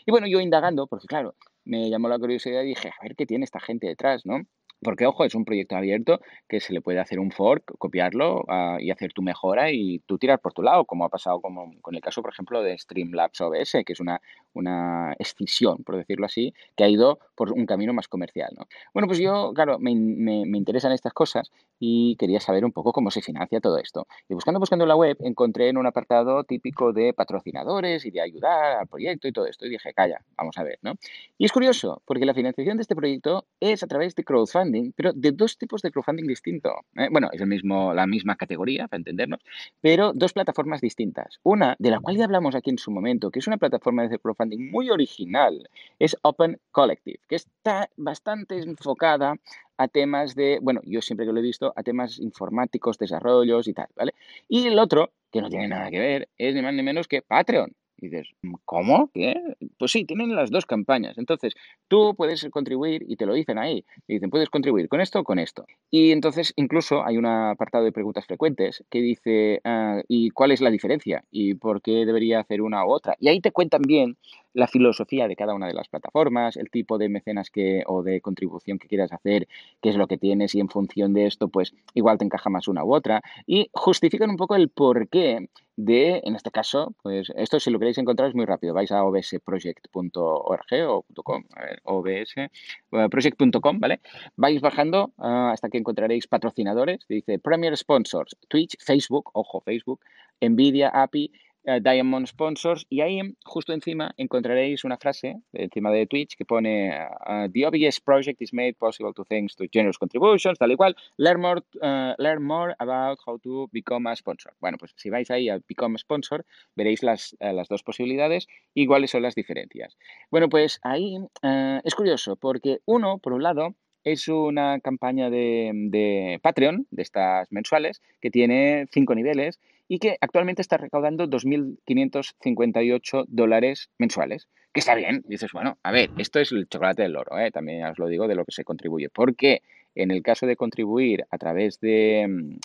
Y 0.04 0.10
bueno, 0.10 0.26
yo 0.26 0.40
indagando, 0.40 0.86
porque 0.86 1.06
claro, 1.06 1.34
me 1.64 1.88
llamó 1.88 2.08
la 2.08 2.18
curiosidad 2.18 2.62
y 2.62 2.68
dije, 2.68 2.88
a 2.88 3.02
ver 3.02 3.14
qué 3.14 3.24
tiene 3.24 3.44
esta 3.44 3.60
gente 3.60 3.86
detrás, 3.86 4.26
¿no? 4.26 4.44
Porque, 4.82 5.06
ojo, 5.06 5.24
es 5.24 5.34
un 5.34 5.44
proyecto 5.44 5.76
abierto 5.76 6.20
que 6.48 6.60
se 6.60 6.72
le 6.72 6.80
puede 6.80 7.00
hacer 7.00 7.18
un 7.18 7.32
fork, 7.32 7.76
copiarlo 7.78 8.44
ah, 8.48 8.78
y 8.80 8.90
hacer 8.90 9.12
tu 9.12 9.22
mejora 9.22 9.72
y 9.72 9.98
tú 10.06 10.18
tirar 10.18 10.38
por 10.40 10.52
tu 10.52 10.62
lado, 10.62 10.84
como 10.84 11.04
ha 11.04 11.08
pasado 11.08 11.40
como, 11.40 11.72
con 11.80 11.96
el 11.96 12.00
caso, 12.00 12.22
por 12.22 12.32
ejemplo, 12.32 12.62
de 12.62 12.78
Streamlabs 12.78 13.40
OBS, 13.40 13.78
que 13.84 13.92
es 13.92 14.00
una, 14.00 14.20
una 14.54 15.14
escisión, 15.18 15.82
por 15.82 15.96
decirlo 15.96 16.26
así, 16.26 16.54
que 16.76 16.84
ha 16.84 16.88
ido 16.88 17.18
por 17.34 17.52
un 17.52 17.66
camino 17.66 17.92
más 17.92 18.06
comercial. 18.06 18.50
¿no? 18.56 18.66
Bueno, 18.94 19.08
pues 19.08 19.18
yo, 19.18 19.52
claro, 19.52 19.78
me, 19.80 19.94
me, 19.96 20.44
me, 20.46 20.58
interesan 20.58 20.92
estas 20.92 21.12
cosas 21.12 21.50
y 21.80 22.16
quería 22.16 22.40
saber 22.40 22.64
un 22.64 22.72
poco 22.72 22.92
cómo 22.92 23.10
se 23.10 23.20
financia 23.20 23.60
todo 23.60 23.78
esto. 23.78 24.06
Y 24.28 24.34
buscando, 24.34 24.60
buscando 24.60 24.84
en 24.84 24.88
la 24.88 24.96
web, 24.96 25.16
encontré 25.20 25.68
en 25.68 25.76
un 25.76 25.86
apartado 25.86 26.44
típico 26.44 26.92
de 26.92 27.12
patrocinadores 27.14 28.04
y 28.06 28.10
de 28.10 28.20
ayudar 28.20 28.78
al 28.78 28.86
proyecto 28.86 29.26
y 29.26 29.32
todo 29.32 29.46
esto. 29.46 29.66
Y 29.66 29.70
dije, 29.70 29.92
calla, 29.92 30.20
vamos 30.36 30.56
a 30.58 30.62
ver, 30.62 30.78
¿no? 30.82 30.94
Y 31.36 31.44
es 31.44 31.52
curioso, 31.52 32.02
porque 32.04 32.26
la 32.26 32.34
financiación 32.34 32.76
de 32.76 32.82
este 32.82 32.94
proyecto 32.94 33.44
es 33.60 33.82
a 33.82 33.86
través 33.86 34.14
de 34.14 34.24
crowdfunding 34.24 34.67
pero 34.94 35.12
de 35.12 35.32
dos 35.32 35.58
tipos 35.58 35.82
de 35.82 35.90
crowdfunding 35.90 36.26
distinto. 36.26 36.70
¿eh? 36.96 37.08
Bueno, 37.10 37.28
es 37.32 37.40
el 37.40 37.46
mismo, 37.46 37.94
la 37.94 38.06
misma 38.06 38.36
categoría, 38.36 38.88
para 38.88 38.98
entendernos, 38.98 39.40
pero 39.80 40.12
dos 40.12 40.32
plataformas 40.32 40.80
distintas. 40.80 41.40
Una, 41.42 41.76
de 41.78 41.90
la 41.90 42.00
cual 42.00 42.16
ya 42.16 42.24
hablamos 42.24 42.54
aquí 42.54 42.70
en 42.70 42.78
su 42.78 42.90
momento, 42.90 43.30
que 43.30 43.38
es 43.38 43.46
una 43.46 43.58
plataforma 43.58 44.06
de 44.06 44.18
crowdfunding 44.18 44.70
muy 44.70 44.90
original, 44.90 45.68
es 45.98 46.16
Open 46.22 46.60
Collective, 46.70 47.20
que 47.28 47.36
está 47.36 47.90
bastante 47.96 48.58
enfocada 48.58 49.36
a 49.78 49.88
temas 49.88 50.34
de, 50.34 50.58
bueno, 50.60 50.80
yo 50.84 51.00
siempre 51.00 51.24
que 51.24 51.32
lo 51.32 51.38
he 51.38 51.42
visto, 51.42 51.72
a 51.76 51.82
temas 51.82 52.18
informáticos, 52.18 52.98
desarrollos 52.98 53.68
y 53.68 53.72
tal, 53.72 53.86
¿vale? 53.94 54.12
Y 54.48 54.66
el 54.66 54.78
otro, 54.78 55.12
que 55.30 55.40
no 55.40 55.48
tiene 55.48 55.68
nada 55.68 55.90
que 55.90 55.98
ver, 55.98 56.28
es 56.36 56.54
ni 56.54 56.62
más 56.62 56.74
ni 56.74 56.82
menos 56.82 57.06
que 57.06 57.22
Patreon. 57.22 57.72
Y 58.00 58.08
dices, 58.08 58.28
¿cómo? 58.64 59.10
¿Qué? 59.12 59.34
Pues 59.76 59.90
sí, 59.90 60.04
tienen 60.04 60.34
las 60.34 60.50
dos 60.50 60.66
campañas. 60.66 61.18
Entonces, 61.18 61.54
tú 61.88 62.14
puedes 62.16 62.46
contribuir 62.50 63.04
y 63.08 63.16
te 63.16 63.26
lo 63.26 63.34
dicen 63.34 63.58
ahí. 63.58 63.84
Y 64.06 64.14
dicen, 64.14 64.30
puedes 64.30 64.50
contribuir 64.50 64.88
con 64.88 65.00
esto 65.00 65.20
o 65.20 65.24
con 65.24 65.38
esto. 65.38 65.66
Y 65.90 66.12
entonces, 66.12 66.52
incluso 66.56 67.04
hay 67.04 67.16
un 67.16 67.26
apartado 67.26 67.84
de 67.84 67.92
preguntas 67.92 68.24
frecuentes 68.26 68.84
que 68.88 69.00
dice, 69.00 69.60
ah, 69.64 70.00
¿y 70.06 70.30
cuál 70.30 70.52
es 70.52 70.60
la 70.60 70.70
diferencia? 70.70 71.24
¿Y 71.30 71.54
por 71.54 71.82
qué 71.82 72.06
debería 72.06 72.40
hacer 72.40 72.62
una 72.62 72.86
u 72.86 72.90
otra? 72.90 73.16
Y 73.18 73.28
ahí 73.28 73.40
te 73.40 73.50
cuentan 73.50 73.82
bien 73.82 74.16
la 74.54 74.68
filosofía 74.68 75.28
de 75.28 75.36
cada 75.36 75.54
una 75.54 75.66
de 75.66 75.74
las 75.74 75.88
plataformas, 75.88 76.56
el 76.56 76.70
tipo 76.70 76.98
de 76.98 77.08
mecenas 77.08 77.50
que, 77.50 77.82
o 77.86 78.02
de 78.02 78.20
contribución 78.20 78.78
que 78.78 78.88
quieras 78.88 79.12
hacer, 79.12 79.48
qué 79.80 79.90
es 79.90 79.96
lo 79.96 80.06
que 80.06 80.18
tienes 80.18 80.54
y 80.54 80.60
en 80.60 80.68
función 80.68 81.14
de 81.14 81.26
esto, 81.26 81.48
pues 81.48 81.74
igual 81.94 82.18
te 82.18 82.24
encaja 82.24 82.50
más 82.50 82.68
una 82.68 82.84
u 82.84 82.94
otra. 82.94 83.22
Y 83.46 83.70
justifican 83.72 84.30
un 84.30 84.36
poco 84.36 84.56
el 84.56 84.68
porqué 84.68 85.48
de, 85.78 86.20
en 86.24 86.34
este 86.34 86.50
caso, 86.50 86.92
pues 87.04 87.30
esto 87.36 87.60
si 87.60 87.70
lo 87.70 87.78
queréis 87.78 87.98
encontrar 87.98 88.28
es 88.28 88.34
muy 88.34 88.44
rápido, 88.46 88.74
vais 88.74 88.90
a 88.90 89.04
obsproject.org 89.04 90.72
o 90.88 91.04
.com, 91.22 91.44
obsproject.com, 91.84 93.78
¿vale? 93.78 94.00
Vais 94.34 94.60
bajando 94.60 95.12
ah, 95.18 95.52
hasta 95.52 95.68
que 95.68 95.78
encontraréis 95.78 96.26
patrocinadores, 96.26 97.06
dice 97.08 97.38
Premier 97.38 97.76
Sponsors, 97.76 98.36
Twitch, 98.48 98.76
Facebook, 98.84 99.30
ojo, 99.34 99.60
Facebook, 99.60 100.00
Nvidia, 100.40 100.88
API, 100.88 101.30
eh, 101.68 101.80
Diamond 101.82 102.26
Sponsors 102.26 102.86
y 102.88 103.02
ahí 103.02 103.20
justo 103.44 103.74
encima 103.74 104.14
encontraréis 104.16 104.84
una 104.84 104.96
frase 104.96 105.42
encima 105.52 105.90
de 105.90 106.06
Twitch 106.06 106.34
que 106.34 106.46
pone 106.46 106.90
uh, 106.98 107.46
The 107.52 107.66
OBS 107.66 108.00
project 108.00 108.40
is 108.40 108.54
made 108.54 108.72
possible 108.78 109.12
to 109.12 109.22
thanks 109.26 109.54
to 109.56 109.66
generous 109.70 109.98
contributions, 109.98 110.58
tal 110.58 110.72
y 110.72 110.76
cual. 110.76 110.96
Learn 111.18 111.42
more, 111.42 111.62
uh, 111.82 112.14
learn 112.16 112.42
more 112.42 112.74
about 112.78 113.18
how 113.26 113.38
to 113.40 113.68
become 113.70 114.08
a 114.08 114.16
sponsor. 114.16 114.54
Bueno, 114.60 114.78
pues 114.78 114.94
si 114.96 115.10
vais 115.10 115.30
ahí 115.30 115.50
a 115.50 115.58
Become 115.68 115.96
a 115.96 115.98
Sponsor 115.98 116.46
veréis 116.74 117.02
las, 117.02 117.36
las 117.38 117.68
dos 117.68 117.82
posibilidades 117.82 118.46
y 118.72 118.86
cuáles 118.86 119.10
son 119.10 119.20
las 119.20 119.34
diferencias. 119.34 119.98
Bueno, 120.30 120.48
pues 120.48 120.80
ahí 120.82 121.18
es 121.42 121.94
curioso 121.94 122.36
porque 122.36 122.78
uno, 122.86 123.18
por 123.18 123.34
un 123.34 123.42
lado, 123.42 123.74
es 124.04 124.28
una 124.28 124.80
campaña 124.80 125.28
de, 125.28 125.70
de 125.74 126.40
Patreon, 126.42 126.86
de 126.90 127.02
estas 127.02 127.52
mensuales, 127.52 128.00
que 128.20 128.30
tiene 128.30 128.86
cinco 128.90 129.14
niveles 129.14 129.60
y 129.88 129.98
que 129.98 130.16
actualmente 130.20 130.62
está 130.62 130.76
recaudando 130.76 131.26
2.558 131.26 133.24
dólares 133.26 133.90
mensuales, 133.98 134.48
que 134.72 134.80
está 134.80 134.94
bien. 134.94 135.22
dices, 135.26 135.50
bueno, 135.52 135.78
a 135.82 135.90
ver, 135.90 136.10
esto 136.18 136.38
es 136.38 136.52
el 136.52 136.68
chocolate 136.68 137.02
del 137.02 137.16
oro, 137.16 137.38
¿eh? 137.38 137.50
también 137.50 137.84
os 137.86 137.98
lo 137.98 138.06
digo 138.06 138.28
de 138.28 138.34
lo 138.34 138.44
que 138.44 138.52
se 138.52 138.64
contribuye. 138.64 139.08
Porque 139.08 139.62
en 139.94 140.10
el 140.10 140.22
caso 140.22 140.46
de 140.46 140.56
contribuir 140.56 141.24
a 141.30 141.38
través 141.38 141.80
de, 141.80 142.56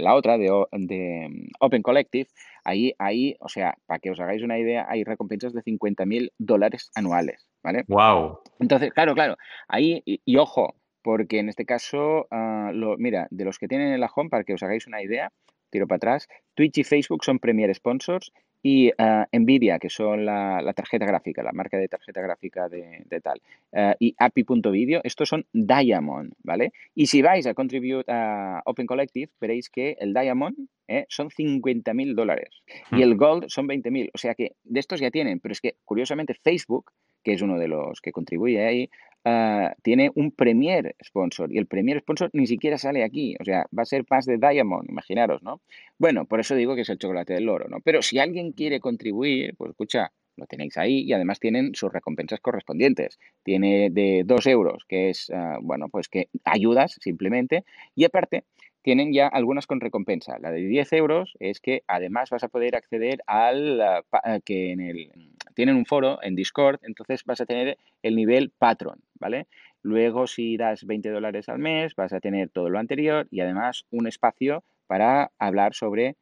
la 0.00 0.14
otra, 0.14 0.38
de, 0.38 0.50
de, 0.72 1.48
Open 1.60 1.82
Collective, 1.82 2.28
ahí, 2.64 2.94
ahí, 2.98 3.36
o 3.40 3.48
sea, 3.48 3.74
para 3.86 3.98
que 3.98 4.10
os 4.10 4.20
hagáis 4.20 4.42
una 4.42 4.58
idea, 4.58 4.86
hay 4.88 5.04
recompensas 5.04 5.52
de 5.52 5.62
50.000 5.62 6.32
dólares 6.38 6.90
anuales, 6.94 7.46
¿vale? 7.62 7.84
¡Wow! 7.88 8.38
Entonces, 8.60 8.92
claro, 8.92 9.14
claro, 9.14 9.36
ahí, 9.68 10.02
y, 10.06 10.36
ojo, 10.36 10.76
porque 11.02 11.40
en 11.40 11.48
este 11.48 11.66
caso, 11.66 12.26
ah, 12.30 12.70
lo, 12.72 12.96
mira, 12.96 13.26
de 13.30 13.44
los 13.44 13.58
que 13.58 13.68
tienen 13.68 13.92
en 13.92 14.00
la 14.00 14.10
home, 14.14 14.30
para 14.30 14.44
que 14.44 14.54
os 14.54 14.62
hagáis 14.62 14.86
una 14.86 15.02
idea, 15.02 15.32
tiro 15.72 15.88
para 15.88 15.96
atrás. 15.96 16.28
Twitch 16.54 16.78
y 16.78 16.84
Facebook 16.84 17.24
son 17.24 17.40
Premier 17.40 17.74
Sponsors 17.74 18.32
y 18.62 18.90
uh, 18.90 19.24
Nvidia, 19.32 19.80
que 19.80 19.90
son 19.90 20.24
la, 20.24 20.72
tarjeta 20.76 21.04
gráfica, 21.04 21.42
la 21.42 21.50
marca 21.50 21.78
de 21.78 21.88
tarjeta 21.88 22.20
gráfica 22.20 22.68
de, 22.68 23.20
tal, 23.20 23.40
uh, 23.72 23.94
y 23.98 24.14
API.video, 24.16 25.00
estos 25.02 25.28
son 25.28 25.44
Diamond, 25.52 26.32
¿vale? 26.44 26.72
Y 26.94 27.06
si 27.06 27.22
vais 27.22 27.44
a 27.46 27.54
contribute 27.54 28.04
a 28.06 28.62
Open 28.64 28.86
Collective, 28.86 29.32
veréis 29.40 29.68
que 29.68 29.96
el 29.98 30.14
Diamond 30.14 30.56
¿eh? 30.86 31.06
son 31.08 31.30
50.000 31.30 32.14
dólares 32.14 32.62
y 32.92 32.96
hmm. 32.96 33.02
el 33.02 33.16
Gold 33.16 33.48
son 33.48 33.66
20.000, 33.66 34.10
o 34.14 34.18
sea 34.18 34.34
que 34.36 34.52
de 34.62 34.78
estos 34.78 35.00
ya 35.00 35.10
tienen, 35.10 35.40
pero 35.40 35.52
es 35.52 35.60
que 35.60 35.74
curiosamente 35.84 36.34
Facebook 36.34 36.92
que 37.22 37.32
es 37.32 37.42
uno 37.42 37.58
de 37.58 37.68
los 37.68 38.00
que 38.00 38.12
contribuye 38.12 38.64
ahí, 38.66 38.90
ah, 39.24 39.74
tiene 39.82 40.10
un 40.14 40.30
Premier 40.32 40.94
Sponsor 41.04 41.52
y 41.52 41.58
el 41.58 41.66
Premier 41.66 42.00
Sponsor 42.00 42.30
ni 42.32 42.46
siquiera 42.46 42.78
sale 42.78 43.04
aquí, 43.04 43.36
o 43.40 43.44
sea, 43.44 43.66
va 43.76 43.82
a 43.82 43.86
ser 43.86 44.04
más 44.10 44.26
de 44.26 44.38
Diamond, 44.38 44.88
imaginaros, 44.88 45.42
¿no? 45.42 45.60
Bueno, 45.98 46.24
por 46.26 46.40
eso 46.40 46.54
digo 46.54 46.74
que 46.74 46.82
es 46.82 46.88
el 46.90 46.98
chocolate 46.98 47.34
del 47.34 47.48
oro, 47.48 47.68
¿no? 47.68 47.78
Pero 47.80 48.02
si 48.02 48.18
alguien 48.18 48.52
quiere 48.52 48.80
contribuir, 48.80 49.54
pues 49.56 49.70
escucha, 49.70 50.12
lo 50.36 50.46
tenéis 50.46 50.76
ahí 50.78 51.00
y 51.02 51.12
además 51.12 51.40
tienen 51.40 51.74
sus 51.74 51.92
recompensas 51.92 52.40
correspondientes. 52.40 53.18
Tiene 53.42 53.90
de 53.90 54.22
2 54.24 54.46
euros, 54.46 54.84
que 54.88 55.10
es, 55.10 55.30
ah, 55.30 55.58
bueno, 55.60 55.88
pues 55.88 56.08
que 56.08 56.28
ayudas 56.44 56.96
simplemente, 57.00 57.64
y 57.94 58.04
aparte 58.04 58.44
tienen 58.82 59.12
ya 59.12 59.28
algunas 59.28 59.66
con 59.66 59.80
recompensa. 59.80 60.38
La 60.40 60.50
de 60.50 60.60
10 60.60 60.92
euros 60.94 61.34
es 61.38 61.60
que 61.60 61.82
además 61.86 62.30
vas 62.30 62.42
a 62.44 62.48
poder 62.48 62.74
acceder 62.76 63.20
al 63.26 63.80
ah, 63.80 64.02
que 64.44 64.72
en 64.72 64.80
el 64.80 65.10
tienen 65.54 65.76
un 65.76 65.86
foro 65.86 66.18
en 66.22 66.34
Discord, 66.34 66.80
entonces 66.82 67.24
vas 67.24 67.40
a 67.40 67.46
tener 67.46 67.78
el 68.02 68.16
nivel 68.16 68.50
patron, 68.50 69.00
¿vale? 69.18 69.46
Luego 69.82 70.26
si 70.26 70.56
das 70.56 70.84
20 70.84 71.10
dólares 71.10 71.48
al 71.48 71.58
mes 71.58 71.94
vas 71.96 72.12
a 72.12 72.20
tener 72.20 72.50
todo 72.50 72.70
lo 72.70 72.78
anterior 72.78 73.26
y 73.30 73.40
además 73.40 73.84
un 73.90 74.06
espacio 74.06 74.62
para 74.86 75.30
hablar 75.38 75.74
sobre 75.74 76.16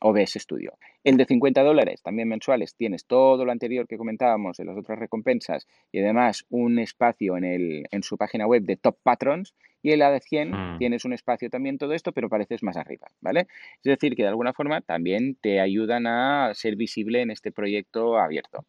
OBS 0.00 0.34
Studio. 0.34 0.72
El 1.04 1.16
de 1.16 1.24
50 1.24 1.62
dólares, 1.62 2.02
también 2.02 2.28
mensuales, 2.28 2.74
tienes 2.74 3.06
todo 3.06 3.44
lo 3.44 3.52
anterior 3.52 3.86
que 3.86 3.96
comentábamos 3.96 4.56
de 4.56 4.64
las 4.64 4.76
otras 4.76 4.98
recompensas 4.98 5.66
y 5.92 6.00
además 6.00 6.44
un 6.50 6.78
espacio 6.78 7.36
en, 7.36 7.44
el, 7.44 7.86
en 7.90 8.02
su 8.02 8.16
página 8.16 8.46
web 8.46 8.62
de 8.62 8.76
Top 8.76 8.96
Patrons. 9.02 9.54
Y 9.82 9.90
el 9.90 10.02
A 10.02 10.10
de 10.10 10.20
100 10.20 10.50
mm. 10.50 10.78
tienes 10.78 11.04
un 11.04 11.12
espacio 11.12 11.50
también 11.50 11.78
todo 11.78 11.92
esto, 11.92 12.12
pero 12.12 12.28
pareces 12.28 12.62
más 12.62 12.76
arriba, 12.76 13.08
¿vale? 13.20 13.46
Es 13.76 13.82
decir, 13.84 14.14
que 14.14 14.22
de 14.22 14.28
alguna 14.28 14.52
forma 14.52 14.80
también 14.80 15.36
te 15.40 15.60
ayudan 15.60 16.06
a 16.06 16.52
ser 16.54 16.76
visible 16.76 17.20
en 17.20 17.30
este 17.30 17.52
proyecto 17.52 18.18
abierto. 18.18 18.64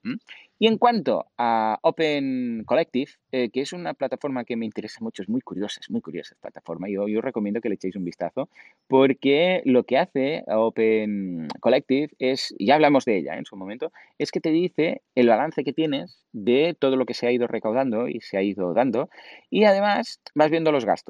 Y 0.63 0.67
en 0.67 0.77
cuanto 0.77 1.25
a 1.37 1.77
Open 1.81 2.63
Collective, 2.65 3.11
eh, 3.33 3.49
que 3.49 3.59
es 3.59 3.73
una 3.73 3.93
plataforma 3.93 4.45
que 4.45 4.55
me 4.55 4.65
interesa 4.65 4.99
mucho, 5.01 5.21
es 5.21 5.27
muy 5.27 5.41
curiosa, 5.41 5.81
es 5.81 5.89
muy 5.89 5.99
curiosa 5.99 6.35
esta 6.35 6.49
plataforma. 6.49 6.87
Yo, 6.89 7.07
yo 7.07 7.19
recomiendo 7.19 7.59
que 7.59 7.67
le 7.67 7.75
echéis 7.75 7.97
un 7.97 8.05
vistazo 8.05 8.47
porque 8.87 9.61
lo 9.65 9.83
que 9.83 9.97
hace 9.97 10.43
Open 10.47 11.49
Collective 11.59 12.13
es, 12.19 12.55
ya 12.59 12.75
hablamos 12.75 13.03
de 13.03 13.17
ella 13.17 13.37
en 13.37 13.45
su 13.45 13.57
momento, 13.57 13.91
es 14.17 14.31
que 14.31 14.39
te 14.39 14.51
dice 14.51 15.01
el 15.15 15.27
balance 15.27 15.63
que 15.65 15.73
tienes 15.73 16.23
de 16.31 16.75
todo 16.79 16.95
lo 16.95 17.05
que 17.05 17.13
se 17.13 17.27
ha 17.27 17.31
ido 17.31 17.47
recaudando 17.47 18.07
y 18.07 18.21
se 18.21 18.37
ha 18.37 18.41
ido 18.41 18.73
dando 18.73 19.09
y 19.49 19.65
además 19.65 20.21
vas 20.33 20.49
viendo 20.49 20.71
los 20.71 20.85
gastos. 20.85 21.02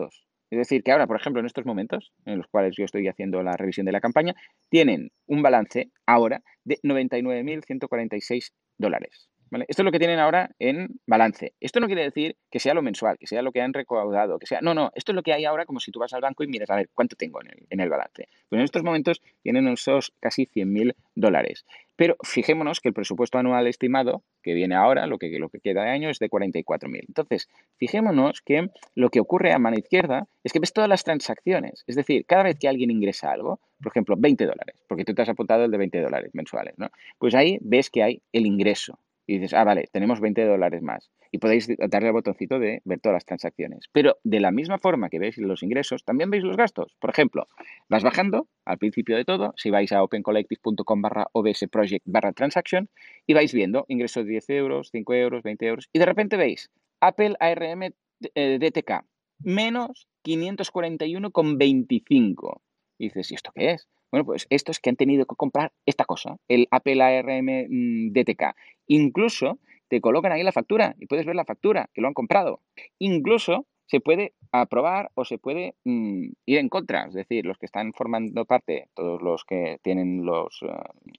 Es 0.49 0.57
decir, 0.57 0.83
que 0.83 0.91
ahora, 0.91 1.07
por 1.07 1.19
ejemplo, 1.19 1.39
en 1.39 1.47
estos 1.47 1.65
momentos 1.65 2.11
en 2.25 2.37
los 2.37 2.47
cuales 2.47 2.75
yo 2.77 2.85
estoy 2.85 3.07
haciendo 3.07 3.41
la 3.41 3.57
revisión 3.57 3.85
de 3.85 3.91
la 3.91 4.01
campaña, 4.01 4.35
tienen 4.69 5.11
un 5.25 5.41
balance 5.41 5.91
ahora 6.05 6.41
de 6.63 6.77
99.146 6.83 8.51
dólares. 8.77 9.29
Esto 9.67 9.81
es 9.81 9.85
lo 9.85 9.91
que 9.91 9.99
tienen 9.99 10.19
ahora 10.19 10.51
en 10.59 10.99
balance. 11.05 11.53
Esto 11.59 11.79
no 11.79 11.87
quiere 11.87 12.03
decir 12.03 12.35
que 12.49 12.59
sea 12.59 12.73
lo 12.73 12.81
mensual, 12.81 13.17
que 13.17 13.27
sea 13.27 13.41
lo 13.41 13.51
que 13.51 13.61
han 13.61 13.73
recaudado, 13.73 14.39
que 14.39 14.47
sea... 14.47 14.59
No, 14.61 14.73
no, 14.73 14.91
esto 14.95 15.11
es 15.11 15.15
lo 15.15 15.23
que 15.23 15.33
hay 15.33 15.45
ahora 15.45 15.65
como 15.65 15.79
si 15.79 15.91
tú 15.91 15.99
vas 15.99 16.13
al 16.13 16.21
banco 16.21 16.43
y 16.43 16.47
miras 16.47 16.69
a 16.69 16.75
ver 16.75 16.89
cuánto 16.93 17.15
tengo 17.15 17.39
en 17.41 17.79
el, 17.79 17.89
balance. 17.89 18.27
Pues 18.49 18.59
en 18.59 18.63
estos 18.63 18.83
momentos 18.83 19.21
tienen 19.41 19.67
esos 19.67 20.13
casi 20.19 20.47
100.000 20.47 20.95
dólares. 21.15 21.65
Pero 21.95 22.15
fijémonos 22.23 22.79
que 22.79 22.89
el 22.89 22.93
presupuesto 22.93 23.37
anual 23.37 23.67
estimado 23.67 24.23
que 24.41 24.53
viene 24.53 24.75
ahora, 24.75 25.05
lo 25.05 25.19
que, 25.19 25.29
lo 25.37 25.49
que 25.49 25.59
queda 25.59 25.83
de 25.83 25.91
año, 25.91 26.09
es 26.09 26.19
de 26.19 26.29
44.000. 26.29 27.05
Entonces, 27.07 27.47
fijémonos 27.77 28.41
que 28.41 28.69
lo 28.95 29.09
que 29.09 29.19
ocurre 29.19 29.53
a 29.53 29.59
mano 29.59 29.77
izquierda 29.77 30.27
es 30.43 30.51
que 30.51 30.59
ves 30.59 30.73
todas 30.73 30.89
las 30.89 31.03
transacciones. 31.03 31.83
Es 31.85 31.95
decir, 31.95 32.25
cada 32.25 32.43
vez 32.43 32.57
que 32.57 32.67
alguien 32.67 32.89
ingresa 32.89 33.31
algo, 33.31 33.59
por 33.81 33.91
ejemplo, 33.91 34.15
20 34.17 34.45
dólares, 34.45 34.75
porque 34.87 35.05
tú 35.05 35.13
te 35.13 35.21
has 35.21 35.29
apuntado 35.29 35.65
el 35.65 35.71
de 35.71 35.77
20 35.77 36.01
dólares 36.01 36.31
mensuales, 36.33 36.73
¿no? 36.77 36.89
Pues 37.19 37.35
ahí 37.35 37.59
ves 37.61 37.89
que 37.89 38.01
hay 38.01 38.21
el 38.31 38.47
ingreso 38.47 38.97
y 39.25 39.35
dices, 39.35 39.53
ah, 39.53 39.63
vale, 39.63 39.87
tenemos 39.91 40.19
20 40.19 40.45
dólares 40.45 40.81
más. 40.81 41.09
Y 41.31 41.39
podéis 41.39 41.67
darle 41.89 42.09
al 42.09 42.13
botoncito 42.13 42.59
de 42.59 42.81
ver 42.85 42.99
todas 42.99 43.15
las 43.15 43.25
transacciones. 43.25 43.85
Pero 43.91 44.17
de 44.23 44.39
la 44.39 44.51
misma 44.51 44.77
forma 44.77 45.09
que 45.09 45.19
veis 45.19 45.37
los 45.37 45.63
ingresos, 45.63 46.03
también 46.03 46.29
veis 46.29 46.43
los 46.43 46.57
gastos. 46.57 46.95
Por 46.99 47.09
ejemplo, 47.09 47.47
vas 47.89 48.03
bajando 48.03 48.47
al 48.65 48.77
principio 48.77 49.15
de 49.15 49.25
todo, 49.25 49.53
si 49.57 49.69
vais 49.69 49.91
a 49.91 50.03
opencollective.com 50.03 51.01
barra 51.01 51.27
obsproject 51.31 52.05
barra 52.05 52.33
transaction 52.33 52.89
y 53.25 53.33
vais 53.33 53.53
viendo 53.53 53.85
ingresos 53.87 54.25
de 54.25 54.31
10 54.31 54.49
euros, 54.51 54.89
5 54.91 55.13
euros, 55.13 55.43
20 55.43 55.65
euros. 55.65 55.89
Y 55.91 55.99
de 55.99 56.05
repente 56.05 56.37
veis 56.37 56.71
Apple 56.99 57.35
ARM 57.39 57.93
eh, 58.35 58.59
DTK 58.59 59.05
menos 59.39 60.07
541,25. 60.23 62.61
Y 62.97 63.05
dices, 63.05 63.31
¿y 63.31 63.35
esto 63.35 63.51
qué 63.53 63.71
es? 63.71 63.87
Bueno, 64.13 64.25
pues 64.25 64.45
esto 64.51 64.69
es 64.69 64.79
que 64.79 64.91
han 64.91 64.95
tenido 64.95 65.25
que 65.25 65.35
comprar 65.35 65.71
esta 65.87 66.05
cosa, 66.05 66.37
el 66.47 66.67
Apple 66.69 67.01
ARM 67.01 67.65
mm, 67.67 68.11
DTK. 68.13 68.55
Incluso 68.85 69.57
te 69.87 70.01
colocan 70.01 70.31
ahí 70.31 70.43
la 70.43 70.51
factura 70.51 70.95
y 70.99 71.07
puedes 71.07 71.25
ver 71.25 71.35
la 71.35 71.45
factura 71.45 71.89
que 71.95 72.01
lo 72.01 72.09
han 72.09 72.13
comprado. 72.13 72.61
Incluso 72.99 73.65
se 73.85 73.99
puede 73.99 74.33
aprobar 74.51 75.11
o 75.15 75.25
se 75.25 75.37
puede 75.37 75.75
mm, 75.83 76.25
ir 76.45 76.57
en 76.57 76.69
contra. 76.69 77.05
Es 77.07 77.13
decir, 77.13 77.45
los 77.45 77.57
que 77.57 77.65
están 77.65 77.93
formando 77.93 78.45
parte, 78.45 78.87
todos 78.93 79.21
los 79.21 79.43
que 79.43 79.79
tienen 79.81 80.25
los, 80.25 80.61
eh, 80.63 80.67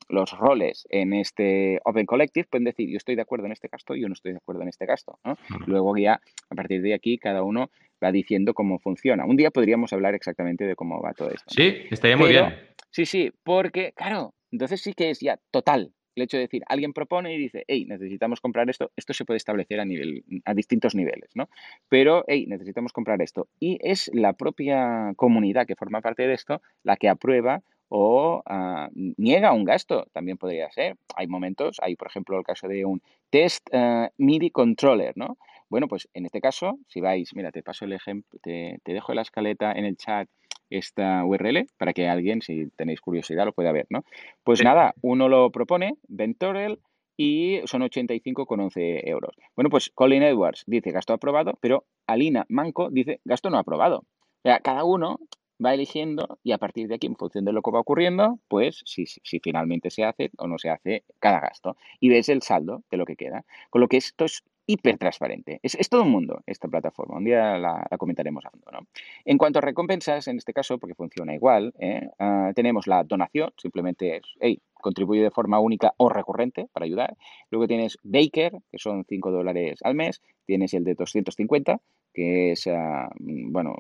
los 0.09 0.33
roles 0.39 0.87
en 0.91 1.13
este 1.13 1.81
Open 1.85 2.07
Collective, 2.07 2.47
pueden 2.51 2.65
decir, 2.65 2.89
yo 2.89 2.97
estoy 2.97 3.17
de 3.17 3.23
acuerdo 3.23 3.47
en 3.47 3.53
este 3.53 3.69
gasto, 3.69 3.95
yo 3.95 4.09
no 4.09 4.15
estoy 4.15 4.33
de 4.33 4.39
acuerdo 4.39 4.63
en 4.63 4.69
este 4.69 4.87
gasto. 4.87 5.19
Luego 5.67 5.97
ya, 5.97 6.21
a 6.51 6.55
partir 6.55 6.83
de 6.83 6.95
aquí, 6.95 7.19
cada 7.19 7.43
uno 7.43 7.71
va 8.03 8.13
diciendo 8.13 8.55
cómo 8.55 8.79
funciona. 8.79 9.25
Un 9.25 9.37
día 9.37 9.51
podríamos 9.51 9.93
hablar 9.93 10.15
exactamente 10.15 10.65
de 10.65 10.77
cómo 10.77 11.01
va 11.01 11.13
todo 11.13 11.31
esto. 11.31 11.47
Sí, 11.49 11.83
estaría 11.91 12.17
muy 12.17 12.31
bien. 12.31 12.55
Sí, 12.91 13.07
sí, 13.07 13.33
porque, 13.43 13.93
claro, 13.93 14.35
entonces 14.53 14.81
sí 14.81 14.95
que 14.95 15.11
es 15.11 15.21
ya 15.21 15.39
total. 15.51 15.93
El 16.15 16.23
hecho 16.23 16.37
de 16.37 16.43
decir, 16.43 16.63
alguien 16.67 16.93
propone 16.93 17.35
y 17.35 17.39
dice, 17.39 17.65
hey, 17.69 17.87
necesitamos 17.87 18.41
comprar 18.41 18.69
esto, 18.71 18.91
esto 18.97 19.13
se 19.13 19.25
puede 19.25 19.39
establecer 19.39 19.81
a, 19.81 19.85
nivel, 19.85 20.25
a 20.45 20.55
distintos 20.55 20.95
niveles, 20.95 21.31
¿no? 21.35 21.49
Pero, 21.89 22.25
hey, 22.29 22.47
necesitamos 22.49 22.93
comprar 22.93 23.21
esto. 23.23 23.49
Y 23.59 23.79
es 23.83 24.11
la 24.15 24.33
propia 24.35 25.13
comunidad 25.17 25.67
que 25.67 25.77
forma 25.77 26.01
parte 26.01 26.27
de 26.27 26.35
esto 26.35 26.63
la 26.83 26.97
que 26.97 27.09
aprueba 27.09 27.63
o 27.89 28.43
ah, 28.47 28.89
niega 28.95 29.53
un 29.53 29.65
gasto, 29.65 30.07
también 30.13 30.39
podría 30.39 30.71
ser. 30.71 30.97
Hay 31.17 31.27
momentos, 31.27 31.79
hay 31.83 31.97
por 31.97 32.09
ejemplo 32.09 32.39
el 32.39 32.45
caso 32.45 32.67
de 32.67 32.85
un 32.85 33.03
test 33.31 33.69
uh, 33.73 34.09
MIDI 34.19 34.51
controller, 34.51 35.13
¿no? 35.17 35.39
Bueno, 35.69 35.89
pues 35.89 36.09
en 36.13 36.27
este 36.27 36.41
caso, 36.41 36.79
si 36.89 37.01
vais, 37.01 37.35
mira, 37.35 37.51
te 37.51 37.63
paso 37.63 37.85
el 37.85 37.93
ejemplo, 37.93 38.39
te, 38.43 38.79
te 38.85 38.93
dejo 38.93 39.15
la 39.15 39.23
escaleta 39.23 39.73
en 39.73 39.85
el 39.85 39.97
chat 39.97 40.29
esta 40.71 41.25
URL 41.25 41.67
para 41.79 41.93
que 41.93 42.09
alguien, 42.09 42.43
si 42.43 42.69
tenéis 42.77 43.01
curiosidad, 43.01 43.45
lo 43.45 43.53
pueda 43.53 43.73
ver, 43.73 43.87
¿no? 43.91 44.05
Pues 44.43 44.63
nada, 44.63 44.95
uno 45.03 45.29
lo 45.29 45.51
propone, 45.51 45.95
Ventorel, 46.09 46.81
y 47.17 47.61
son 47.67 47.83
85,11 47.83 49.09
euros. 49.09 49.37
Bueno, 49.55 49.71
pues 49.71 49.91
Colin 49.95 50.23
Edwards 50.23 50.65
dice 50.67 50.91
gasto 50.91 51.13
aprobado, 51.13 51.59
pero 51.61 51.85
Alina 52.07 52.45
Manco 52.49 52.91
dice 52.91 53.21
gasto 53.25 53.51
no 53.51 53.59
aprobado. 53.59 53.99
O 53.99 54.43
sea, 54.43 54.61
cada 54.61 54.85
uno 54.85 55.21
va 55.65 55.75
eligiendo 55.75 56.39
y 56.43 56.53
a 56.53 56.59
partir 56.59 56.89
de 56.89 56.97
aquí, 56.97 57.07
en 57.07 57.17
función 57.17 57.45
de 57.45 57.53
lo 57.53 57.63
que 57.63 57.71
va 57.71 57.81
ocurriendo, 57.81 58.41
pues 58.49 58.83
si, 58.85 59.07
si, 59.07 59.41
finalmente 59.41 59.91
se 59.91 60.05
hace 60.05 60.31
o 60.37 60.49
no 60.49 60.59
se 60.59 60.71
hace 60.71 61.05
cada 61.21 61.41
gasto. 61.41 61.77
Y 62.01 62.09
ves 62.09 62.29
el 62.29 62.43
saldo 62.43 62.83
de 62.91 62.97
lo 62.97 63.05
que 63.05 63.17
queda. 63.17 63.45
Con 63.71 63.81
lo 63.81 63.89
que 63.89 63.97
esto 63.97 64.25
es 64.25 64.43
hiper 64.67 64.99
transparente. 64.99 65.61
Es, 65.63 65.89
todo 65.89 66.03
un 66.03 66.11
mundo 66.11 66.43
esta 66.47 66.69
plataforma. 66.69 67.17
Un 67.17 67.25
día 67.25 67.59
la, 67.59 67.87
comentaremos 67.99 68.45
a 68.45 68.51
fondo. 68.51 68.71
¿no? 68.73 68.87
En 69.25 69.39
cuanto 69.39 69.59
a 69.59 69.63
recompensas, 69.63 70.29
en 70.29 70.39
este 70.39 70.53
caso, 70.53 70.79
porque 70.79 70.95
funciona 70.95 71.35
igual, 71.35 71.75
¿eh? 71.79 72.09
ah, 72.19 72.53
tenemos 72.55 72.87
la 72.87 73.05
donación, 73.05 73.53
simplemente 73.57 74.21
es, 74.41 74.59
contribuye 74.85 75.23
de 75.23 75.31
forma 75.31 75.59
única 75.61 75.95
o 75.97 76.11
recurrente 76.11 76.69
para 76.73 76.85
ayudar. 76.85 77.17
Luego 77.51 77.67
tienes 77.67 77.99
Baker, 78.03 78.59
que 78.71 78.79
son 78.79 79.05
5 79.09 79.31
dólares 79.31 79.81
al 79.83 79.95
mes. 79.95 80.21
Tienes 80.45 80.75
el 80.75 80.85
de 80.85 80.95
250, 80.95 81.81
que 82.13 82.53
es, 82.53 82.67
ah, 82.67 83.09
bueno, 83.19 83.75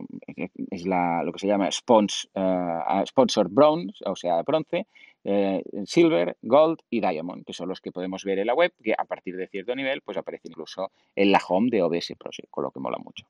es 0.70 0.87
la, 0.87 1.22
lo 1.22 1.32
que 1.32 1.39
se 1.39 1.47
llama 1.47 1.70
sponsor, 1.70 2.30
uh, 2.35 3.07
sponsor 3.07 3.51
bronze, 3.51 4.03
o 4.07 4.16
sea, 4.16 4.43
bronce. 4.43 4.87
Eh, 5.25 5.62
silver, 5.87 6.37
Gold 6.43 6.81
y 6.91 7.01
Diamond, 7.01 7.45
que 7.45 7.55
son 7.55 7.68
los 7.68 7.81
que 7.81 7.91
podemos 7.91 8.25
ver 8.25 8.39
en 8.39 8.47
la 8.47 8.55
web, 8.55 8.72
que 8.83 8.93
a 8.97 9.05
partir 9.05 9.37
de 9.37 9.49
cierto 9.49 9.75
nivel 9.75 10.03
pues 10.03 10.18
aparece 10.18 10.49
incluso 10.49 10.91
en 11.16 11.33
la 11.33 11.41
home 11.49 11.70
de 11.70 11.83
OBS 11.83 12.14
Project, 12.18 12.51
con 12.51 12.64
lo 12.64 12.70
que 12.70 12.81
mola 12.81 12.99
mucho. 12.99 13.27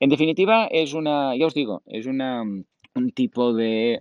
En 0.00 0.08
definitiva, 0.08 0.66
es 0.70 0.94
una, 0.94 1.36
ya 1.36 1.46
os 1.46 1.54
digo, 1.54 1.82
es 1.86 2.06
una 2.06 2.44
un 2.96 3.10
tipo 3.12 3.52
de 3.52 4.00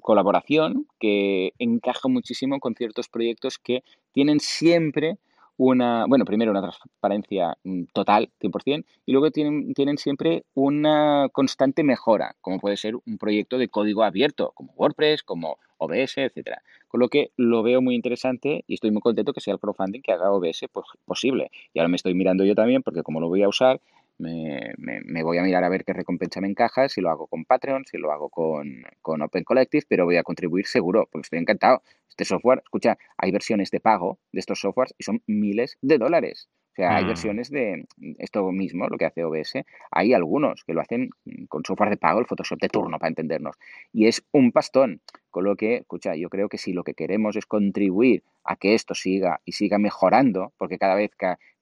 colaboración 0.00 0.86
que 0.98 1.52
encaja 1.58 2.08
muchísimo 2.08 2.58
con 2.58 2.74
ciertos 2.74 3.08
proyectos 3.08 3.58
que 3.58 3.84
tienen 4.12 4.40
siempre 4.40 5.18
una, 5.58 6.06
bueno, 6.06 6.24
primero 6.24 6.52
una 6.52 6.62
transparencia 6.62 7.58
mm, 7.64 7.84
total, 7.92 8.30
100%, 8.40 8.84
y 9.04 9.12
luego 9.12 9.30
tienen, 9.30 9.74
tienen 9.74 9.98
siempre 9.98 10.44
una 10.54 11.28
constante 11.32 11.82
mejora, 11.82 12.36
como 12.40 12.58
puede 12.58 12.76
ser 12.76 12.94
un 12.94 13.18
proyecto 13.18 13.58
de 13.58 13.68
código 13.68 14.04
abierto, 14.04 14.52
como 14.54 14.72
WordPress, 14.76 15.22
como 15.22 15.58
OBS, 15.76 16.18
etcétera. 16.18 16.62
Con 16.86 17.00
lo 17.00 17.08
que 17.08 17.30
lo 17.36 17.62
veo 17.62 17.82
muy 17.82 17.94
interesante 17.94 18.64
y 18.66 18.74
estoy 18.74 18.90
muy 18.90 19.02
contento 19.02 19.32
que 19.32 19.40
sea 19.40 19.52
el 19.52 19.60
crowdfunding 19.60 20.00
que 20.00 20.12
haga 20.12 20.32
OBS 20.32 20.66
posible. 21.04 21.50
Y 21.74 21.78
ahora 21.78 21.88
me 21.88 21.96
estoy 21.96 22.14
mirando 22.14 22.44
yo 22.44 22.54
también, 22.54 22.82
porque 22.82 23.02
como 23.02 23.20
lo 23.20 23.28
voy 23.28 23.42
a 23.42 23.48
usar, 23.48 23.80
me, 24.18 24.72
me, 24.76 25.22
voy 25.22 25.38
a 25.38 25.42
mirar 25.42 25.64
a 25.64 25.68
ver 25.68 25.84
qué 25.84 25.92
recompensa 25.92 26.40
me 26.40 26.48
encaja, 26.48 26.88
si 26.88 27.00
lo 27.00 27.10
hago 27.10 27.26
con 27.26 27.44
Patreon, 27.44 27.84
si 27.84 27.98
lo 27.98 28.12
hago 28.12 28.28
con, 28.28 28.82
con 29.00 29.22
Open 29.22 29.44
Collective, 29.44 29.86
pero 29.88 30.04
voy 30.04 30.16
a 30.16 30.22
contribuir 30.22 30.66
seguro, 30.66 31.08
porque 31.10 31.26
estoy 31.26 31.38
encantado. 31.38 31.82
Este 32.08 32.24
software, 32.24 32.60
escucha, 32.64 32.98
hay 33.16 33.30
versiones 33.30 33.70
de 33.70 33.80
pago 33.80 34.18
de 34.32 34.40
estos 34.40 34.60
softwares 34.60 34.94
y 34.98 35.04
son 35.04 35.22
miles 35.26 35.78
de 35.82 35.98
dólares. 35.98 36.48
O 36.72 36.80
sea, 36.80 36.96
hay 36.96 37.04
mm. 37.04 37.08
versiones 37.08 37.50
de 37.50 37.86
esto 38.18 38.52
mismo, 38.52 38.86
lo 38.88 38.98
que 38.98 39.04
hace 39.04 39.24
OBS. 39.24 39.64
Hay 39.90 40.14
algunos 40.14 40.62
que 40.64 40.74
lo 40.74 40.80
hacen 40.80 41.10
con 41.48 41.64
software 41.64 41.90
de 41.90 41.96
pago, 41.96 42.20
el 42.20 42.26
Photoshop 42.26 42.60
de 42.60 42.68
turno, 42.68 42.98
para 42.98 43.08
entendernos. 43.08 43.56
Y 43.92 44.06
es 44.06 44.24
un 44.32 44.52
pastón. 44.52 45.00
Con 45.30 45.44
lo 45.44 45.56
que, 45.56 45.76
escucha, 45.76 46.14
yo 46.16 46.28
creo 46.28 46.48
que 46.48 46.58
si 46.58 46.72
lo 46.72 46.84
que 46.84 46.94
queremos 46.94 47.36
es 47.36 47.46
contribuir 47.46 48.22
a 48.44 48.56
que 48.56 48.74
esto 48.74 48.94
siga 48.94 49.40
y 49.44 49.52
siga 49.52 49.78
mejorando, 49.78 50.52
porque 50.56 50.78
cada 50.78 50.94
vez, 50.94 51.10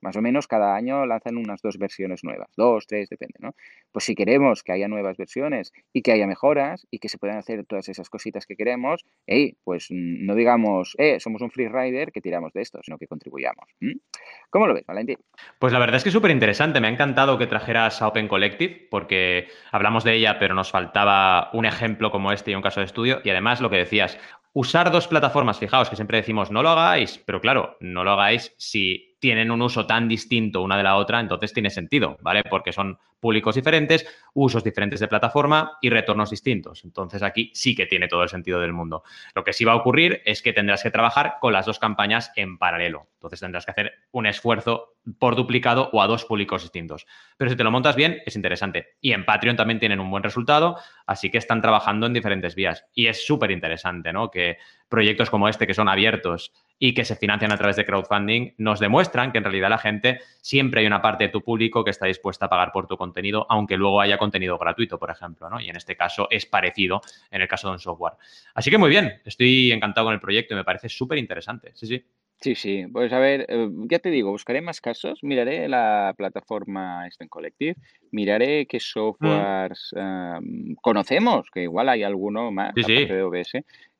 más 0.01 0.17
o 0.17 0.23
menos 0.23 0.47
cada 0.47 0.77
año 0.77 1.05
lanzan 1.05 1.37
unas 1.37 1.61
dos 1.61 1.79
versiones 1.79 2.23
nuevas, 2.23 2.49
dos, 2.57 2.87
tres, 2.87 3.09
depende, 3.09 3.35
¿no? 3.41 3.55
Pues 3.91 4.05
si 4.05 4.14
queremos 4.14 4.62
que 4.62 4.73
haya 4.73 4.87
nuevas 4.87 5.17
versiones 5.17 5.73
y 5.93 6.03
que 6.03 6.12
haya 6.12 6.29
mejoras 6.29 6.87
y 6.91 7.01
que 7.01 7.09
se 7.09 7.19
puedan 7.19 7.39
hacer 7.39 7.64
todas 7.64 7.89
esas 7.89 8.09
cositas 8.09 8.47
que 8.47 8.55
queremos, 8.55 9.05
hey, 9.27 9.57
pues 9.64 9.89
no 9.91 10.35
digamos, 10.37 10.95
eh, 10.99 11.19
somos 11.19 11.43
un 11.43 11.51
free 11.51 11.69
rider 11.69 12.12
que 12.12 12.21
tiramos 12.21 12.53
de 12.53 12.62
esto, 12.62 12.79
sino 12.83 12.99
que 12.99 13.09
contribuyamos. 13.09 13.67
¿Cómo 14.51 14.69
lo 14.69 14.75
ves, 14.75 14.87
Valentín? 14.87 15.19
Pues 15.59 15.73
la 15.73 15.79
verdad 15.79 15.97
es 15.97 16.03
que 16.03 16.11
es 16.11 16.12
súper 16.12 16.31
interesante. 16.31 16.81
Me 16.81 16.87
ha 16.87 16.91
encantado 16.91 17.37
que 17.37 17.47
trajeras 17.47 18.01
a 18.01 18.09
Open 18.09 18.29
Collective 18.29 18.87
porque 18.91 19.49
hablamos 19.73 20.05
de 20.05 20.14
ella, 20.14 20.39
pero 20.39 20.55
nos 20.55 20.71
faltaba 20.71 21.51
un 21.53 21.67
ejemplo 21.67 22.11
como 22.11 22.33
este 22.33 22.53
y 22.53 22.55
un 22.55 22.62
caso 22.62 22.81
de 22.81 22.87
estudio. 22.87 23.21
Y 23.25 23.31
además 23.31 23.56
lo 23.61 23.71
que 23.71 23.77
decías, 23.77 24.19
usar 24.53 24.91
dos 24.91 25.09
plataformas, 25.09 25.59
fijaos 25.59 25.91
que 25.91 25.97
siempre 25.97 26.19
decimos 26.19 26.51
no 26.51 26.63
lo 26.63 26.71
hagáis, 26.71 27.23
pero 27.27 27.41
claro, 27.41 27.77
no 27.81 28.05
lo 28.05 28.13
hagáis 28.13 28.55
si 28.57 29.16
tienen 29.19 29.51
un 29.51 29.62
uso 29.62 29.87
tan 29.87 30.09
distinto 30.09 30.62
una 30.62 30.77
de 30.77 30.83
la 30.83 30.97
otra, 30.97 31.21
entonces 31.21 31.53
tiene 31.53 31.71
sentido, 31.71 32.19
¿vale? 32.21 32.45
Porque 32.45 32.73
son 32.73 32.99
públicos 33.19 33.55
diferentes, 33.55 34.07
usos 34.35 34.62
diferentes 34.62 35.01
de 35.01 35.09
plataforma 35.09 35.79
y 35.81 35.91
retornos 35.91 36.31
distintos. 36.31 36.85
Entonces 36.85 37.23
aquí 37.23 37.51
sí 37.55 37.75
que 37.75 37.87
tiene 37.87 38.09
todo 38.09 38.23
el 38.23 38.29
sentido 38.29 38.61
del 38.61 38.73
mundo. 38.73 39.03
Lo 39.35 39.43
que 39.43 39.53
sí 39.53 39.64
va 39.64 39.73
a 39.73 39.77
ocurrir 39.77 40.23
es 40.25 40.43
que 40.43 40.53
tendrás 40.53 40.83
que 40.83 40.91
trabajar 40.91 41.37
con 41.41 41.53
las 41.53 41.67
dos 41.67 41.79
campañas 41.79 42.31
en 42.37 42.59
paralelo. 42.59 43.09
Entonces 43.14 43.41
tendrás 43.41 43.64
que 43.64 43.71
hacer 43.71 43.93
un 44.12 44.27
esfuerzo 44.27 44.97
por 45.19 45.37
duplicado 45.37 45.89
o 45.93 46.03
a 46.03 46.07
dos 46.07 46.25
públicos 46.25 46.62
distintos. 46.62 47.07
Pero 47.37 47.51
si 47.51 47.57
te 47.57 47.64
lo 47.64 47.71
montas 47.71 47.97
bien, 47.97 48.23
es 48.27 48.37
interesante. 48.37 48.97
Y 49.01 49.12
en 49.12 49.25
Patreon 49.25 49.57
también 49.57 49.79
tienen 49.79 50.01
un 50.01 50.11
buen 50.11 50.23
resultado, 50.23 50.77
así 51.07 51.31
que 51.31 51.39
están 51.39 51.62
trabajando 51.62 52.07
en 52.07 52.12
diferentes 52.12 52.55
vías. 52.55 52.85
Y 52.93 53.07
es 53.07 53.27
súper 53.27 53.51
interesante, 53.51 54.12
¿no? 54.12 54.31
Que 54.31 54.59
proyectos 54.89 55.30
como 55.30 55.49
este, 55.49 55.66
que 55.66 55.74
son 55.74 55.89
abiertos 55.89 56.53
y 56.78 56.95
que 56.95 57.05
se 57.05 57.16
financian 57.16 57.53
a 57.53 57.57
través 57.57 57.76
de 57.76 57.84
crowdfunding, 57.84 58.53
nos 58.59 58.80
demuestran 58.80 59.32
que 59.32 59.39
en 59.39 59.45
realidad 59.45 59.70
la 59.70 59.78
gente 59.78 60.20
siempre 60.41 60.80
hay 60.80 60.87
una 60.87 61.03
parte 61.03 61.24
de 61.24 61.30
tu 61.30 61.43
público 61.43 61.84
que 61.84 61.91
está 61.91 62.07
dispuesta 62.07 62.47
a 62.47 62.49
pagar 62.49 62.70
por 62.72 62.87
tu 62.87 62.97
contenido, 62.97 63.47
aunque 63.49 63.76
luego 63.76 64.01
haya 64.01 64.18
contenido 64.18 64.59
gratuito, 64.59 64.99
por 64.99 65.11
ejemplo, 65.11 65.49
¿no? 65.49 65.61
Y 65.61 65.68
en 65.68 65.76
este 65.76 65.97
caso 65.97 66.28
es 66.30 66.47
parecido 66.47 67.01
en 67.30 67.43
el 67.43 67.49
caso 67.49 67.68
de 67.68 67.74
un 67.74 67.78
software. 67.80 68.14
Así 68.55 68.70
que 68.70 68.78
muy 68.78 68.91
bien, 68.91 69.20
estoy 69.24 69.72
encantado 69.72 70.07
con 70.07 70.14
el 70.14 70.20
proyecto 70.20 70.55
y 70.55 70.57
me 70.57 70.64
parece 70.64 70.89
súper 70.89 71.18
interesante. 71.18 71.72
Sí, 71.74 71.87
sí. 71.87 72.05
Sí, 72.41 72.55
sí. 72.55 72.87
Pues 72.93 73.12
a 73.12 73.18
ver, 73.18 73.47
eh, 73.49 73.68
ya 73.91 73.99
te 73.99 74.11
digo, 74.11 74.30
buscaré 74.30 74.61
más 74.61 74.82
casos, 74.82 75.20
miraré 75.22 75.68
la 75.68 76.14
plataforma 76.16 77.07
Esten 77.07 77.28
Collective, 77.28 77.76
miraré 78.11 78.66
qué 78.66 78.76
mm. 78.76 78.80
softwares 78.80 79.95
conocemos, 80.82 81.51
que 81.51 81.62
igual 81.62 81.89
hay 81.89 82.03
alguno 82.03 82.53
más 82.53 82.70
aparte 82.70 83.07
de 83.07 83.22
OBS, 83.22 83.53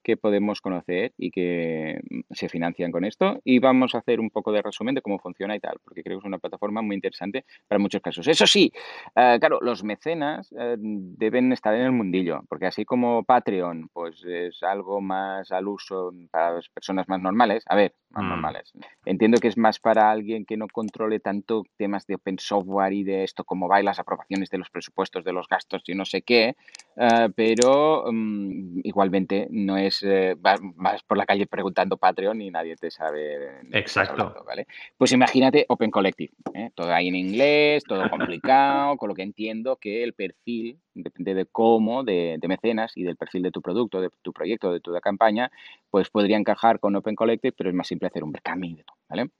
que 0.07 0.17
podemos 0.17 0.61
conocer 0.61 1.13
y 1.19 1.33
que 1.33 1.99
mm, 2.09 2.21
se 2.31 2.49
financian 2.49 2.93
con 2.93 3.05
esto. 3.05 3.41
Y 3.43 3.59
vamos 3.59 3.97
a 3.97 3.99
hacer 3.99 4.21
un 4.21 4.31
poco 4.31 4.53
de 4.53 4.63
resumen 4.63 4.95
de 4.95 5.03
cómo 5.03 5.19
funciona 5.19 5.57
y 5.57 5.59
tal, 5.59 5.81
porque 5.83 6.05
creo 6.05 6.17
que 6.17 6.21
es 6.21 6.27
una 6.27 6.39
plataforma 6.39 6.81
muy 6.81 6.95
interesante 6.95 7.45
para 7.67 7.81
muchos 7.81 8.01
casos. 8.01 8.29
Eso 8.29 8.47
sí, 8.47 8.73
eh, 9.17 9.37
claro, 9.41 9.59
los 9.61 9.83
mecenas 9.83 10.55
eh, 10.57 10.77
deben 10.79 11.53
estar 11.53 11.75
en 11.75 11.81
el 11.81 11.91
mundillo, 11.91 12.45
porque 12.49 12.67
así 12.67 12.85
como 12.85 13.25
Patreon, 13.25 13.89
pues 13.93 14.25
es 14.25 14.63
algo 14.63 15.01
más 15.01 15.51
al 15.51 15.67
uso 15.67 16.13
para 16.31 16.53
las 16.53 16.69
personas 16.69 17.09
más 17.09 17.21
normales. 17.21 17.65
A 17.67 17.75
ver, 17.75 17.93
más 18.11 18.25
mm. 18.25 18.29
normales. 18.29 18.73
Entiendo 19.05 19.39
que 19.41 19.49
es 19.49 19.59
más 19.59 19.81
para 19.81 20.09
alguien 20.09 20.47
que 20.47 20.57
no 20.57 20.69
controle 20.69 21.19
tanto 21.19 21.65
temas 21.77 22.07
de 22.07 22.15
open 22.15 22.39
software 22.39 22.93
y 22.93 23.03
de 23.03 23.25
esto, 23.25 23.43
como 23.43 23.67
va 23.67 23.83
las 23.83 23.99
aprobaciones 23.99 24.51
de 24.51 24.59
los 24.59 24.71
presupuestos, 24.71 25.25
de 25.25 25.33
los 25.33 25.49
gastos 25.49 25.83
y 25.87 25.95
no 25.97 26.05
sé 26.05 26.23
qué, 26.23 26.55
eh, 26.97 27.29
pero 27.35 28.05
mm, 28.13 28.81
igualmente 28.85 29.49
no 29.51 29.77
es 29.77 29.95
eh, 30.03 30.34
vas, 30.38 30.61
por 31.07 31.16
la 31.16 31.26
calle 31.26 31.47
preguntando 31.47 31.97
Patreon 31.97 32.40
y 32.40 32.51
nadie 32.51 32.76
te 32.76 32.90
sabe. 32.90 33.61
Exacto. 33.72 34.44
¿vale? 34.47 34.66
Pues 34.97 35.12
imagínate 35.12 35.66
Open 35.68 35.90
Collective, 35.90 36.32
¿eh? 36.55 36.70
todo 36.74 36.92
ahí 36.92 37.09
en 37.09 37.16
inglés, 37.16 37.84
todo 37.84 38.09
complicado, 38.11 38.97
con 38.97 39.09
lo 39.09 39.14
que 39.14 39.22
entiendo 39.22 39.76
que 39.76 40.03
el 40.03 40.14
perfil, 40.14 40.78
depende 40.94 41.34
de 41.34 41.47
cómo, 41.47 42.05
de, 42.05 42.36
de, 42.40 42.49
mecenas 42.49 42.97
y 42.97 43.03
del 43.03 43.16
perfil 43.16 43.42
de 43.42 43.51
tu 43.51 43.61
producto, 43.61 44.01
de 44.01 44.11
tu 44.22 44.32
proyecto, 44.32 44.72
de 44.72 44.80
tu 44.80 44.92
campaña, 45.01 45.51
pues 45.90 46.11
podría 46.11 46.36
encajar 46.36 46.80
con 46.80 46.97
Open 46.97 47.14
Collective, 47.14 47.55
pero 47.57 47.70
es 47.70 47.76
más 47.76 47.86
simple 47.86 48.09
hacer 48.09 48.24
un 48.24 48.32
camino, 48.32 48.84
¿vale? 49.09 49.31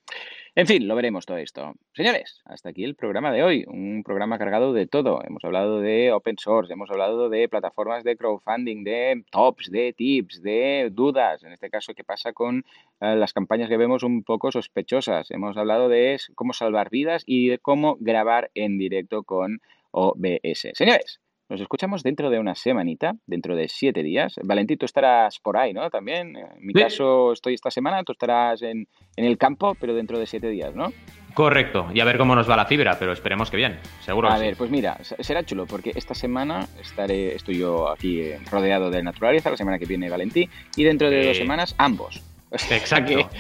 En 0.59 0.67
fin, 0.67 0.89
lo 0.89 0.95
veremos 0.95 1.27
todo 1.27 1.37
esto. 1.37 1.75
Señores, 1.93 2.41
hasta 2.47 2.71
aquí 2.71 2.83
el 2.83 2.95
programa 2.95 3.31
de 3.31 3.43
hoy. 3.43 3.64
Un 3.69 4.03
programa 4.03 4.39
cargado 4.39 4.73
de 4.73 4.87
todo. 4.87 5.21
Hemos 5.23 5.45
hablado 5.45 5.81
de 5.81 6.12
open 6.12 6.39
source, 6.39 6.73
hemos 6.73 6.91
hablado 6.91 7.29
de 7.29 7.47
plataformas 7.47 8.05
de 8.05 8.17
crowdfunding, 8.17 8.83
de 8.83 9.23
tops, 9.31 9.71
de 9.71 9.93
tips, 9.93 10.41
de 10.41 10.89
dudas. 10.91 11.45
En 11.45 11.53
este 11.53 11.69
caso, 11.69 11.93
qué 11.95 12.05
pasa 12.05 12.33
con 12.33 12.64
eh, 13.01 13.17
las 13.17 13.35
campañas 13.35 13.69
que 13.69 13.77
vemos 13.77 14.03
un 14.03 14.23
poco 14.23 14.51
sospechosas. 14.51 15.31
Hemos 15.31 15.59
hablado 15.59 15.91
de 15.91 16.19
cómo 16.35 16.55
salvar 16.55 16.89
vidas 16.89 17.23
y 17.27 17.49
de 17.49 17.59
cómo 17.59 17.99
grabar 18.01 18.51
en 18.55 18.79
directo 18.79 19.25
con 19.25 19.61
OBS. 19.91 20.71
Señores, 20.73 21.21
nos 21.49 21.61
escuchamos 21.61 22.03
dentro 22.03 22.30
de 22.30 22.38
una 22.38 22.55
semanita, 22.55 23.14
dentro 23.26 23.55
de 23.55 23.68
siete 23.68 24.03
días. 24.03 24.36
Valentín, 24.42 24.78
tú 24.78 24.86
estarás 24.86 25.38
por 25.38 25.57
ahí, 25.57 25.72
¿no? 25.72 25.88
También. 25.90 26.36
En 26.36 26.66
mi 26.66 26.72
caso, 26.72 27.32
estoy 27.32 27.55
esta 27.55 27.70
semana, 27.70 28.03
tú 28.03 28.12
estarás 28.12 28.62
en, 28.62 28.88
el 29.16 29.38
campo, 29.38 29.76
pero 29.80 29.94
dentro 29.94 30.18
de 30.18 30.26
siete 30.26 30.49
días, 30.49 30.74
¿no? 30.74 30.92
Correcto, 31.34 31.88
y 31.92 32.01
a 32.01 32.05
ver 32.07 32.16
cómo 32.16 32.34
nos 32.34 32.49
va 32.49 32.57
la 32.57 32.64
fibra, 32.64 32.99
pero 32.99 33.12
esperemos 33.12 33.51
que 33.51 33.59
bien, 33.59 33.78
seguro. 34.01 34.30
A 34.30 34.38
ver, 34.38 34.57
pues 34.57 34.70
mira, 34.70 34.97
será 35.03 35.44
chulo, 35.44 35.66
porque 35.66 35.92
esta 35.94 36.14
semana 36.14 36.66
estaré, 36.80 37.34
estoy 37.34 37.59
yo 37.59 37.90
aquí 37.90 38.22
eh, 38.22 38.38
rodeado 38.51 38.90
de 38.90 39.03
naturaleza, 39.03 39.51
la 39.51 39.59
semana 39.59 39.78
que 39.78 39.84
viene 39.84 40.09
Valentín, 40.09 40.49
y 40.76 40.84
dentro 40.84 41.11
de 41.11 41.26
dos 41.26 41.36
semanas 41.36 41.74
ambos. 41.76 42.22
Exacto. 42.70 43.30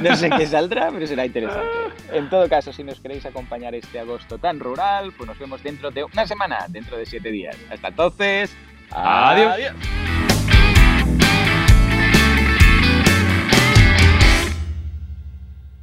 no 0.00 0.16
sé 0.16 0.30
qué 0.30 0.46
saldrá, 0.46 0.90
pero 0.90 1.06
será 1.06 1.26
interesante. 1.26 1.68
En 2.12 2.28
todo 2.28 2.48
caso, 2.48 2.72
si 2.72 2.84
nos 2.84 3.00
queréis 3.00 3.24
acompañar 3.26 3.74
este 3.74 3.98
agosto 3.98 4.38
tan 4.38 4.60
rural, 4.60 5.12
pues 5.16 5.28
nos 5.28 5.38
vemos 5.38 5.62
dentro 5.62 5.90
de 5.90 6.04
una 6.04 6.26
semana, 6.26 6.66
dentro 6.68 6.96
de 6.96 7.06
siete 7.06 7.30
días. 7.30 7.56
Hasta 7.70 7.88
entonces, 7.88 8.56
adiós. 8.90 9.74